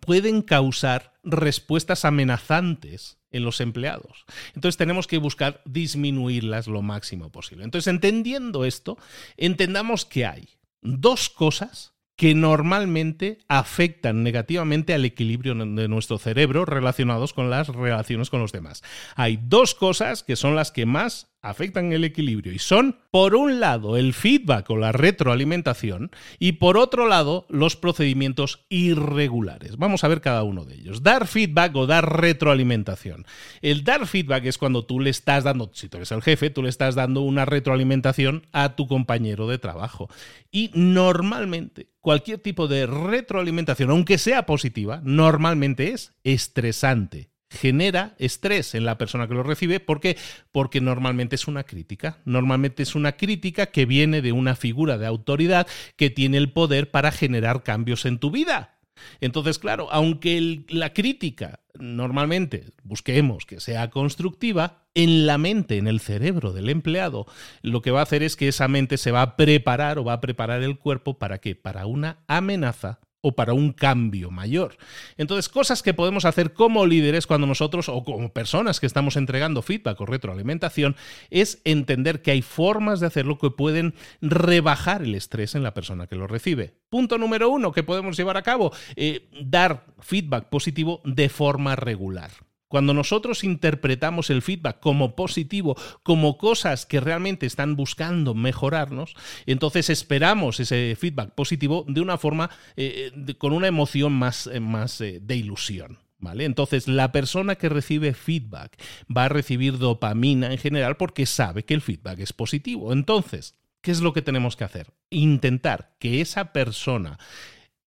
pueden 0.00 0.42
causar 0.42 1.14
respuestas 1.22 2.04
amenazantes 2.04 3.18
en 3.30 3.44
los 3.44 3.60
empleados. 3.60 4.24
Entonces 4.54 4.76
tenemos 4.76 5.06
que 5.06 5.18
buscar 5.18 5.62
disminuirlas 5.64 6.66
lo 6.66 6.82
máximo 6.82 7.30
posible. 7.30 7.64
Entonces, 7.64 7.88
entendiendo 7.88 8.64
esto, 8.64 8.98
entendamos 9.36 10.04
que 10.04 10.26
hay 10.26 10.48
dos 10.82 11.28
cosas 11.28 11.94
que 12.16 12.34
normalmente 12.34 13.38
afectan 13.48 14.22
negativamente 14.22 14.92
al 14.92 15.06
equilibrio 15.06 15.54
de 15.54 15.88
nuestro 15.88 16.18
cerebro 16.18 16.66
relacionados 16.66 17.32
con 17.32 17.48
las 17.48 17.68
relaciones 17.68 18.28
con 18.28 18.40
los 18.40 18.52
demás. 18.52 18.82
Hay 19.16 19.38
dos 19.42 19.74
cosas 19.74 20.22
que 20.22 20.36
son 20.36 20.54
las 20.54 20.70
que 20.70 20.84
más 20.84 21.29
afectan 21.42 21.92
el 21.92 22.04
equilibrio 22.04 22.52
y 22.52 22.58
son, 22.58 22.98
por 23.10 23.34
un 23.34 23.60
lado, 23.60 23.96
el 23.96 24.12
feedback 24.12 24.68
o 24.70 24.76
la 24.76 24.92
retroalimentación 24.92 26.10
y 26.38 26.52
por 26.52 26.76
otro 26.76 27.08
lado, 27.08 27.46
los 27.48 27.76
procedimientos 27.76 28.64
irregulares. 28.68 29.76
Vamos 29.76 30.04
a 30.04 30.08
ver 30.08 30.20
cada 30.20 30.42
uno 30.42 30.64
de 30.64 30.74
ellos. 30.74 31.02
Dar 31.02 31.26
feedback 31.26 31.74
o 31.76 31.86
dar 31.86 32.20
retroalimentación. 32.20 33.26
El 33.62 33.84
dar 33.84 34.06
feedback 34.06 34.44
es 34.44 34.58
cuando 34.58 34.84
tú 34.84 35.00
le 35.00 35.10
estás 35.10 35.44
dando, 35.44 35.70
si 35.74 35.88
tú 35.88 35.96
eres 35.96 36.12
el 36.12 36.22
jefe, 36.22 36.50
tú 36.50 36.62
le 36.62 36.68
estás 36.68 36.94
dando 36.94 37.22
una 37.22 37.44
retroalimentación 37.44 38.46
a 38.52 38.76
tu 38.76 38.86
compañero 38.86 39.46
de 39.48 39.58
trabajo. 39.58 40.08
Y 40.50 40.70
normalmente, 40.74 41.88
cualquier 42.00 42.38
tipo 42.38 42.68
de 42.68 42.86
retroalimentación, 42.86 43.90
aunque 43.90 44.18
sea 44.18 44.46
positiva, 44.46 45.00
normalmente 45.04 45.92
es 45.92 46.12
estresante 46.24 47.30
genera 47.50 48.14
estrés 48.18 48.74
en 48.74 48.84
la 48.84 48.96
persona 48.96 49.26
que 49.26 49.34
lo 49.34 49.42
recibe. 49.42 49.80
¿Por 49.80 50.00
qué? 50.00 50.16
Porque 50.52 50.80
normalmente 50.80 51.34
es 51.34 51.48
una 51.48 51.64
crítica. 51.64 52.18
Normalmente 52.24 52.82
es 52.82 52.94
una 52.94 53.12
crítica 53.12 53.66
que 53.66 53.86
viene 53.86 54.22
de 54.22 54.32
una 54.32 54.54
figura 54.54 54.96
de 54.96 55.06
autoridad 55.06 55.66
que 55.96 56.10
tiene 56.10 56.38
el 56.38 56.52
poder 56.52 56.90
para 56.90 57.10
generar 57.10 57.62
cambios 57.62 58.06
en 58.06 58.18
tu 58.18 58.30
vida. 58.30 58.76
Entonces, 59.20 59.58
claro, 59.58 59.88
aunque 59.90 60.64
la 60.68 60.92
crítica 60.92 61.60
normalmente 61.78 62.66
busquemos 62.82 63.46
que 63.46 63.60
sea 63.60 63.90
constructiva, 63.90 64.84
en 64.94 65.26
la 65.26 65.38
mente, 65.38 65.78
en 65.78 65.86
el 65.86 66.00
cerebro 66.00 66.52
del 66.52 66.68
empleado, 66.68 67.26
lo 67.62 67.80
que 67.80 67.90
va 67.92 68.00
a 68.00 68.02
hacer 68.02 68.22
es 68.22 68.36
que 68.36 68.48
esa 68.48 68.68
mente 68.68 68.98
se 68.98 69.12
va 69.12 69.22
a 69.22 69.36
preparar 69.36 69.98
o 69.98 70.04
va 70.04 70.14
a 70.14 70.20
preparar 70.20 70.62
el 70.62 70.78
cuerpo 70.78 71.18
para 71.18 71.38
qué? 71.38 71.54
Para 71.54 71.86
una 71.86 72.18
amenaza 72.26 73.00
o 73.22 73.32
para 73.32 73.52
un 73.52 73.72
cambio 73.72 74.30
mayor. 74.30 74.76
Entonces, 75.16 75.48
cosas 75.48 75.82
que 75.82 75.94
podemos 75.94 76.24
hacer 76.24 76.52
como 76.52 76.86
líderes 76.86 77.26
cuando 77.26 77.46
nosotros 77.46 77.88
o 77.88 78.04
como 78.04 78.32
personas 78.32 78.80
que 78.80 78.86
estamos 78.86 79.16
entregando 79.16 79.62
feedback 79.62 80.00
o 80.00 80.06
retroalimentación 80.06 80.96
es 81.30 81.60
entender 81.64 82.22
que 82.22 82.30
hay 82.30 82.42
formas 82.42 83.00
de 83.00 83.06
hacerlo 83.06 83.38
que 83.38 83.50
pueden 83.50 83.94
rebajar 84.20 85.02
el 85.02 85.14
estrés 85.14 85.54
en 85.54 85.62
la 85.62 85.74
persona 85.74 86.06
que 86.06 86.16
lo 86.16 86.26
recibe. 86.26 86.74
Punto 86.88 87.18
número 87.18 87.50
uno 87.50 87.72
que 87.72 87.82
podemos 87.82 88.16
llevar 88.16 88.36
a 88.36 88.42
cabo, 88.42 88.72
eh, 88.96 89.28
dar 89.42 89.86
feedback 90.00 90.48
positivo 90.48 91.00
de 91.04 91.28
forma 91.28 91.76
regular. 91.76 92.30
Cuando 92.70 92.94
nosotros 92.94 93.42
interpretamos 93.42 94.30
el 94.30 94.42
feedback 94.42 94.78
como 94.78 95.16
positivo, 95.16 95.76
como 96.04 96.38
cosas 96.38 96.86
que 96.86 97.00
realmente 97.00 97.44
están 97.44 97.74
buscando 97.74 98.32
mejorarnos, 98.32 99.16
entonces 99.44 99.90
esperamos 99.90 100.60
ese 100.60 100.96
feedback 100.96 101.34
positivo 101.34 101.84
de 101.88 102.00
una 102.00 102.16
forma, 102.16 102.48
eh, 102.76 103.10
con 103.38 103.54
una 103.54 103.66
emoción 103.66 104.12
más, 104.12 104.46
eh, 104.46 104.60
más 104.60 105.00
eh, 105.00 105.18
de 105.20 105.34
ilusión. 105.34 105.98
¿Vale? 106.20 106.44
Entonces, 106.44 106.86
la 106.86 107.10
persona 107.12 107.56
que 107.56 107.70
recibe 107.70 108.14
feedback 108.14 108.80
va 109.14 109.24
a 109.24 109.30
recibir 109.30 109.78
dopamina 109.78 110.52
en 110.52 110.58
general 110.58 110.96
porque 110.96 111.26
sabe 111.26 111.64
que 111.64 111.74
el 111.74 111.80
feedback 111.80 112.20
es 112.20 112.32
positivo. 112.34 112.92
Entonces, 112.92 113.56
¿qué 113.80 113.90
es 113.90 114.00
lo 114.00 114.12
que 114.12 114.22
tenemos 114.22 114.54
que 114.54 114.64
hacer? 114.64 114.92
Intentar 115.08 115.96
que 115.98 116.20
esa 116.20 116.52
persona 116.52 117.18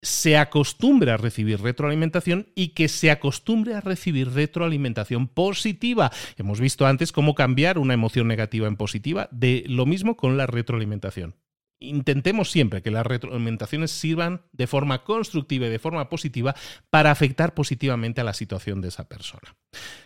se 0.03 0.37
acostumbre 0.37 1.11
a 1.11 1.17
recibir 1.17 1.61
retroalimentación 1.61 2.49
y 2.55 2.69
que 2.69 2.89
se 2.89 3.09
acostumbre 3.09 3.73
a 3.73 3.81
recibir 3.81 4.29
retroalimentación 4.31 5.27
positiva. 5.27 6.11
Hemos 6.37 6.59
visto 6.59 6.85
antes 6.85 7.11
cómo 7.11 7.33
cambiar 7.33 7.79
una 7.79 7.93
emoción 7.93 8.27
negativa 8.27 8.67
en 8.67 8.75
positiva, 8.75 9.29
de 9.31 9.63
lo 9.67 9.85
mismo 9.85 10.15
con 10.17 10.37
la 10.37 10.45
retroalimentación. 10.45 11.35
Intentemos 11.79 12.51
siempre 12.51 12.81
que 12.81 12.91
las 12.91 13.05
retroalimentaciones 13.05 13.91
sirvan 13.91 14.43
de 14.51 14.67
forma 14.67 15.03
constructiva 15.03 15.67
y 15.67 15.69
de 15.69 15.79
forma 15.79 16.09
positiva 16.09 16.53
para 16.89 17.11
afectar 17.11 17.53
positivamente 17.53 18.21
a 18.21 18.25
la 18.25 18.33
situación 18.33 18.81
de 18.81 18.89
esa 18.89 19.07
persona. 19.07 19.55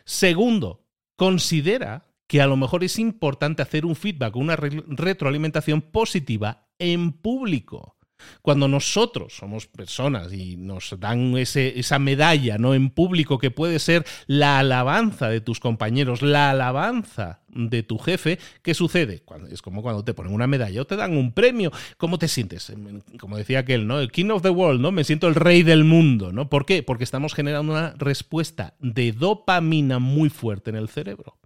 Segundo, 0.06 0.86
considera 1.16 2.06
que 2.28 2.42
a 2.42 2.48
lo 2.48 2.58
mejor 2.58 2.84
es 2.84 3.00
importante 3.00 3.62
hacer 3.62 3.86
un 3.86 3.96
feedback 3.96 4.36
una 4.36 4.56
retroalimentación 4.56 5.82
positiva 5.82 6.68
en 6.78 7.14
público. 7.14 7.97
Cuando 8.42 8.68
nosotros 8.68 9.36
somos 9.36 9.68
personas 9.68 10.34
y 10.34 10.58
nos 10.58 10.96
dan 11.00 11.36
esa 11.38 12.00
medalla 12.00 12.58
¿no? 12.58 12.74
en 12.74 12.90
público 12.90 13.38
que 13.38 13.52
puede 13.52 13.80
ser 13.80 14.06
la 14.26 14.60
alabanza 14.60 15.30
de 15.30 15.42
tus 15.42 15.60
compañeros, 15.60 16.22
la 16.22 16.52
alabanza 16.52 17.42
de 17.50 17.84
tu 17.84 17.98
jefe, 17.98 18.40
¿qué 18.62 18.74
sucede? 18.74 19.22
Cuando, 19.26 19.48
es 19.48 19.62
como 19.62 19.82
cuando 19.82 20.04
te 20.04 20.14
ponen 20.14 20.34
una 20.34 20.48
medalla 20.48 20.82
o 20.82 20.86
te 20.86 20.96
dan 20.96 21.18
un 21.18 21.32
premio. 21.32 21.72
¿Cómo 21.98 22.20
te 22.20 22.28
sientes? 22.28 22.72
Como 23.20 23.38
decía 23.38 23.60
aquel, 23.60 23.88
¿no? 23.88 24.00
El 24.00 24.12
King 24.12 24.30
of 24.30 24.44
the 24.44 24.50
World, 24.50 24.82
¿no? 24.82 24.92
Me 24.92 25.04
siento 25.04 25.28
el 25.28 25.36
rey 25.36 25.64
del 25.64 25.84
mundo, 25.84 26.32
¿no? 26.32 26.50
¿Por 26.50 26.66
qué? 26.66 26.84
Porque 26.84 27.04
estamos 27.04 27.34
generando 27.34 27.74
una 27.74 27.94
respuesta 27.98 28.76
de 28.80 29.12
dopamina 29.12 30.00
muy 30.00 30.30
fuerte 30.30 30.70
en 30.70 30.76
el 30.76 30.90
cerebro. 30.90 31.38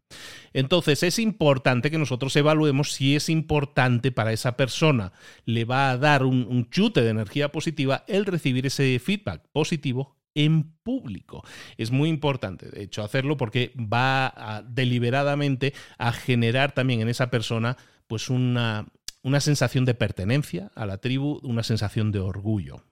Entonces 0.54 1.04
es 1.04 1.20
importante 1.20 1.92
que 1.92 1.98
nosotros 1.98 2.36
evaluemos 2.36 2.92
si 2.92 3.16
es 3.16 3.30
importante 3.30 4.12
para 4.12 4.34
esa 4.34 4.58
persona, 4.58 5.14
le 5.46 5.66
va 5.66 5.92
a 5.92 5.98
dar 5.98 6.24
un, 6.24 6.70
chute 6.70 7.02
de 7.02 7.10
energía 7.10 7.52
positiva 7.52 8.04
el 8.08 8.26
recibir 8.26 8.66
ese 8.66 9.00
feedback 9.00 9.44
positivo 9.52 10.18
en 10.36 10.72
público. 10.84 11.44
Es 11.78 11.92
muy 11.92 12.10
importante, 12.10 12.70
de 12.70 12.84
hecho, 12.84 13.04
hacerlo 13.04 13.38
porque 13.38 13.74
va 13.76 14.64
deliberadamente 14.68 15.74
a 15.98 16.14
generar 16.14 16.72
también 16.74 17.02
en 17.02 17.10
esa 17.10 17.30
persona 17.30 17.78
pues 18.08 18.30
una, 18.30 18.88
una 19.24 19.40
sensación 19.40 19.86
de 19.86 19.94
pertenencia 19.94 20.72
a 20.76 20.86
la 20.86 20.98
tribu, 20.98 21.40
una 21.44 21.64
sensación 21.64 22.12
de 22.12 22.20
orgullo. 22.20 22.84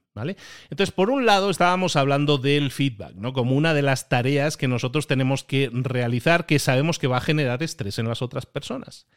Entonces, 0.70 0.92
por 0.94 1.10
un 1.10 1.26
lado, 1.26 1.50
estábamos 1.50 1.96
hablando 1.96 2.38
del 2.38 2.72
feedback, 2.72 3.16
¿no? 3.16 3.34
Como 3.34 3.56
una 3.56 3.74
de 3.74 3.82
las 3.82 4.10
tareas 4.10 4.58
que 4.58 4.68
nosotros 4.68 5.08
tenemos 5.08 5.44
que 5.44 5.70
realizar 5.72 6.46
que 6.46 6.60
sabemos 6.60 7.00
que 7.00 7.08
va 7.08 7.18
a 7.18 7.22
generar 7.22 7.64
estrés 7.64 8.00
en 8.00 8.08
las 8.08 8.22
otras 8.22 8.46
personas. 8.46 9.08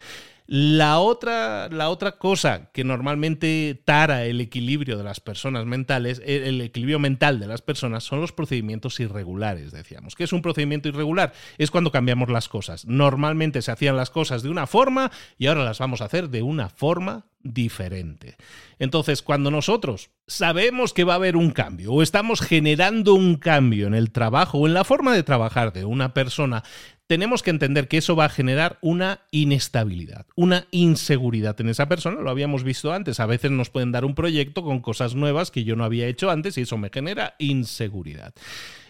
La 0.47 0.99
otra, 0.99 1.69
la 1.69 1.89
otra 1.89 2.19
cosa 2.19 2.71
que 2.73 2.85
normalmente 2.85 3.81
tara 3.85 4.25
el 4.25 4.41
equilibrio 4.41 4.99
de 4.99 5.05
las 5.05 5.21
personas 5.21 5.67
mentales, 5.67 6.21
el 6.25 6.61
equilibrio 6.61 6.99
mental 6.99 7.39
de 7.39 7.47
las 7.47 7.63
personas, 7.63 8.05
son 8.05 8.21
los 8.21 8.33
procedimientos 8.33 8.99
irregulares, 9.01 9.73
decíamos. 9.73 10.17
¿Qué 10.17 10.25
es 10.25 10.33
un 10.33 10.43
procedimiento 10.43 10.89
irregular? 10.89 11.33
Es 11.59 11.71
cuando 11.71 11.93
cambiamos 11.93 12.29
las 12.29 12.49
cosas. 12.49 12.87
Normalmente 12.87 13.63
se 13.63 13.71
hacían 13.71 13.97
las 13.97 14.11
cosas 14.11 14.43
de 14.43 14.51
una 14.51 14.67
forma 14.67 15.11
y 15.39 15.47
ahora 15.47 15.65
las 15.65 15.79
vamos 15.79 16.01
a 16.01 16.07
hacer 16.07 16.29
de 16.29 16.43
una 16.43 16.69
forma 16.69 17.27
diferente. 17.43 18.37
Entonces, 18.79 19.23
cuando 19.23 19.51
nosotros 19.51 20.11
sabemos 20.27 20.93
que 20.93 21.05
va 21.05 21.15
a 21.15 21.17
haber 21.17 21.37
un 21.37 21.51
cambio 21.51 21.93
o 21.93 22.03
estamos 22.03 22.41
generando 22.41 23.15
un 23.15 23.37
cambio 23.37 23.87
en 23.87 23.95
el 23.95 24.11
trabajo 24.11 24.59
o 24.59 24.67
en 24.67 24.75
la 24.75 24.85
forma 24.85 25.15
de 25.15 25.23
trabajar 25.23 25.73
de 25.73 25.85
una 25.85 26.15
persona, 26.15 26.63
tenemos 27.07 27.43
que 27.43 27.51
entender 27.51 27.89
que 27.89 27.99
eso 27.99 28.17
va 28.17 28.25
a 28.25 28.31
generar 28.31 28.79
una 28.81 29.21
inestabilidad, 29.31 30.27
una 30.35 30.67
inseguridad 30.71 31.61
en 31.61 31.69
esa 31.69 31.87
persona. 31.87 32.23
Lo 32.23 32.31
habíamos 32.31 32.65
visto 32.65 32.93
antes. 32.93 33.21
A 33.21 33.27
veces 33.27 33.51
nos 33.51 33.69
pueden 33.69 33.93
dar 33.93 34.05
un 34.05 34.15
proyecto 34.15 34.63
con 34.63 34.81
cosas 34.81 35.15
nuevas 35.15 35.51
que 35.51 35.65
yo 35.65 35.77
no 35.77 35.85
había 35.85 36.07
hecho 36.07 36.31
antes 36.31 36.57
y 36.57 36.63
eso 36.63 36.79
me 36.79 36.91
genera 36.91 37.35
inseguridad. 37.39 38.33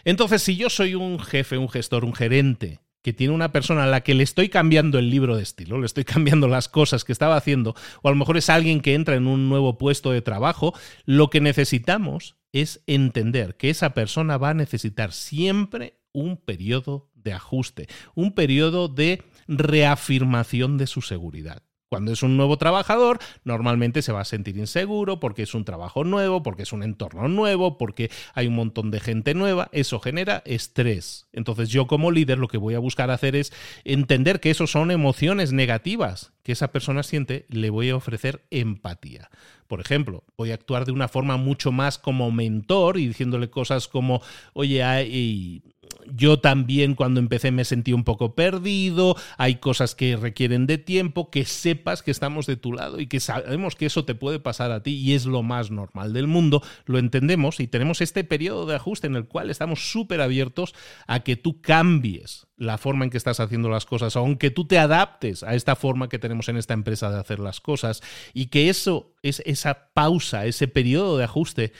Entonces, 0.05 0.41
si 0.41 0.55
yo 0.55 0.69
soy 0.69 0.95
un 0.95 1.19
jefe, 1.19 1.57
un 1.57 1.69
gestor, 1.69 2.05
un 2.05 2.13
gerente 2.13 2.79
que 3.03 3.13
tiene 3.13 3.33
una 3.33 3.51
persona 3.51 3.83
a 3.83 3.87
la 3.87 4.01
que 4.01 4.15
le 4.15 4.23
estoy 4.23 4.49
cambiando 4.49 4.97
el 4.97 5.11
libro 5.11 5.35
de 5.35 5.43
estilo, 5.43 5.79
le 5.79 5.85
estoy 5.85 6.05
cambiando 6.05 6.47
las 6.47 6.69
cosas 6.69 7.03
que 7.03 7.11
estaba 7.11 7.35
haciendo, 7.35 7.75
o 8.01 8.07
a 8.07 8.11
lo 8.11 8.17
mejor 8.17 8.37
es 8.37 8.49
alguien 8.49 8.81
que 8.81 8.95
entra 8.95 9.15
en 9.15 9.27
un 9.27 9.49
nuevo 9.49 9.77
puesto 9.77 10.11
de 10.11 10.21
trabajo, 10.21 10.73
lo 11.05 11.29
que 11.29 11.41
necesitamos 11.41 12.37
es 12.53 12.81
entender 12.87 13.57
que 13.57 13.69
esa 13.69 13.93
persona 13.93 14.37
va 14.37 14.51
a 14.51 14.55
necesitar 14.55 15.11
siempre 15.11 15.99
un 16.13 16.37
periodo 16.37 17.11
de 17.13 17.33
ajuste, 17.33 17.87
un 18.15 18.33
periodo 18.33 18.87
de 18.87 19.23
reafirmación 19.47 20.77
de 20.77 20.87
su 20.87 21.01
seguridad. 21.01 21.63
Cuando 21.93 22.11
es 22.11 22.23
un 22.23 22.37
nuevo 22.37 22.57
trabajador, 22.57 23.19
normalmente 23.43 24.01
se 24.01 24.11
va 24.11 24.21
a 24.21 24.25
sentir 24.25 24.57
inseguro 24.57 25.19
porque 25.19 25.43
es 25.43 25.53
un 25.53 25.63
trabajo 25.63 26.03
nuevo, 26.03 26.41
porque 26.41 26.63
es 26.63 26.73
un 26.73 26.81
entorno 26.81 27.27
nuevo, 27.27 27.77
porque 27.77 28.09
hay 28.33 28.47
un 28.47 28.55
montón 28.55 28.89
de 28.89 28.99
gente 28.99 29.35
nueva. 29.35 29.69
Eso 29.73 29.99
genera 29.99 30.41
estrés. 30.43 31.27
Entonces 31.33 31.69
yo 31.69 31.85
como 31.85 32.09
líder 32.09 32.39
lo 32.39 32.47
que 32.47 32.57
voy 32.57 32.73
a 32.73 32.79
buscar 32.79 33.11
hacer 33.11 33.35
es 33.35 33.53
entender 33.83 34.39
que 34.39 34.49
eso 34.49 34.65
son 34.65 34.89
emociones 34.89 35.53
negativas 35.53 36.33
que 36.43 36.51
esa 36.51 36.71
persona 36.71 37.03
siente, 37.03 37.45
le 37.49 37.69
voy 37.69 37.89
a 37.89 37.95
ofrecer 37.95 38.43
empatía. 38.51 39.29
Por 39.67 39.79
ejemplo, 39.79 40.23
voy 40.37 40.51
a 40.51 40.55
actuar 40.55 40.85
de 40.85 40.91
una 40.91 41.07
forma 41.07 41.37
mucho 41.37 41.71
más 41.71 41.97
como 41.97 42.31
mentor 42.31 42.97
y 42.97 43.07
diciéndole 43.07 43.49
cosas 43.49 43.87
como, 43.87 44.21
oye, 44.53 44.83
hay, 44.83 45.63
yo 46.11 46.39
también 46.39 46.95
cuando 46.95 47.19
empecé 47.19 47.51
me 47.51 47.65
sentí 47.65 47.93
un 47.93 48.03
poco 48.03 48.35
perdido, 48.35 49.15
hay 49.37 49.55
cosas 49.55 49.95
que 49.95 50.15
requieren 50.15 50.67
de 50.67 50.77
tiempo, 50.77 51.29
que 51.29 51.45
sepas 51.45 52.03
que 52.03 52.11
estamos 52.11 52.45
de 52.45 52.57
tu 52.57 52.73
lado 52.73 52.99
y 52.99 53.07
que 53.07 53.19
sabemos 53.19 53.75
que 53.75 53.85
eso 53.85 54.05
te 54.05 54.15
puede 54.15 54.39
pasar 54.39 54.71
a 54.71 54.83
ti 54.83 54.95
y 54.95 55.13
es 55.13 55.25
lo 55.25 55.43
más 55.43 55.71
normal 55.71 56.13
del 56.13 56.27
mundo, 56.27 56.61
lo 56.85 56.99
entendemos 56.99 57.59
y 57.59 57.67
tenemos 57.67 58.01
este 58.01 58.23
periodo 58.23 58.65
de 58.65 58.75
ajuste 58.75 59.07
en 59.07 59.15
el 59.15 59.25
cual 59.25 59.49
estamos 59.49 59.91
súper 59.91 60.21
abiertos 60.21 60.73
a 61.07 61.21
que 61.21 61.35
tú 61.35 61.61
cambies 61.61 62.47
la 62.55 62.77
forma 62.77 63.03
en 63.03 63.11
que 63.11 63.17
estás 63.17 63.39
haciendo 63.39 63.69
las 63.69 63.85
cosas, 63.85 64.15
aunque 64.15 64.51
tú 64.51 64.65
te 64.65 64.79
adaptes 64.79 65.43
a 65.43 65.55
esta 65.55 65.75
forma 65.75 66.07
que 66.09 66.19
tenemos 66.19 66.47
en 66.49 66.57
esta 66.57 66.73
empresa 66.73 67.11
de 67.11 67.19
hacer 67.19 67.39
las 67.39 67.59
cosas 67.59 68.01
y 68.33 68.47
que 68.47 68.69
eso 68.69 69.13
es 69.21 69.41
esa 69.45 69.89
pausa, 69.93 70.45
ese 70.45 70.67
periodo 70.67 71.17
de 71.17 71.23
ajuste 71.23 71.73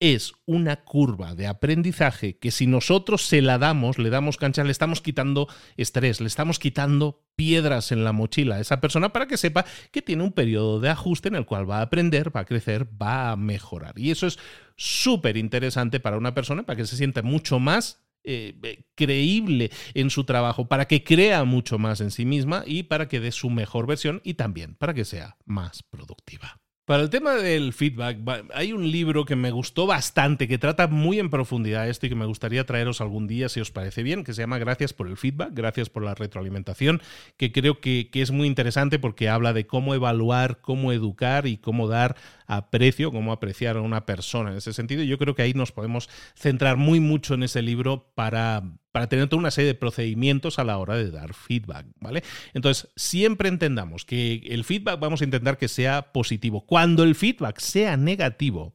es 0.00 0.32
una 0.46 0.76
curva 0.76 1.34
de 1.34 1.46
aprendizaje 1.46 2.38
que 2.38 2.50
si 2.50 2.66
nosotros 2.66 3.26
se 3.26 3.42
la 3.42 3.58
damos, 3.58 3.98
le 3.98 4.08
damos 4.08 4.38
cancha, 4.38 4.64
le 4.64 4.72
estamos 4.72 5.02
quitando 5.02 5.46
estrés, 5.76 6.20
le 6.20 6.26
estamos 6.26 6.58
quitando 6.58 7.22
piedras 7.36 7.92
en 7.92 8.02
la 8.02 8.12
mochila 8.12 8.56
a 8.56 8.60
esa 8.60 8.80
persona 8.80 9.12
para 9.12 9.26
que 9.26 9.36
sepa 9.36 9.66
que 9.92 10.00
tiene 10.00 10.24
un 10.24 10.32
periodo 10.32 10.80
de 10.80 10.88
ajuste 10.88 11.28
en 11.28 11.34
el 11.34 11.44
cual 11.44 11.70
va 11.70 11.78
a 11.78 11.82
aprender, 11.82 12.34
va 12.34 12.40
a 12.40 12.46
crecer, 12.46 12.88
va 13.00 13.30
a 13.30 13.36
mejorar. 13.36 13.98
Y 13.98 14.10
eso 14.10 14.26
es 14.26 14.38
súper 14.76 15.36
interesante 15.36 16.00
para 16.00 16.16
una 16.16 16.34
persona, 16.34 16.64
para 16.64 16.78
que 16.78 16.86
se 16.86 16.96
sienta 16.96 17.22
mucho 17.22 17.58
más 17.58 18.02
eh, 18.24 18.58
eh, 18.62 18.84
creíble 18.94 19.70
en 19.92 20.08
su 20.08 20.24
trabajo, 20.24 20.66
para 20.66 20.86
que 20.86 21.04
crea 21.04 21.44
mucho 21.44 21.78
más 21.78 22.00
en 22.00 22.10
sí 22.10 22.24
misma 22.24 22.64
y 22.66 22.84
para 22.84 23.06
que 23.08 23.20
dé 23.20 23.32
su 23.32 23.50
mejor 23.50 23.86
versión 23.86 24.22
y 24.24 24.34
también 24.34 24.74
para 24.76 24.94
que 24.94 25.04
sea 25.04 25.36
más 25.44 25.82
productiva. 25.82 26.58
Para 26.90 27.04
el 27.04 27.10
tema 27.10 27.34
del 27.34 27.72
feedback, 27.72 28.18
hay 28.52 28.72
un 28.72 28.90
libro 28.90 29.24
que 29.24 29.36
me 29.36 29.52
gustó 29.52 29.86
bastante, 29.86 30.48
que 30.48 30.58
trata 30.58 30.88
muy 30.88 31.20
en 31.20 31.30
profundidad 31.30 31.88
esto 31.88 32.06
y 32.06 32.08
que 32.08 32.16
me 32.16 32.26
gustaría 32.26 32.66
traeros 32.66 33.00
algún 33.00 33.28
día, 33.28 33.48
si 33.48 33.60
os 33.60 33.70
parece 33.70 34.02
bien, 34.02 34.24
que 34.24 34.34
se 34.34 34.42
llama 34.42 34.58
Gracias 34.58 34.92
por 34.92 35.06
el 35.06 35.16
feedback, 35.16 35.50
gracias 35.52 35.88
por 35.88 36.02
la 36.02 36.16
retroalimentación, 36.16 37.00
que 37.36 37.52
creo 37.52 37.80
que, 37.80 38.10
que 38.10 38.22
es 38.22 38.32
muy 38.32 38.48
interesante 38.48 38.98
porque 38.98 39.28
habla 39.28 39.52
de 39.52 39.68
cómo 39.68 39.94
evaluar, 39.94 40.60
cómo 40.62 40.90
educar 40.90 41.46
y 41.46 41.58
cómo 41.58 41.86
dar 41.86 42.16
aprecio, 42.48 43.12
cómo 43.12 43.30
apreciar 43.30 43.76
a 43.76 43.82
una 43.82 44.04
persona 44.04 44.50
en 44.50 44.56
ese 44.56 44.72
sentido. 44.72 45.04
Yo 45.04 45.16
creo 45.16 45.36
que 45.36 45.42
ahí 45.42 45.54
nos 45.54 45.70
podemos 45.70 46.10
centrar 46.34 46.76
muy 46.76 46.98
mucho 46.98 47.34
en 47.34 47.44
ese 47.44 47.62
libro 47.62 48.10
para, 48.16 48.64
para 48.92 49.08
tener 49.08 49.28
toda 49.28 49.40
una 49.40 49.50
serie 49.50 49.68
de 49.68 49.74
procedimientos 49.74 50.58
a 50.58 50.64
la 50.64 50.78
hora 50.78 50.96
de 50.96 51.10
dar 51.10 51.34
feedback, 51.34 51.86
¿vale? 52.00 52.22
Entonces, 52.54 52.88
siempre 52.96 53.48
entendamos 53.48 54.04
que 54.04 54.42
el 54.46 54.64
feedback 54.64 54.98
vamos 54.98 55.20
a 55.20 55.24
intentar 55.24 55.58
que 55.58 55.68
sea 55.68 56.12
positivo. 56.12 56.66
Cuando 56.66 57.04
el 57.04 57.14
feedback 57.14 57.58
sea 57.58 57.96
negativo, 57.96 58.74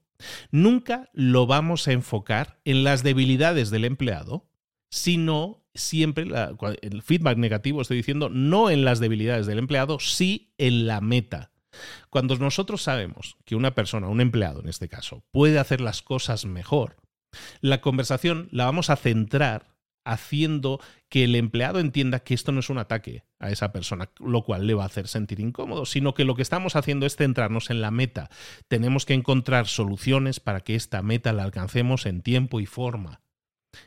nunca 0.51 1.09
lo 1.13 1.47
vamos 1.47 1.87
a 1.87 1.91
enfocar 1.91 2.59
en 2.65 2.83
las 2.83 3.03
debilidades 3.03 3.69
del 3.69 3.85
empleado, 3.85 4.49
sino 4.89 5.65
siempre 5.73 6.25
el 6.81 7.01
feedback 7.01 7.37
negativo, 7.37 7.81
estoy 7.81 7.97
diciendo, 7.97 8.29
no 8.29 8.69
en 8.69 8.85
las 8.85 8.99
debilidades 8.99 9.45
del 9.45 9.59
empleado, 9.59 9.99
sí 9.99 10.53
en 10.57 10.87
la 10.87 11.01
meta. 11.01 11.51
Cuando 12.09 12.37
nosotros 12.37 12.81
sabemos 12.81 13.35
que 13.43 13.57
una 13.57 13.75
persona, 13.75 14.07
un 14.07 14.21
empleado 14.21 14.61
en 14.61 14.69
este 14.69 14.87
caso, 14.87 15.25
puede 15.31 15.59
hacer 15.59 15.81
las 15.81 16.01
cosas 16.01 16.45
mejor, 16.45 16.95
la 17.59 17.81
conversación 17.81 18.47
la 18.51 18.63
vamos 18.63 18.89
a 18.89 18.95
centrar 18.95 19.74
haciendo 20.05 20.79
que 21.09 21.25
el 21.25 21.35
empleado 21.35 21.79
entienda 21.79 22.19
que 22.19 22.33
esto 22.33 22.51
no 22.51 22.61
es 22.61 22.69
un 22.69 22.77
ataque 22.77 23.23
a 23.39 23.49
esa 23.49 23.71
persona, 23.71 24.09
lo 24.19 24.43
cual 24.43 24.67
le 24.67 24.73
va 24.73 24.83
a 24.83 24.87
hacer 24.87 25.07
sentir 25.07 25.39
incómodo, 25.39 25.85
sino 25.85 26.13
que 26.13 26.23
lo 26.23 26.35
que 26.35 26.41
estamos 26.41 26.75
haciendo 26.75 27.05
es 27.05 27.15
centrarnos 27.15 27.69
en 27.69 27.81
la 27.81 27.91
meta. 27.91 28.29
Tenemos 28.67 29.05
que 29.05 29.13
encontrar 29.13 29.67
soluciones 29.67 30.39
para 30.39 30.61
que 30.61 30.75
esta 30.75 31.01
meta 31.01 31.33
la 31.33 31.43
alcancemos 31.43 32.05
en 32.05 32.21
tiempo 32.21 32.59
y 32.59 32.65
forma. 32.65 33.21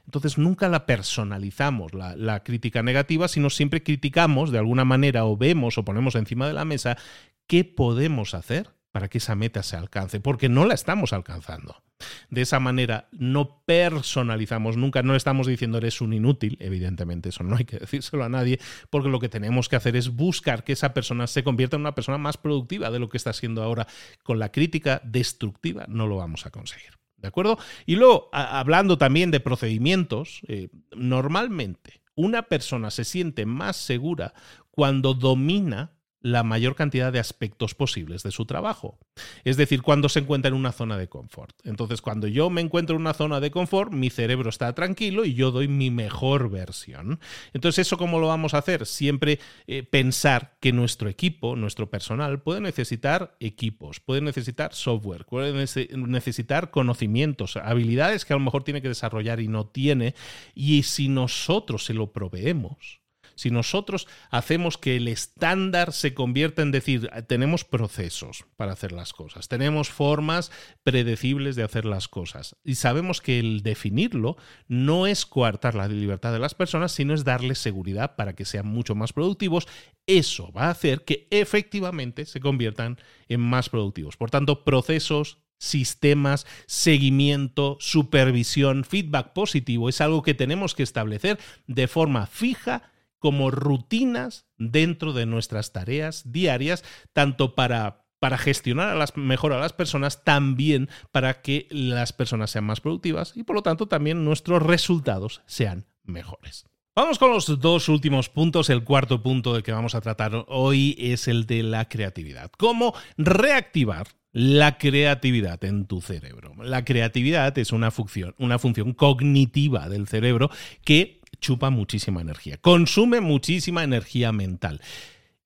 Entonces 0.04 0.38
nunca 0.38 0.68
la 0.68 0.86
personalizamos, 0.86 1.92
la, 1.94 2.42
crítica 2.44 2.82
negativa, 2.82 3.28
sino 3.28 3.50
siempre 3.50 3.82
criticamos 3.82 4.50
de 4.50 4.58
alguna 4.58 4.84
manera 4.84 5.24
o 5.24 5.36
vemos 5.36 5.78
o 5.78 5.84
ponemos 5.84 6.14
encima 6.14 6.46
de 6.46 6.52
la 6.52 6.64
mesa 6.64 6.98
qué 7.46 7.64
podemos 7.64 8.34
hacer 8.34 8.77
para 8.92 9.08
que 9.08 9.18
esa 9.18 9.34
meta 9.34 9.62
se 9.62 9.76
alcance, 9.76 10.20
porque 10.20 10.48
no 10.48 10.64
la 10.64 10.74
estamos 10.74 11.12
alcanzando. 11.12 11.82
De 12.30 12.42
esa 12.42 12.60
manera 12.60 13.08
no 13.12 13.62
personalizamos 13.64 14.76
nunca, 14.76 15.02
no 15.02 15.16
estamos 15.16 15.46
diciendo 15.46 15.78
eres 15.78 16.00
un 16.00 16.12
inútil, 16.12 16.56
evidentemente 16.60 17.30
eso 17.30 17.42
no 17.44 17.56
hay 17.56 17.64
que 17.64 17.78
decírselo 17.78 18.24
a 18.24 18.28
nadie, 18.28 18.60
porque 18.90 19.08
lo 19.08 19.18
que 19.18 19.28
tenemos 19.28 19.68
que 19.68 19.76
hacer 19.76 19.96
es 19.96 20.14
buscar 20.14 20.64
que 20.64 20.72
esa 20.72 20.94
persona 20.94 21.26
se 21.26 21.42
convierta 21.42 21.76
en 21.76 21.82
una 21.82 21.94
persona 21.94 22.18
más 22.18 22.36
productiva 22.36 22.90
de 22.90 22.98
lo 22.98 23.08
que 23.08 23.16
está 23.16 23.32
siendo 23.32 23.62
ahora. 23.62 23.86
Con 24.22 24.38
la 24.38 24.52
crítica 24.52 25.00
destructiva 25.04 25.86
no 25.88 26.06
lo 26.06 26.16
vamos 26.16 26.46
a 26.46 26.50
conseguir. 26.50 26.98
¿De 27.16 27.26
acuerdo? 27.26 27.58
Y 27.84 27.96
luego, 27.96 28.28
hablando 28.32 28.96
también 28.96 29.32
de 29.32 29.40
procedimientos, 29.40 30.40
eh, 30.46 30.68
normalmente 30.96 32.00
una 32.14 32.42
persona 32.42 32.90
se 32.90 33.04
siente 33.04 33.44
más 33.44 33.76
segura 33.76 34.34
cuando 34.70 35.14
domina 35.14 35.97
la 36.20 36.42
mayor 36.42 36.74
cantidad 36.74 37.12
de 37.12 37.20
aspectos 37.20 37.74
posibles 37.74 38.22
de 38.22 38.30
su 38.30 38.44
trabajo. 38.44 38.98
Es 39.44 39.56
decir, 39.56 39.82
cuando 39.82 40.08
se 40.08 40.20
encuentra 40.20 40.48
en 40.48 40.54
una 40.54 40.72
zona 40.72 40.98
de 40.98 41.08
confort. 41.08 41.54
Entonces, 41.64 42.02
cuando 42.02 42.26
yo 42.26 42.50
me 42.50 42.60
encuentro 42.60 42.96
en 42.96 43.02
una 43.02 43.14
zona 43.14 43.40
de 43.40 43.50
confort, 43.50 43.92
mi 43.92 44.10
cerebro 44.10 44.50
está 44.50 44.72
tranquilo 44.74 45.24
y 45.24 45.34
yo 45.34 45.50
doy 45.50 45.68
mi 45.68 45.90
mejor 45.90 46.50
versión. 46.50 47.20
Entonces, 47.52 47.86
¿eso 47.86 47.98
cómo 47.98 48.18
lo 48.18 48.28
vamos 48.28 48.54
a 48.54 48.58
hacer? 48.58 48.86
Siempre 48.86 49.38
eh, 49.66 49.82
pensar 49.82 50.56
que 50.60 50.72
nuestro 50.72 51.08
equipo, 51.08 51.56
nuestro 51.56 51.90
personal, 51.90 52.42
puede 52.42 52.60
necesitar 52.60 53.36
equipos, 53.40 54.00
puede 54.00 54.20
necesitar 54.20 54.74
software, 54.74 55.24
puede 55.24 55.52
necesitar 55.52 56.70
conocimientos, 56.70 57.56
habilidades 57.56 58.24
que 58.24 58.32
a 58.32 58.36
lo 58.36 58.42
mejor 58.42 58.64
tiene 58.64 58.82
que 58.82 58.88
desarrollar 58.88 59.40
y 59.40 59.48
no 59.48 59.66
tiene. 59.66 60.14
Y 60.54 60.82
si 60.82 61.08
nosotros 61.08 61.84
se 61.84 61.94
lo 61.94 62.12
proveemos, 62.12 63.00
si 63.38 63.52
nosotros 63.52 64.08
hacemos 64.30 64.78
que 64.78 64.96
el 64.96 65.06
estándar 65.06 65.92
se 65.92 66.12
convierta 66.12 66.60
en 66.62 66.72
decir, 66.72 67.08
tenemos 67.28 67.64
procesos 67.64 68.46
para 68.56 68.72
hacer 68.72 68.90
las 68.90 69.12
cosas, 69.12 69.46
tenemos 69.46 69.90
formas 69.90 70.50
predecibles 70.82 71.54
de 71.54 71.62
hacer 71.62 71.84
las 71.84 72.08
cosas 72.08 72.56
y 72.64 72.74
sabemos 72.74 73.20
que 73.20 73.38
el 73.38 73.62
definirlo 73.62 74.36
no 74.66 75.06
es 75.06 75.24
coartar 75.24 75.76
la 75.76 75.86
libertad 75.86 76.32
de 76.32 76.40
las 76.40 76.56
personas, 76.56 76.90
sino 76.90 77.14
es 77.14 77.22
darles 77.22 77.58
seguridad 77.58 78.16
para 78.16 78.34
que 78.34 78.44
sean 78.44 78.66
mucho 78.66 78.96
más 78.96 79.12
productivos, 79.12 79.68
eso 80.04 80.50
va 80.50 80.64
a 80.64 80.70
hacer 80.70 81.04
que 81.04 81.28
efectivamente 81.30 82.26
se 82.26 82.40
conviertan 82.40 82.98
en 83.28 83.40
más 83.40 83.68
productivos. 83.68 84.16
Por 84.16 84.32
tanto, 84.32 84.64
procesos, 84.64 85.38
sistemas, 85.58 86.44
seguimiento, 86.66 87.76
supervisión, 87.78 88.82
feedback 88.82 89.32
positivo 89.32 89.88
es 89.88 90.00
algo 90.00 90.22
que 90.22 90.34
tenemos 90.34 90.74
que 90.74 90.82
establecer 90.82 91.38
de 91.68 91.86
forma 91.86 92.26
fija 92.26 92.90
como 93.18 93.50
rutinas 93.50 94.46
dentro 94.56 95.12
de 95.12 95.26
nuestras 95.26 95.72
tareas 95.72 96.30
diarias, 96.32 96.84
tanto 97.12 97.54
para, 97.54 98.04
para 98.18 98.38
gestionar 98.38 98.88
a 98.88 98.94
las, 98.94 99.16
mejor 99.16 99.52
a 99.52 99.60
las 99.60 99.72
personas, 99.72 100.24
también 100.24 100.88
para 101.12 101.42
que 101.42 101.66
las 101.70 102.12
personas 102.12 102.50
sean 102.50 102.64
más 102.64 102.80
productivas 102.80 103.32
y 103.36 103.42
por 103.42 103.56
lo 103.56 103.62
tanto 103.62 103.86
también 103.86 104.24
nuestros 104.24 104.62
resultados 104.62 105.42
sean 105.46 105.86
mejores. 106.04 106.64
Vamos 106.98 107.20
con 107.20 107.30
los 107.30 107.60
dos 107.60 107.88
últimos 107.88 108.28
puntos. 108.28 108.70
El 108.70 108.82
cuarto 108.82 109.22
punto 109.22 109.54
del 109.54 109.62
que 109.62 109.70
vamos 109.70 109.94
a 109.94 110.00
tratar 110.00 110.44
hoy 110.48 110.96
es 110.98 111.28
el 111.28 111.46
de 111.46 111.62
la 111.62 111.88
creatividad. 111.88 112.50
¿Cómo 112.58 112.92
reactivar 113.16 114.08
la 114.32 114.78
creatividad 114.78 115.62
en 115.64 115.86
tu 115.86 116.00
cerebro? 116.00 116.56
La 116.60 116.84
creatividad 116.84 117.56
es 117.56 117.70
una 117.70 117.92
función, 117.92 118.34
una 118.38 118.58
función 118.58 118.94
cognitiva 118.94 119.88
del 119.88 120.08
cerebro 120.08 120.50
que 120.84 121.17
chupa 121.40 121.70
muchísima 121.70 122.20
energía, 122.20 122.56
consume 122.58 123.20
muchísima 123.20 123.84
energía 123.84 124.32
mental. 124.32 124.80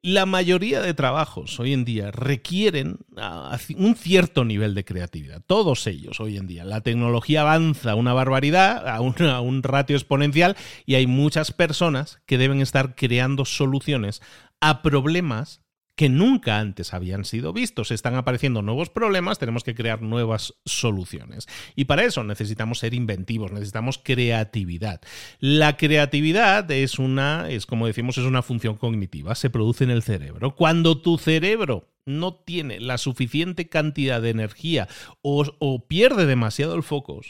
La 0.05 0.27
mayoría 0.27 0.81
de 0.81 0.95
trabajos 0.95 1.61
hoy 1.61 1.73
en 1.73 1.85
día 1.85 2.11
requieren 2.11 2.99
ah, 3.17 3.57
un 3.77 3.95
cierto 3.95 4.45
nivel 4.45 4.75
de 4.75 4.85
creatividad. 4.85 5.43
Todos 5.47 5.87
ellos 5.87 6.19
hoy 6.19 6.39
en 6.39 6.49
día. 6.49 6.65
La 6.65 6.81
tecnología 6.81 7.43
avanza 7.43 7.95
una 7.95 8.13
barbaridad, 8.13 8.89
a 8.89 9.01
un, 9.01 9.15
a 9.23 9.41
un 9.41 9.63
ratio 9.63 9.95
exponencial, 9.95 10.57
y 10.87 10.97
hay 10.97 11.07
muchas 11.07 11.53
personas 11.53 12.21
que 12.27 12.37
deben 12.37 12.61
estar 12.61 12.97
creando 12.97 13.45
soluciones 13.45 14.23
a 14.61 14.83
problemas 14.83 15.62
que 15.95 16.09
nunca 16.09 16.59
antes 16.59 16.95
habían 16.95 17.25
sido 17.25 17.53
vistos. 17.53 17.91
Están 17.91 18.15
apareciendo 18.15 18.63
nuevos 18.63 18.91
problemas, 18.91 19.39
tenemos 19.39 19.65
que 19.65 19.75
crear 19.75 20.03
nuevas 20.03 20.55
soluciones. 20.65 21.47
Y 21.77 21.85
para 21.85 22.05
eso 22.05 22.25
necesitamos 22.25 22.79
ser 22.79 22.95
inventivos, 22.95 23.53
necesitamos 23.53 23.99
creatividad. 23.99 25.01
La 25.39 25.77
creatividad 25.77 26.71
es 26.71 26.99
una, 26.99 27.51
es 27.51 27.67
como 27.67 27.87
decimos, 27.87 28.19
es 28.19 28.25
una 28.25 28.43
función 28.43 28.77
cognitiva, 28.77 29.35
se 29.35 29.51
produce 29.51 29.85
en 29.85 29.91
el 29.91 30.03
cerebro. 30.03 30.55
Cuando 30.55 31.01
tu 31.01 31.19
cerebro 31.19 31.89
no 32.05 32.35
tiene 32.35 32.81
la 32.81 32.99
suficiente 32.99 33.69
cantidad 33.69 34.21
de 34.21 34.31
energía 34.31 34.89
o, 35.21 35.87
pierde 35.87 36.27
demasiado 36.27 36.75
el 36.75 36.83
foco, 36.83 37.21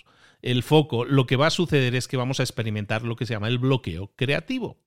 el 0.41 0.63
foco, 0.63 1.05
lo 1.05 1.27
que 1.27 1.37
va 1.37 1.49
a 1.49 1.51
suceder 1.51 1.95
es 1.95 2.09
que 2.09 2.17
vamos 2.17 2.41
a 2.41 2.43
experimentar 2.43 3.03
lo 3.03 3.17
que 3.17 3.27
se 3.27 3.35
llama 3.35 3.49
el 3.49 3.59
bloqueo 3.59 4.13
creativo. 4.17 4.79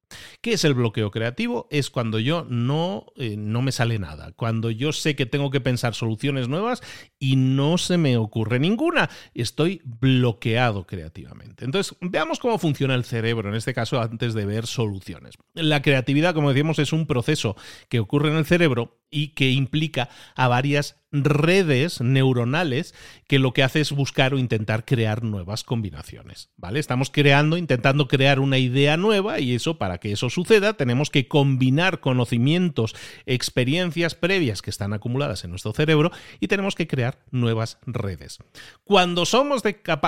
¿Qué 0.42 0.54
es 0.54 0.64
el 0.64 0.74
bloqueo 0.74 1.12
creativo? 1.12 1.68
Es 1.72 1.90
cuando 1.90 2.20
yo 2.20 2.46
no, 2.50 3.08
eh, 3.16 3.36
no 3.38 3.62
me 3.62 3.72
sale 3.72 4.00
nada, 4.00 4.32
cuando 4.34 4.72
yo 4.72 4.94
sé 4.94 5.16
que 5.16 5.26
tengo 5.26 5.52
que 5.52 5.62
pensar 5.62 5.96
soluciones 5.96 6.48
nuevas 6.48 6.82
y 7.20 7.36
no 7.36 7.78
se 7.78 7.98
me 7.98 8.18
ocurre 8.18 8.60
ninguna. 8.60 9.10
Estoy 9.34 9.82
bloqueado 9.84 10.86
creativamente. 10.86 11.66
Entonces, 11.66 11.98
veamos 12.02 12.40
cómo 12.40 12.58
funciona 12.58 12.96
el 12.96 13.06
cerebro 13.06 13.50
en 13.50 13.56
este 13.56 13.74
caso 13.74 14.02
antes 14.02 14.34
de 14.34 14.46
ver 14.46 14.68
soluciones. 14.68 15.36
La 15.54 15.82
creatividad, 15.82 16.34
como 16.34 16.50
decíamos, 16.50 16.80
es 16.80 16.94
un 16.94 17.08
proceso 17.08 17.56
que 17.90 18.00
ocurre 18.00 18.30
en 18.30 18.38
el 18.38 18.46
cerebro 18.46 19.00
y 19.10 19.30
que 19.30 19.52
implica 19.52 20.10
a 20.36 20.48
varias 20.48 20.98
redes 21.12 22.02
neuronales 22.02 22.94
que 23.28 23.40
lo 23.40 23.54
que 23.54 23.64
hace 23.64 23.80
es 23.80 23.92
buscar 23.92 24.34
o 24.34 24.38
intentar 24.38 24.84
crear 24.84 25.24
nuevas 25.24 25.64
combinaciones, 25.64 26.50
¿vale? 26.58 26.80
Estamos 26.80 27.10
creando, 27.10 27.58
intentando 27.58 28.08
crear 28.08 28.40
una 28.40 28.58
idea 28.58 28.98
nueva 28.98 29.40
y 29.40 29.56
eso 29.56 29.78
para 29.78 29.95
que 29.98 30.12
eso 30.12 30.30
suceda 30.30 30.74
tenemos 30.74 31.10
que 31.10 31.28
combinar 31.28 32.00
conocimientos, 32.00 32.96
experiencias 33.26 34.16
previas 34.16 34.62
que 34.62 34.70
están 34.70 34.94
acumuladas 34.94 35.44
en 35.44 35.52
nuestro 35.52 35.74
cerebro 35.74 36.12
y 36.40 36.48
tenemos 36.48 36.76
que 36.76 36.88
crear 36.88 37.20
nuevas 37.32 37.78
redes. 37.86 38.40
Cuando 38.84 39.26
somos, 39.26 39.64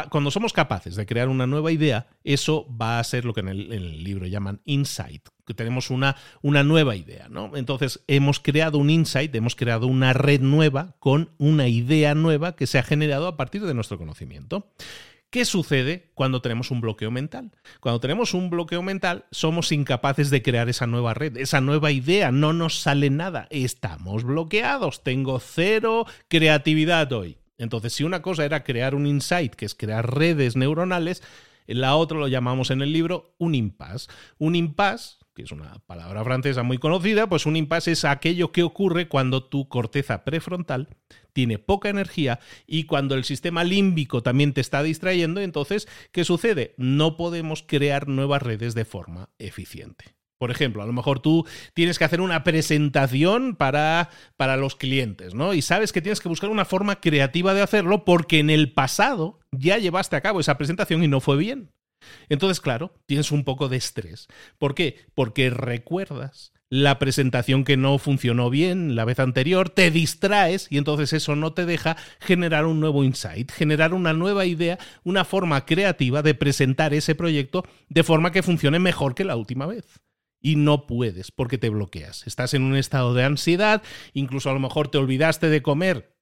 cuando 0.10 0.32
somos 0.32 0.54
capaces 0.54 0.96
de 0.96 1.06
crear 1.06 1.30
una 1.30 1.48
nueva 1.48 1.72
idea, 1.72 2.08
eso 2.24 2.68
va 2.70 3.00
a 3.00 3.04
ser 3.04 3.26
lo 3.26 3.34
que 3.34 3.42
en 3.42 3.50
el, 3.50 3.74
en 3.74 3.84
el 3.84 4.04
libro 4.04 4.28
llaman 4.28 4.62
insight, 4.66 5.30
que 5.46 5.54
tenemos 5.54 5.90
una, 5.90 6.16
una 6.42 6.64
nueva 6.64 6.96
idea, 6.96 7.28
¿no? 7.30 7.56
Entonces 7.56 8.04
hemos 8.08 8.40
creado 8.40 8.78
un 8.78 8.90
insight, 8.90 9.34
hemos 9.36 9.56
creado 9.56 9.88
una 9.88 10.14
red 10.14 10.42
nueva 10.42 10.96
con 11.00 11.32
una 11.38 11.68
idea 11.68 12.16
nueva 12.16 12.56
que 12.56 12.68
se 12.68 12.78
ha 12.80 12.84
generado 12.84 13.28
a 13.28 13.38
partir 13.38 13.64
de 13.64 13.74
nuestro 13.74 13.98
conocimiento. 13.98 14.70
¿Qué 15.30 15.44
sucede 15.44 16.12
cuando 16.14 16.42
tenemos 16.42 16.72
un 16.72 16.80
bloqueo 16.80 17.12
mental? 17.12 17.52
Cuando 17.82 18.00
tenemos 18.00 18.34
un 18.34 18.50
bloqueo 18.50 18.82
mental, 18.82 19.26
somos 19.30 19.74
incapaces 19.74 20.30
de 20.30 20.42
crear 20.42 20.70
esa 20.70 20.88
nueva 20.88 21.14
red, 21.14 21.36
esa 21.36 21.60
nueva 21.60 21.92
idea, 21.92 22.32
no 22.32 22.54
nos 22.54 22.80
sale 22.80 23.10
nada, 23.10 23.48
estamos 23.50 24.24
bloqueados, 24.24 25.04
tengo 25.04 25.40
cero 25.40 26.06
creatividad 26.30 27.12
hoy. 27.12 27.38
Entonces, 27.58 27.92
si 27.92 28.06
una 28.06 28.22
cosa 28.22 28.46
era 28.46 28.64
crear 28.64 28.96
un 28.96 29.06
insight, 29.06 29.54
que 29.54 29.66
es 29.66 29.76
crear 29.76 30.16
redes 30.16 30.56
neuronales, 30.56 31.22
la 31.66 31.98
otra 31.98 32.18
lo 32.18 32.30
llamamos 32.30 32.72
en 32.72 32.82
el 32.82 32.94
libro 32.94 33.36
un 33.38 33.54
impasse. 33.54 34.08
Un 34.38 34.56
impasse 34.56 35.18
que 35.38 35.44
es 35.44 35.52
una 35.52 35.78
palabra 35.86 36.24
francesa 36.24 36.64
muy 36.64 36.80
conocida, 36.80 37.30
pues 37.30 37.46
un 37.46 37.56
impasse 37.56 37.92
es 37.92 38.06
aquello 38.06 38.52
que 38.52 38.64
ocurre 38.64 39.08
cuando 39.08 39.44
tu 39.44 39.70
corteza 39.70 40.24
prefrontal 40.24 40.90
tiene 41.32 41.60
poca 41.60 41.90
energía 41.90 42.40
y 42.66 42.86
cuando 42.86 43.14
el 43.14 43.24
sistema 43.24 43.64
límbico 43.64 44.24
también 44.24 44.54
te 44.54 44.62
está 44.62 44.82
distrayendo, 44.82 45.40
entonces, 45.40 45.88
¿qué 46.12 46.26
sucede? 46.26 46.74
No 46.78 47.18
podemos 47.18 47.62
crear 47.62 48.08
nuevas 48.08 48.42
redes 48.42 48.74
de 48.74 48.84
forma 48.84 49.30
eficiente. 49.38 50.16
Por 50.40 50.50
ejemplo, 50.50 50.82
a 50.82 50.88
lo 50.88 50.94
mejor 50.94 51.20
tú 51.20 51.46
tienes 51.76 52.00
que 52.00 52.06
hacer 52.06 52.20
una 52.20 52.44
presentación 52.44 53.56
para, 53.56 54.10
para, 54.38 54.58
los 54.58 54.76
clientes, 54.76 55.36
¿no? 55.36 55.54
Y 55.54 55.62
sabes 55.62 55.94
que 55.94 56.02
tienes 56.02 56.20
que 56.20 56.30
buscar 56.30 56.50
una 56.50 56.66
forma 56.66 57.00
creativa 57.00 57.54
de 57.54 57.62
hacerlo 57.62 58.06
porque 58.06 58.40
en 58.40 58.50
el 58.50 58.74
pasado 58.74 59.40
ya 59.52 59.78
llevaste 59.78 60.16
a 60.16 60.22
cabo 60.22 60.40
esa 60.40 60.58
presentación 60.58 61.04
y 61.04 61.08
no 61.08 61.20
fue 61.20 61.38
bien. 61.38 61.70
Entonces, 62.30 62.62
claro, 62.62 62.94
tienes 63.06 63.32
un 63.32 63.44
poco 63.44 63.70
de 63.70 63.78
estrés. 63.78 64.28
¿Por 64.58 64.76
qué? 64.76 64.98
Porque 65.14 65.50
recuerdas 65.50 66.54
la 66.70 67.00
presentación 67.00 67.64
que 67.64 67.78
no 67.78 67.98
funcionó 67.98 68.50
bien 68.50 68.96
la 68.96 69.06
vez 69.06 69.20
anterior, 69.20 69.70
te 69.70 69.90
distraes 69.90 70.68
y 70.70 70.78
entonces 70.78 71.14
eso 71.14 71.36
no 71.36 71.54
te 71.54 71.66
deja 71.66 71.96
generar 72.20 72.66
un 72.66 72.80
nuevo 72.80 73.04
insight, 73.04 73.52
generar 73.52 73.94
una 73.94 74.14
nueva 74.14 74.46
idea, 74.46 74.78
una 75.04 75.24
forma 75.24 75.66
creativa 75.66 76.22
de 76.22 76.36
presentar 76.36 76.94
ese 76.94 77.16
proyecto 77.16 77.64
de 77.90 78.04
forma 78.04 78.32
que 78.32 78.44
funcione 78.44 78.80
mejor 78.80 79.16
que 79.16 79.24
la 79.24 79.38
última 79.38 79.66
vez. 79.66 80.02
Y 80.40 80.56
no 80.56 80.86
puedes 80.86 81.32
porque 81.32 81.58
te 81.58 81.70
bloqueas. 81.70 82.28
Estás 82.28 82.54
en 82.54 82.64
un 82.64 82.76
estado 82.76 83.14
de 83.14 83.24
ansiedad, 83.24 83.82
incluso 84.14 84.50
a 84.50 84.54
lo 84.54 84.60
mejor 84.60 84.90
te 84.90 84.98
olvidaste 84.98 85.50
de 85.50 85.62
comer 85.62 86.17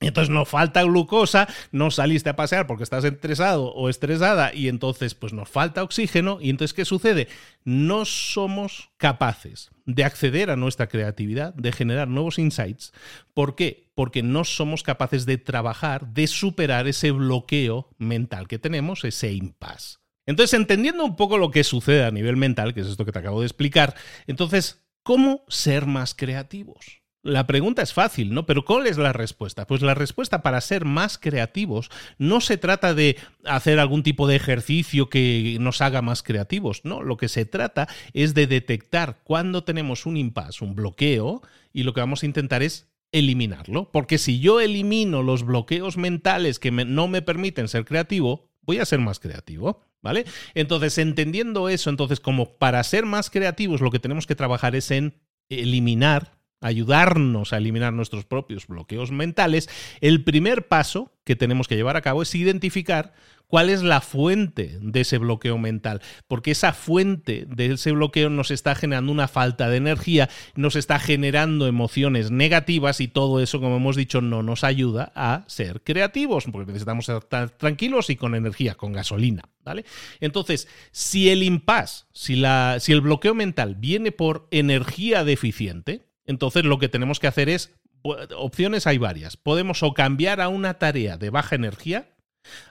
entonces 0.00 0.30
nos 0.30 0.48
falta 0.48 0.82
glucosa, 0.82 1.48
no 1.72 1.90
saliste 1.90 2.30
a 2.30 2.36
pasear 2.36 2.66
porque 2.66 2.84
estás 2.84 3.04
estresado 3.04 3.72
o 3.72 3.88
estresada 3.88 4.54
y 4.54 4.68
entonces 4.68 5.14
pues 5.14 5.32
nos 5.32 5.48
falta 5.48 5.82
oxígeno 5.82 6.38
y 6.40 6.50
entonces 6.50 6.74
¿qué 6.74 6.84
sucede? 6.84 7.28
No 7.64 8.04
somos 8.04 8.90
capaces 8.96 9.70
de 9.86 10.04
acceder 10.04 10.50
a 10.50 10.56
nuestra 10.56 10.88
creatividad, 10.88 11.54
de 11.54 11.72
generar 11.72 12.08
nuevos 12.08 12.38
insights. 12.38 12.92
¿Por 13.34 13.56
qué? 13.56 13.90
Porque 13.94 14.22
no 14.22 14.44
somos 14.44 14.82
capaces 14.82 15.26
de 15.26 15.38
trabajar, 15.38 16.08
de 16.08 16.26
superar 16.26 16.86
ese 16.86 17.10
bloqueo 17.10 17.88
mental 17.98 18.46
que 18.46 18.58
tenemos, 18.58 19.04
ese 19.04 19.32
impasse. 19.32 19.96
Entonces, 20.26 20.58
entendiendo 20.58 21.04
un 21.06 21.16
poco 21.16 21.38
lo 21.38 21.50
que 21.50 21.64
sucede 21.64 22.04
a 22.04 22.10
nivel 22.10 22.36
mental, 22.36 22.74
que 22.74 22.82
es 22.82 22.86
esto 22.86 23.06
que 23.06 23.12
te 23.12 23.18
acabo 23.18 23.40
de 23.40 23.46
explicar, 23.46 23.94
entonces, 24.26 24.84
¿cómo 25.02 25.42
ser 25.48 25.86
más 25.86 26.14
creativos? 26.14 27.00
La 27.28 27.46
pregunta 27.46 27.82
es 27.82 27.92
fácil, 27.92 28.32
¿no? 28.32 28.46
Pero 28.46 28.64
¿cuál 28.64 28.86
es 28.86 28.96
la 28.96 29.12
respuesta? 29.12 29.66
Pues 29.66 29.82
la 29.82 29.92
respuesta 29.92 30.40
para 30.42 30.62
ser 30.62 30.86
más 30.86 31.18
creativos 31.18 31.90
no 32.16 32.40
se 32.40 32.56
trata 32.56 32.94
de 32.94 33.18
hacer 33.44 33.78
algún 33.78 34.02
tipo 34.02 34.26
de 34.26 34.36
ejercicio 34.36 35.10
que 35.10 35.58
nos 35.60 35.82
haga 35.82 36.00
más 36.00 36.22
creativos, 36.22 36.80
no, 36.84 37.02
lo 37.02 37.18
que 37.18 37.28
se 37.28 37.44
trata 37.44 37.86
es 38.14 38.32
de 38.32 38.46
detectar 38.46 39.20
cuando 39.24 39.62
tenemos 39.62 40.06
un 40.06 40.16
impasse, 40.16 40.64
un 40.64 40.74
bloqueo, 40.74 41.42
y 41.70 41.82
lo 41.82 41.92
que 41.92 42.00
vamos 42.00 42.22
a 42.22 42.26
intentar 42.26 42.62
es 42.62 42.88
eliminarlo. 43.12 43.90
Porque 43.92 44.16
si 44.16 44.40
yo 44.40 44.58
elimino 44.58 45.22
los 45.22 45.44
bloqueos 45.44 45.98
mentales 45.98 46.58
que 46.58 46.70
no 46.70 47.08
me 47.08 47.20
permiten 47.20 47.68
ser 47.68 47.84
creativo, 47.84 48.48
voy 48.62 48.78
a 48.78 48.86
ser 48.86 49.00
más 49.00 49.20
creativo. 49.20 49.82
¿Vale? 50.00 50.24
Entonces, 50.54 50.96
entendiendo 50.96 51.68
eso, 51.68 51.90
entonces, 51.90 52.20
como 52.20 52.56
para 52.56 52.82
ser 52.84 53.04
más 53.04 53.30
creativos, 53.30 53.80
lo 53.80 53.90
que 53.90 53.98
tenemos 53.98 54.28
que 54.28 54.36
trabajar 54.36 54.76
es 54.76 54.92
en 54.92 55.14
eliminar, 55.48 56.37
ayudarnos 56.60 57.52
a 57.52 57.58
eliminar 57.58 57.92
nuestros 57.92 58.24
propios 58.24 58.66
bloqueos 58.66 59.10
mentales, 59.10 59.68
el 60.00 60.24
primer 60.24 60.66
paso 60.68 61.12
que 61.24 61.36
tenemos 61.36 61.68
que 61.68 61.76
llevar 61.76 61.96
a 61.96 62.02
cabo 62.02 62.22
es 62.22 62.34
identificar 62.34 63.12
cuál 63.48 63.70
es 63.70 63.82
la 63.82 64.00
fuente 64.00 64.78
de 64.80 65.00
ese 65.00 65.18
bloqueo 65.18 65.58
mental, 65.58 66.00
porque 66.28 66.52
esa 66.52 66.72
fuente 66.72 67.46
de 67.48 67.72
ese 67.72 67.92
bloqueo 67.92 68.30
nos 68.30 68.50
está 68.50 68.74
generando 68.74 69.10
una 69.10 69.26
falta 69.26 69.68
de 69.68 69.78
energía, 69.78 70.28
nos 70.54 70.76
está 70.76 70.98
generando 70.98 71.66
emociones 71.66 72.30
negativas 72.30 73.00
y 73.00 73.08
todo 73.08 73.40
eso, 73.40 73.60
como 73.60 73.76
hemos 73.76 73.96
dicho, 73.96 74.20
no 74.20 74.42
nos 74.42 74.64
ayuda 74.64 75.12
a 75.14 75.44
ser 75.48 75.82
creativos, 75.82 76.44
porque 76.52 76.72
necesitamos 76.72 77.08
estar 77.08 77.50
tranquilos 77.50 78.10
y 78.10 78.16
con 78.16 78.34
energía, 78.34 78.74
con 78.74 78.92
gasolina. 78.92 79.42
¿Vale? 79.64 79.84
Entonces, 80.20 80.66
si 80.92 81.28
el 81.28 81.42
impasse, 81.42 82.06
si, 82.12 82.36
la, 82.36 82.78
si 82.80 82.92
el 82.92 83.02
bloqueo 83.02 83.34
mental 83.34 83.74
viene 83.74 84.12
por 84.12 84.48
energía 84.50 85.24
deficiente, 85.24 86.07
entonces 86.28 86.64
lo 86.64 86.78
que 86.78 86.88
tenemos 86.88 87.18
que 87.18 87.26
hacer 87.26 87.48
es, 87.48 87.74
opciones 88.02 88.86
hay 88.86 88.98
varias. 88.98 89.36
Podemos 89.36 89.82
o 89.82 89.92
cambiar 89.94 90.40
a 90.40 90.48
una 90.48 90.74
tarea 90.74 91.16
de 91.16 91.30
baja 91.30 91.56
energía, 91.56 92.14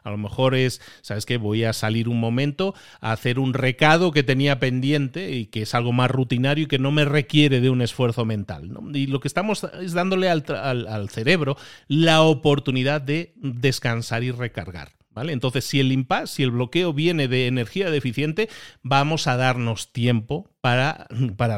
a 0.03 0.09
lo 0.09 0.17
mejor 0.17 0.55
es, 0.55 0.81
¿sabes 1.01 1.25
qué? 1.25 1.37
Voy 1.37 1.63
a 1.63 1.73
salir 1.73 2.07
un 2.09 2.19
momento 2.19 2.73
a 3.01 3.11
hacer 3.11 3.39
un 3.39 3.53
recado 3.53 4.11
que 4.11 4.23
tenía 4.23 4.59
pendiente 4.59 5.31
y 5.31 5.47
que 5.47 5.63
es 5.63 5.75
algo 5.75 5.91
más 5.91 6.09
rutinario 6.09 6.65
y 6.65 6.67
que 6.67 6.79
no 6.79 6.91
me 6.91 7.05
requiere 7.05 7.61
de 7.61 7.69
un 7.69 7.81
esfuerzo 7.81 8.25
mental. 8.25 8.71
Y 8.93 9.07
lo 9.07 9.19
que 9.19 9.27
estamos 9.27 9.63
es 9.81 9.93
dándole 9.93 10.29
al, 10.29 10.45
al 10.87 11.09
cerebro 11.09 11.57
la 11.87 12.21
oportunidad 12.21 13.01
de 13.01 13.33
descansar 13.35 14.23
y 14.23 14.31
recargar. 14.31 14.96
Entonces, 15.25 15.65
si 15.65 15.79
el 15.79 15.91
impasse, 15.91 16.35
si 16.35 16.43
el 16.43 16.51
bloqueo 16.51 16.93
viene 16.93 17.27
de 17.27 17.47
energía 17.47 17.89
deficiente, 17.89 18.49
vamos 18.83 19.27
a 19.27 19.37
darnos 19.37 19.91
tiempo 19.91 20.49
para, 20.61 21.07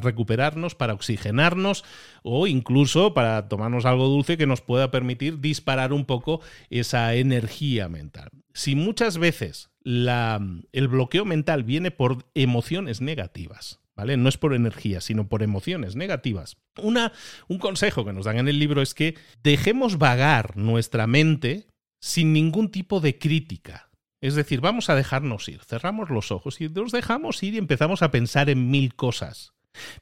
recuperarnos, 0.01 0.75
para 0.75 0.93
oxigenarnos 0.93 1.83
o 2.23 2.47
incluso 2.47 3.13
para 3.13 3.47
tomarnos 3.47 3.85
algo 3.85 4.07
dulce 4.07 4.37
que 4.37 4.47
nos 4.47 4.61
pueda 4.61 4.91
permitir 4.91 5.39
disparar 5.39 5.93
un 5.93 6.05
poco 6.05 6.41
esa 6.69 7.13
energía 7.15 7.89
mental. 7.89 8.29
Si 8.53 8.75
muchas 8.75 9.17
veces 9.17 9.69
el 9.83 10.87
bloqueo 10.87 11.25
mental 11.25 11.63
viene 11.63 11.91
por 11.91 12.25
emociones 12.33 13.01
negativas, 13.01 13.79
¿Vale? 13.99 14.15
No 14.15 14.29
es 14.29 14.37
por 14.37 14.53
energía, 14.53 15.01
sino 15.01 15.27
por 15.27 15.43
emociones 15.43 15.97
negativas. 15.97 16.55
Un 16.77 17.57
consejo 17.59 18.05
que 18.05 18.13
nos 18.13 18.23
dan 18.23 18.37
en 18.37 18.47
el 18.47 18.57
libro 18.57 18.81
es 18.81 18.93
que 18.93 19.15
dejemos 19.43 19.97
vagar 19.97 20.55
nuestra 20.55 21.05
mente 21.05 21.67
sin 21.99 22.33
ningún 22.33 22.71
tipo 22.71 22.99
de 22.99 23.17
crítica. 23.17 23.89
Es 24.21 24.35
decir, 24.35 24.59
vamos 24.59 24.89
a 24.89 24.95
dejarnos 24.95 25.47
ir, 25.47 25.61
cerramos 25.63 26.09
los 26.09 26.31
ojos 26.31 26.59
y 26.59 26.67
nos 26.69 26.91
dejamos 26.91 27.41
ir 27.41 27.53
y 27.53 27.57
empezamos 27.57 28.01
a 28.01 28.11
pensar 28.11 28.49
en 28.49 28.69
mil 28.69 28.95
cosas. 28.95 29.53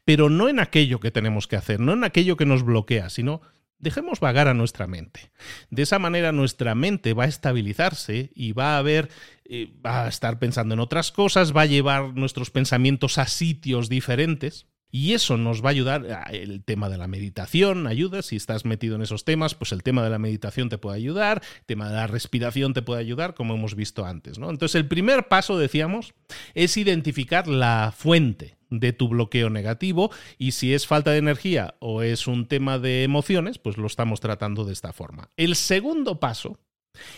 Pero 0.05 0.29
no 0.29 0.49
en 0.49 0.59
aquello 0.59 0.99
que 0.99 1.11
tenemos 1.11 1.47
que 1.47 1.55
hacer, 1.55 1.79
no 1.79 1.93
en 1.93 2.03
aquello 2.03 2.35
que 2.35 2.45
nos 2.45 2.63
bloquea, 2.63 3.09
sino 3.09 3.41
dejemos 3.79 4.19
vagar 4.19 4.47
a 4.47 4.53
nuestra 4.53 4.87
mente. 4.87 5.31
De 5.69 5.83
esa 5.83 5.99
manera 5.99 6.31
nuestra 6.31 6.73
mente 6.73 7.13
va 7.13 7.25
a 7.25 7.27
estabilizarse 7.27 8.31
y 8.33 8.53
va 8.53 8.77
a 8.77 8.81
ver, 8.81 9.09
eh, 9.45 9.71
va 9.85 10.05
a 10.05 10.07
estar 10.07 10.39
pensando 10.39 10.73
en 10.73 10.79
otras 10.79 11.11
cosas, 11.11 11.55
va 11.55 11.61
a 11.61 11.67
llevar 11.67 12.15
nuestros 12.15 12.49
pensamientos 12.49 13.17
a 13.17 13.27
sitios 13.27 13.89
diferentes. 13.89 14.67
Y 14.97 15.13
eso 15.13 15.37
nos 15.37 15.63
va 15.63 15.67
a 15.67 15.69
ayudar, 15.69 16.27
el 16.31 16.63
tema 16.63 16.89
de 16.89 16.97
la 16.97 17.07
meditación 17.07 17.85
ayuda, 17.85 18.23
si 18.23 18.35
estás 18.35 18.65
metido 18.65 18.95
en 18.95 19.03
esos 19.03 19.25
temas, 19.25 19.53
pues 19.53 19.71
el 19.71 19.83
tema 19.83 20.03
de 20.03 20.09
la 20.09 20.17
meditación 20.17 20.69
te 20.69 20.79
puede 20.79 20.97
ayudar, 20.97 21.43
el 21.59 21.65
tema 21.67 21.87
de 21.87 21.97
la 21.97 22.07
respiración 22.07 22.73
te 22.73 22.81
puede 22.81 23.01
ayudar, 23.01 23.35
como 23.35 23.53
hemos 23.53 23.75
visto 23.75 24.07
antes. 24.07 24.39
¿no? 24.39 24.49
Entonces 24.49 24.73
el 24.73 24.87
primer 24.87 25.27
paso, 25.27 25.59
decíamos, 25.59 26.15
es 26.55 26.77
identificar 26.77 27.47
la 27.47 27.93
fuente 27.95 28.57
de 28.71 28.91
tu 28.91 29.07
bloqueo 29.07 29.51
negativo 29.51 30.09
y 30.39 30.53
si 30.53 30.73
es 30.73 30.87
falta 30.87 31.11
de 31.11 31.19
energía 31.19 31.75
o 31.77 32.01
es 32.01 32.25
un 32.25 32.47
tema 32.47 32.79
de 32.79 33.03
emociones, 33.03 33.59
pues 33.59 33.77
lo 33.77 33.85
estamos 33.85 34.19
tratando 34.19 34.65
de 34.65 34.73
esta 34.73 34.93
forma. 34.93 35.29
El 35.37 35.55
segundo 35.55 36.19
paso 36.19 36.57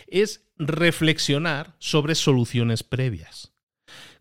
es 0.07 0.49
reflexionar 0.57 1.77
sobre 1.80 2.15
soluciones 2.15 2.84
previas 2.84 3.53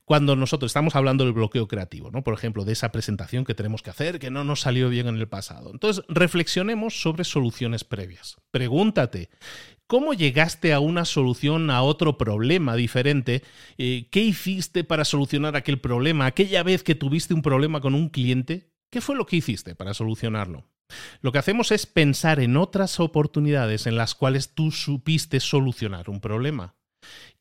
cuando 0.09 0.37
nosotros 0.37 0.71
estamos 0.71 0.97
hablando 0.97 1.25
del 1.25 1.35
bloqueo 1.35 1.69
creativo, 1.69 2.11
¿no? 2.11 2.25
Por 2.25 2.33
ejemplo, 2.33 2.65
de 2.65 2.73
esa 2.73 2.91
presentación 2.91 3.45
que 3.45 3.55
tenemos 3.55 3.83
que 3.83 3.91
hacer 3.91 4.19
que 4.19 4.31
no 4.31 4.43
nos 4.43 4.63
salió 4.63 4.89
bien 4.89 5.07
en 5.07 5.19
el 5.19 5.29
pasado. 5.29 5.71
Entonces, 5.71 6.03
reflexionemos 6.09 7.03
sobre 7.03 7.25
soluciones 7.25 7.85
previas. 7.85 8.39
Pregúntate, 8.51 9.29
¿cómo 9.87 10.15
llegaste 10.15 10.73
a 10.73 10.81
una 10.81 11.05
solución 11.05 11.69
a 11.69 11.83
otro 11.83 12.17
problema 12.17 12.75
diferente? 12.75 13.43
Eh, 13.77 14.09
¿Qué 14.11 14.21
hiciste 14.21 14.83
para 14.83 15.05
solucionar 15.05 15.57
aquel 15.57 15.79
problema? 15.79 16.25
Aquella 16.25 16.63
vez 16.63 16.83
que 16.83 16.95
tuviste 16.95 17.35
un 17.35 17.43
problema 17.43 17.83
con 17.83 17.95
un 17.95 18.09
cliente, 18.09 18.73
¿qué 18.91 19.03
fue 19.03 19.15
lo 19.15 19.27
que 19.27 19.37
hiciste 19.37 19.75
para 19.75 19.93
solucionarlo? 19.93 20.65
Lo 21.21 21.33
que 21.33 21.39
hacemos 21.39 21.71
es 21.71 21.85
pensar 21.85 22.41
en 22.41 22.57
otras 22.57 22.99
oportunidades 22.99 23.87
en 23.87 23.99
las 23.99 24.15
cuales 24.15 24.55
tú 24.55 24.71
supiste 24.71 25.39
solucionar 25.39 26.09
un 26.09 26.23
problema. 26.23 26.77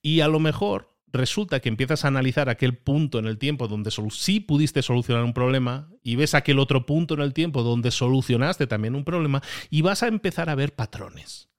Y 0.01 0.19
a 0.19 0.27
lo 0.27 0.41
mejor 0.41 0.96
resulta 1.11 1.59
que 1.59 1.69
empiezas 1.69 2.03
a 2.03 2.09
analizar 2.09 2.49
aquel 2.49 2.77
punto 2.77 3.19
en 3.19 3.25
el 3.25 3.37
tiempo 3.37 3.67
donde 3.67 3.91
sí 4.11 4.39
pudiste 4.39 4.81
solucionar 4.81 5.23
un 5.23 5.33
problema 5.33 5.89
y 6.03 6.15
ves 6.15 6.35
aquel 6.35 6.59
otro 6.59 6.85
punto 6.85 7.13
en 7.13 7.21
el 7.21 7.33
tiempo 7.33 7.63
donde 7.63 7.91
solucionaste 7.91 8.67
también 8.67 8.95
un 8.95 9.03
problema 9.03 9.41
y 9.69 9.81
vas 9.81 10.03
a 10.03 10.07
empezar 10.07 10.49
a 10.49 10.55
ver 10.55 10.75
patrones. 10.75 11.49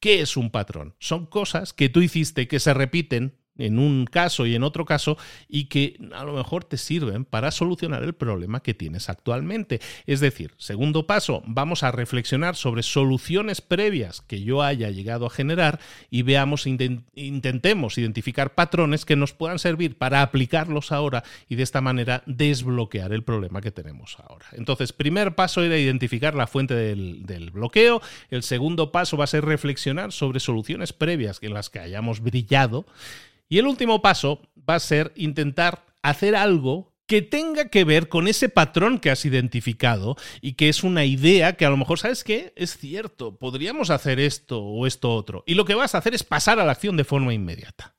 ¿Qué 0.00 0.20
es 0.20 0.36
un 0.36 0.50
patrón? 0.50 0.94
Son 0.98 1.26
cosas 1.26 1.72
que 1.72 1.88
tú 1.88 2.00
hiciste 2.00 2.48
que 2.48 2.60
se 2.60 2.74
repiten 2.74 3.38
en 3.62 3.78
un 3.78 4.06
caso 4.06 4.46
y 4.46 4.54
en 4.54 4.62
otro 4.62 4.84
caso 4.84 5.16
y 5.48 5.64
que 5.64 5.96
a 6.14 6.24
lo 6.24 6.34
mejor 6.34 6.64
te 6.64 6.76
sirven 6.76 7.24
para 7.24 7.50
solucionar 7.50 8.02
el 8.02 8.14
problema 8.14 8.60
que 8.60 8.74
tienes 8.74 9.08
actualmente. 9.08 9.80
Es 10.06 10.20
decir, 10.20 10.54
segundo 10.58 11.06
paso, 11.06 11.42
vamos 11.46 11.82
a 11.82 11.92
reflexionar 11.92 12.56
sobre 12.56 12.82
soluciones 12.82 13.60
previas 13.60 14.20
que 14.20 14.42
yo 14.42 14.62
haya 14.62 14.90
llegado 14.90 15.26
a 15.26 15.30
generar 15.30 15.80
y 16.10 16.22
veamos, 16.22 16.66
intentemos 16.66 17.98
identificar 17.98 18.54
patrones 18.54 19.04
que 19.04 19.16
nos 19.16 19.32
puedan 19.32 19.58
servir 19.58 19.96
para 19.96 20.22
aplicarlos 20.22 20.92
ahora 20.92 21.22
y 21.48 21.54
de 21.54 21.62
esta 21.62 21.80
manera 21.80 22.22
desbloquear 22.26 23.12
el 23.12 23.22
problema 23.22 23.60
que 23.60 23.70
tenemos 23.70 24.16
ahora. 24.18 24.46
Entonces, 24.52 24.92
primer 24.92 25.34
paso 25.34 25.62
era 25.62 25.78
identificar 25.78 26.34
la 26.34 26.46
fuente 26.46 26.74
del, 26.74 27.24
del 27.24 27.50
bloqueo. 27.50 28.02
El 28.30 28.42
segundo 28.42 28.92
paso 28.92 29.16
va 29.16 29.24
a 29.24 29.28
ser 29.28 29.44
reflexionar 29.44 30.12
sobre 30.12 30.40
soluciones 30.40 30.92
previas 30.92 31.38
en 31.42 31.54
las 31.54 31.70
que 31.70 31.78
hayamos 31.78 32.20
brillado. 32.20 32.86
Y 33.52 33.58
el 33.58 33.66
último 33.66 34.00
paso 34.00 34.40
va 34.66 34.76
a 34.76 34.80
ser 34.80 35.12
intentar 35.14 35.84
hacer 36.00 36.34
algo 36.36 36.94
que 37.06 37.20
tenga 37.20 37.68
que 37.68 37.84
ver 37.84 38.08
con 38.08 38.26
ese 38.26 38.48
patrón 38.48 38.98
que 38.98 39.10
has 39.10 39.26
identificado 39.26 40.16
y 40.40 40.54
que 40.54 40.70
es 40.70 40.82
una 40.82 41.04
idea 41.04 41.52
que 41.52 41.66
a 41.66 41.68
lo 41.68 41.76
mejor, 41.76 41.98
¿sabes 41.98 42.24
qué? 42.24 42.54
Es 42.56 42.78
cierto, 42.78 43.36
podríamos 43.36 43.90
hacer 43.90 44.20
esto 44.20 44.62
o 44.62 44.86
esto 44.86 45.14
otro. 45.14 45.44
Y 45.46 45.54
lo 45.54 45.66
que 45.66 45.74
vas 45.74 45.94
a 45.94 45.98
hacer 45.98 46.14
es 46.14 46.22
pasar 46.22 46.60
a 46.60 46.64
la 46.64 46.72
acción 46.72 46.96
de 46.96 47.04
forma 47.04 47.34
inmediata. 47.34 47.94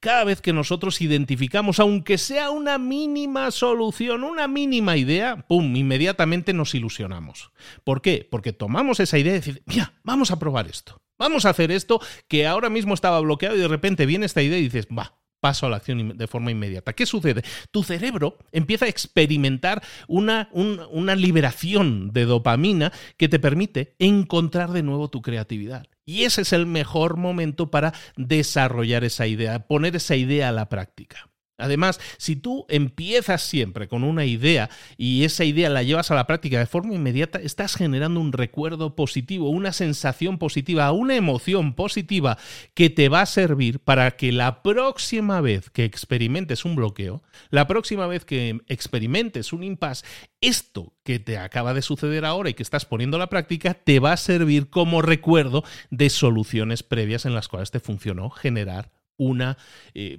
Cada 0.00 0.24
vez 0.24 0.40
que 0.40 0.52
nosotros 0.52 1.00
identificamos, 1.00 1.80
aunque 1.80 2.18
sea 2.18 2.50
una 2.50 2.78
mínima 2.78 3.50
solución, 3.50 4.24
una 4.24 4.48
mínima 4.48 4.96
idea, 4.96 5.44
¡pum!, 5.48 5.76
inmediatamente 5.76 6.52
nos 6.52 6.74
ilusionamos. 6.74 7.52
¿Por 7.84 8.02
qué? 8.02 8.26
Porque 8.30 8.52
tomamos 8.52 9.00
esa 9.00 9.18
idea 9.18 9.32
y 9.32 9.36
decimos, 9.36 9.60
mira, 9.66 9.94
vamos 10.02 10.30
a 10.30 10.38
probar 10.38 10.66
esto. 10.68 11.00
Vamos 11.18 11.44
a 11.44 11.50
hacer 11.50 11.70
esto 11.70 12.00
que 12.26 12.46
ahora 12.46 12.68
mismo 12.68 12.94
estaba 12.94 13.20
bloqueado 13.20 13.56
y 13.56 13.60
de 13.60 13.68
repente 13.68 14.06
viene 14.06 14.26
esta 14.26 14.42
idea 14.42 14.58
y 14.58 14.62
dices, 14.62 14.88
va, 14.88 15.14
paso 15.42 15.66
a 15.66 15.70
la 15.70 15.76
acción 15.76 16.16
de 16.16 16.26
forma 16.28 16.52
inmediata. 16.52 16.94
¿Qué 16.94 17.04
sucede? 17.04 17.42
Tu 17.72 17.82
cerebro 17.82 18.38
empieza 18.52 18.86
a 18.86 18.88
experimentar 18.88 19.82
una, 20.06 20.48
una, 20.52 21.16
liberación 21.16 22.12
de 22.12 22.24
dopamina 22.24 22.92
que 23.16 23.28
te 23.28 23.40
permite 23.40 23.96
encontrar 23.98 24.70
de 24.70 24.84
nuevo 24.84 25.10
tu 25.10 25.20
creatividad. 25.20 25.88
Y 26.04 26.24
ese 26.24 26.42
es 26.42 26.52
el 26.52 26.66
mejor 26.66 27.16
momento 27.16 27.70
para 27.70 27.92
desarrollar 28.16 29.04
esa 29.04 29.26
idea, 29.26 29.66
poner 29.66 29.96
esa 29.96 30.16
idea 30.16 30.48
a 30.48 30.52
la 30.52 30.68
práctica. 30.68 31.31
Además, 31.62 32.00
si 32.18 32.36
tú 32.36 32.66
empiezas 32.68 33.42
siempre 33.42 33.88
con 33.88 34.04
una 34.04 34.24
idea 34.24 34.70
y 34.96 35.24
esa 35.24 35.44
idea 35.44 35.70
la 35.70 35.82
llevas 35.82 36.10
a 36.10 36.14
la 36.14 36.26
práctica 36.26 36.58
de 36.58 36.66
forma 36.66 36.94
inmediata, 36.94 37.38
estás 37.38 37.76
generando 37.76 38.20
un 38.20 38.32
recuerdo 38.32 38.94
positivo, 38.94 39.50
una 39.50 39.72
sensación 39.72 40.38
positiva, 40.38 40.90
una 40.92 41.16
emoción 41.16 41.74
positiva 41.74 42.38
que 42.74 42.90
te 42.90 43.08
va 43.08 43.22
a 43.22 43.26
servir 43.26 43.80
para 43.80 44.12
que 44.12 44.32
la 44.32 44.62
próxima 44.62 45.40
vez 45.40 45.70
que 45.70 45.84
experimentes 45.84 46.64
un 46.64 46.76
bloqueo, 46.76 47.22
la 47.50 47.66
próxima 47.66 48.06
vez 48.06 48.24
que 48.24 48.60
experimentes 48.68 49.52
un 49.52 49.62
impasse, 49.62 50.04
esto 50.40 50.92
que 51.04 51.18
te 51.18 51.38
acaba 51.38 51.74
de 51.74 51.82
suceder 51.82 52.24
ahora 52.24 52.50
y 52.50 52.54
que 52.54 52.62
estás 52.62 52.84
poniendo 52.84 53.16
a 53.16 53.20
la 53.20 53.28
práctica 53.28 53.74
te 53.74 54.00
va 54.00 54.12
a 54.12 54.16
servir 54.16 54.70
como 54.70 55.02
recuerdo 55.02 55.64
de 55.90 56.10
soluciones 56.10 56.82
previas 56.82 57.26
en 57.26 57.34
las 57.34 57.48
cuales 57.48 57.70
te 57.70 57.80
funcionó 57.80 58.30
generar 58.30 58.90
una, 59.22 59.56
eh, 59.94 60.18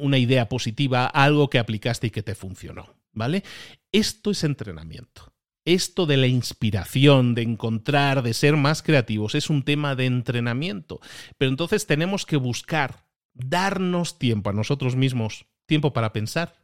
una 0.00 0.18
idea 0.18 0.48
positiva, 0.48 1.06
algo 1.06 1.48
que 1.50 1.58
aplicaste 1.58 2.08
y 2.08 2.10
que 2.10 2.22
te 2.22 2.34
funcionó. 2.34 2.94
¿Vale? 3.12 3.42
Esto 3.92 4.30
es 4.30 4.44
entrenamiento. 4.44 5.32
esto 5.64 6.06
de 6.06 6.16
la 6.16 6.26
inspiración, 6.26 7.34
de 7.34 7.42
encontrar, 7.42 8.22
de 8.22 8.32
ser 8.32 8.56
más 8.56 8.82
creativos, 8.82 9.34
es 9.34 9.50
un 9.50 9.64
tema 9.64 9.94
de 9.94 10.06
entrenamiento. 10.06 10.98
Pero 11.36 11.50
entonces 11.50 11.86
tenemos 11.86 12.24
que 12.24 12.36
buscar 12.38 13.04
darnos 13.34 14.18
tiempo 14.18 14.48
a 14.48 14.54
nosotros 14.54 14.96
mismos, 14.96 15.44
tiempo 15.66 15.92
para 15.92 16.14
pensar, 16.14 16.54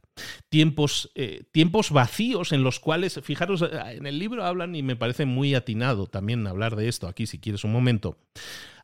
tiempos, 0.49 1.11
eh, 1.15 1.45
tiempos 1.53 1.91
vacíos 1.91 2.53
en 2.53 2.63
los 2.63 2.81
cuales, 2.81 3.21
fijaros, 3.23 3.63
eh, 3.63 3.69
en 3.97 4.07
el 4.07 4.19
libro 4.19 4.45
hablan, 4.45 4.75
y 4.75 4.83
me 4.83 4.97
parece 4.97 5.27
muy 5.27 5.55
atinado 5.55 6.07
también 6.07 6.47
hablar 6.47 6.77
de 6.77 6.89
esto 6.89 7.09
aquí, 7.09 7.27
si 7.27 7.39
quieres 7.39 7.65
un 7.65 7.73
momento, 7.73 8.19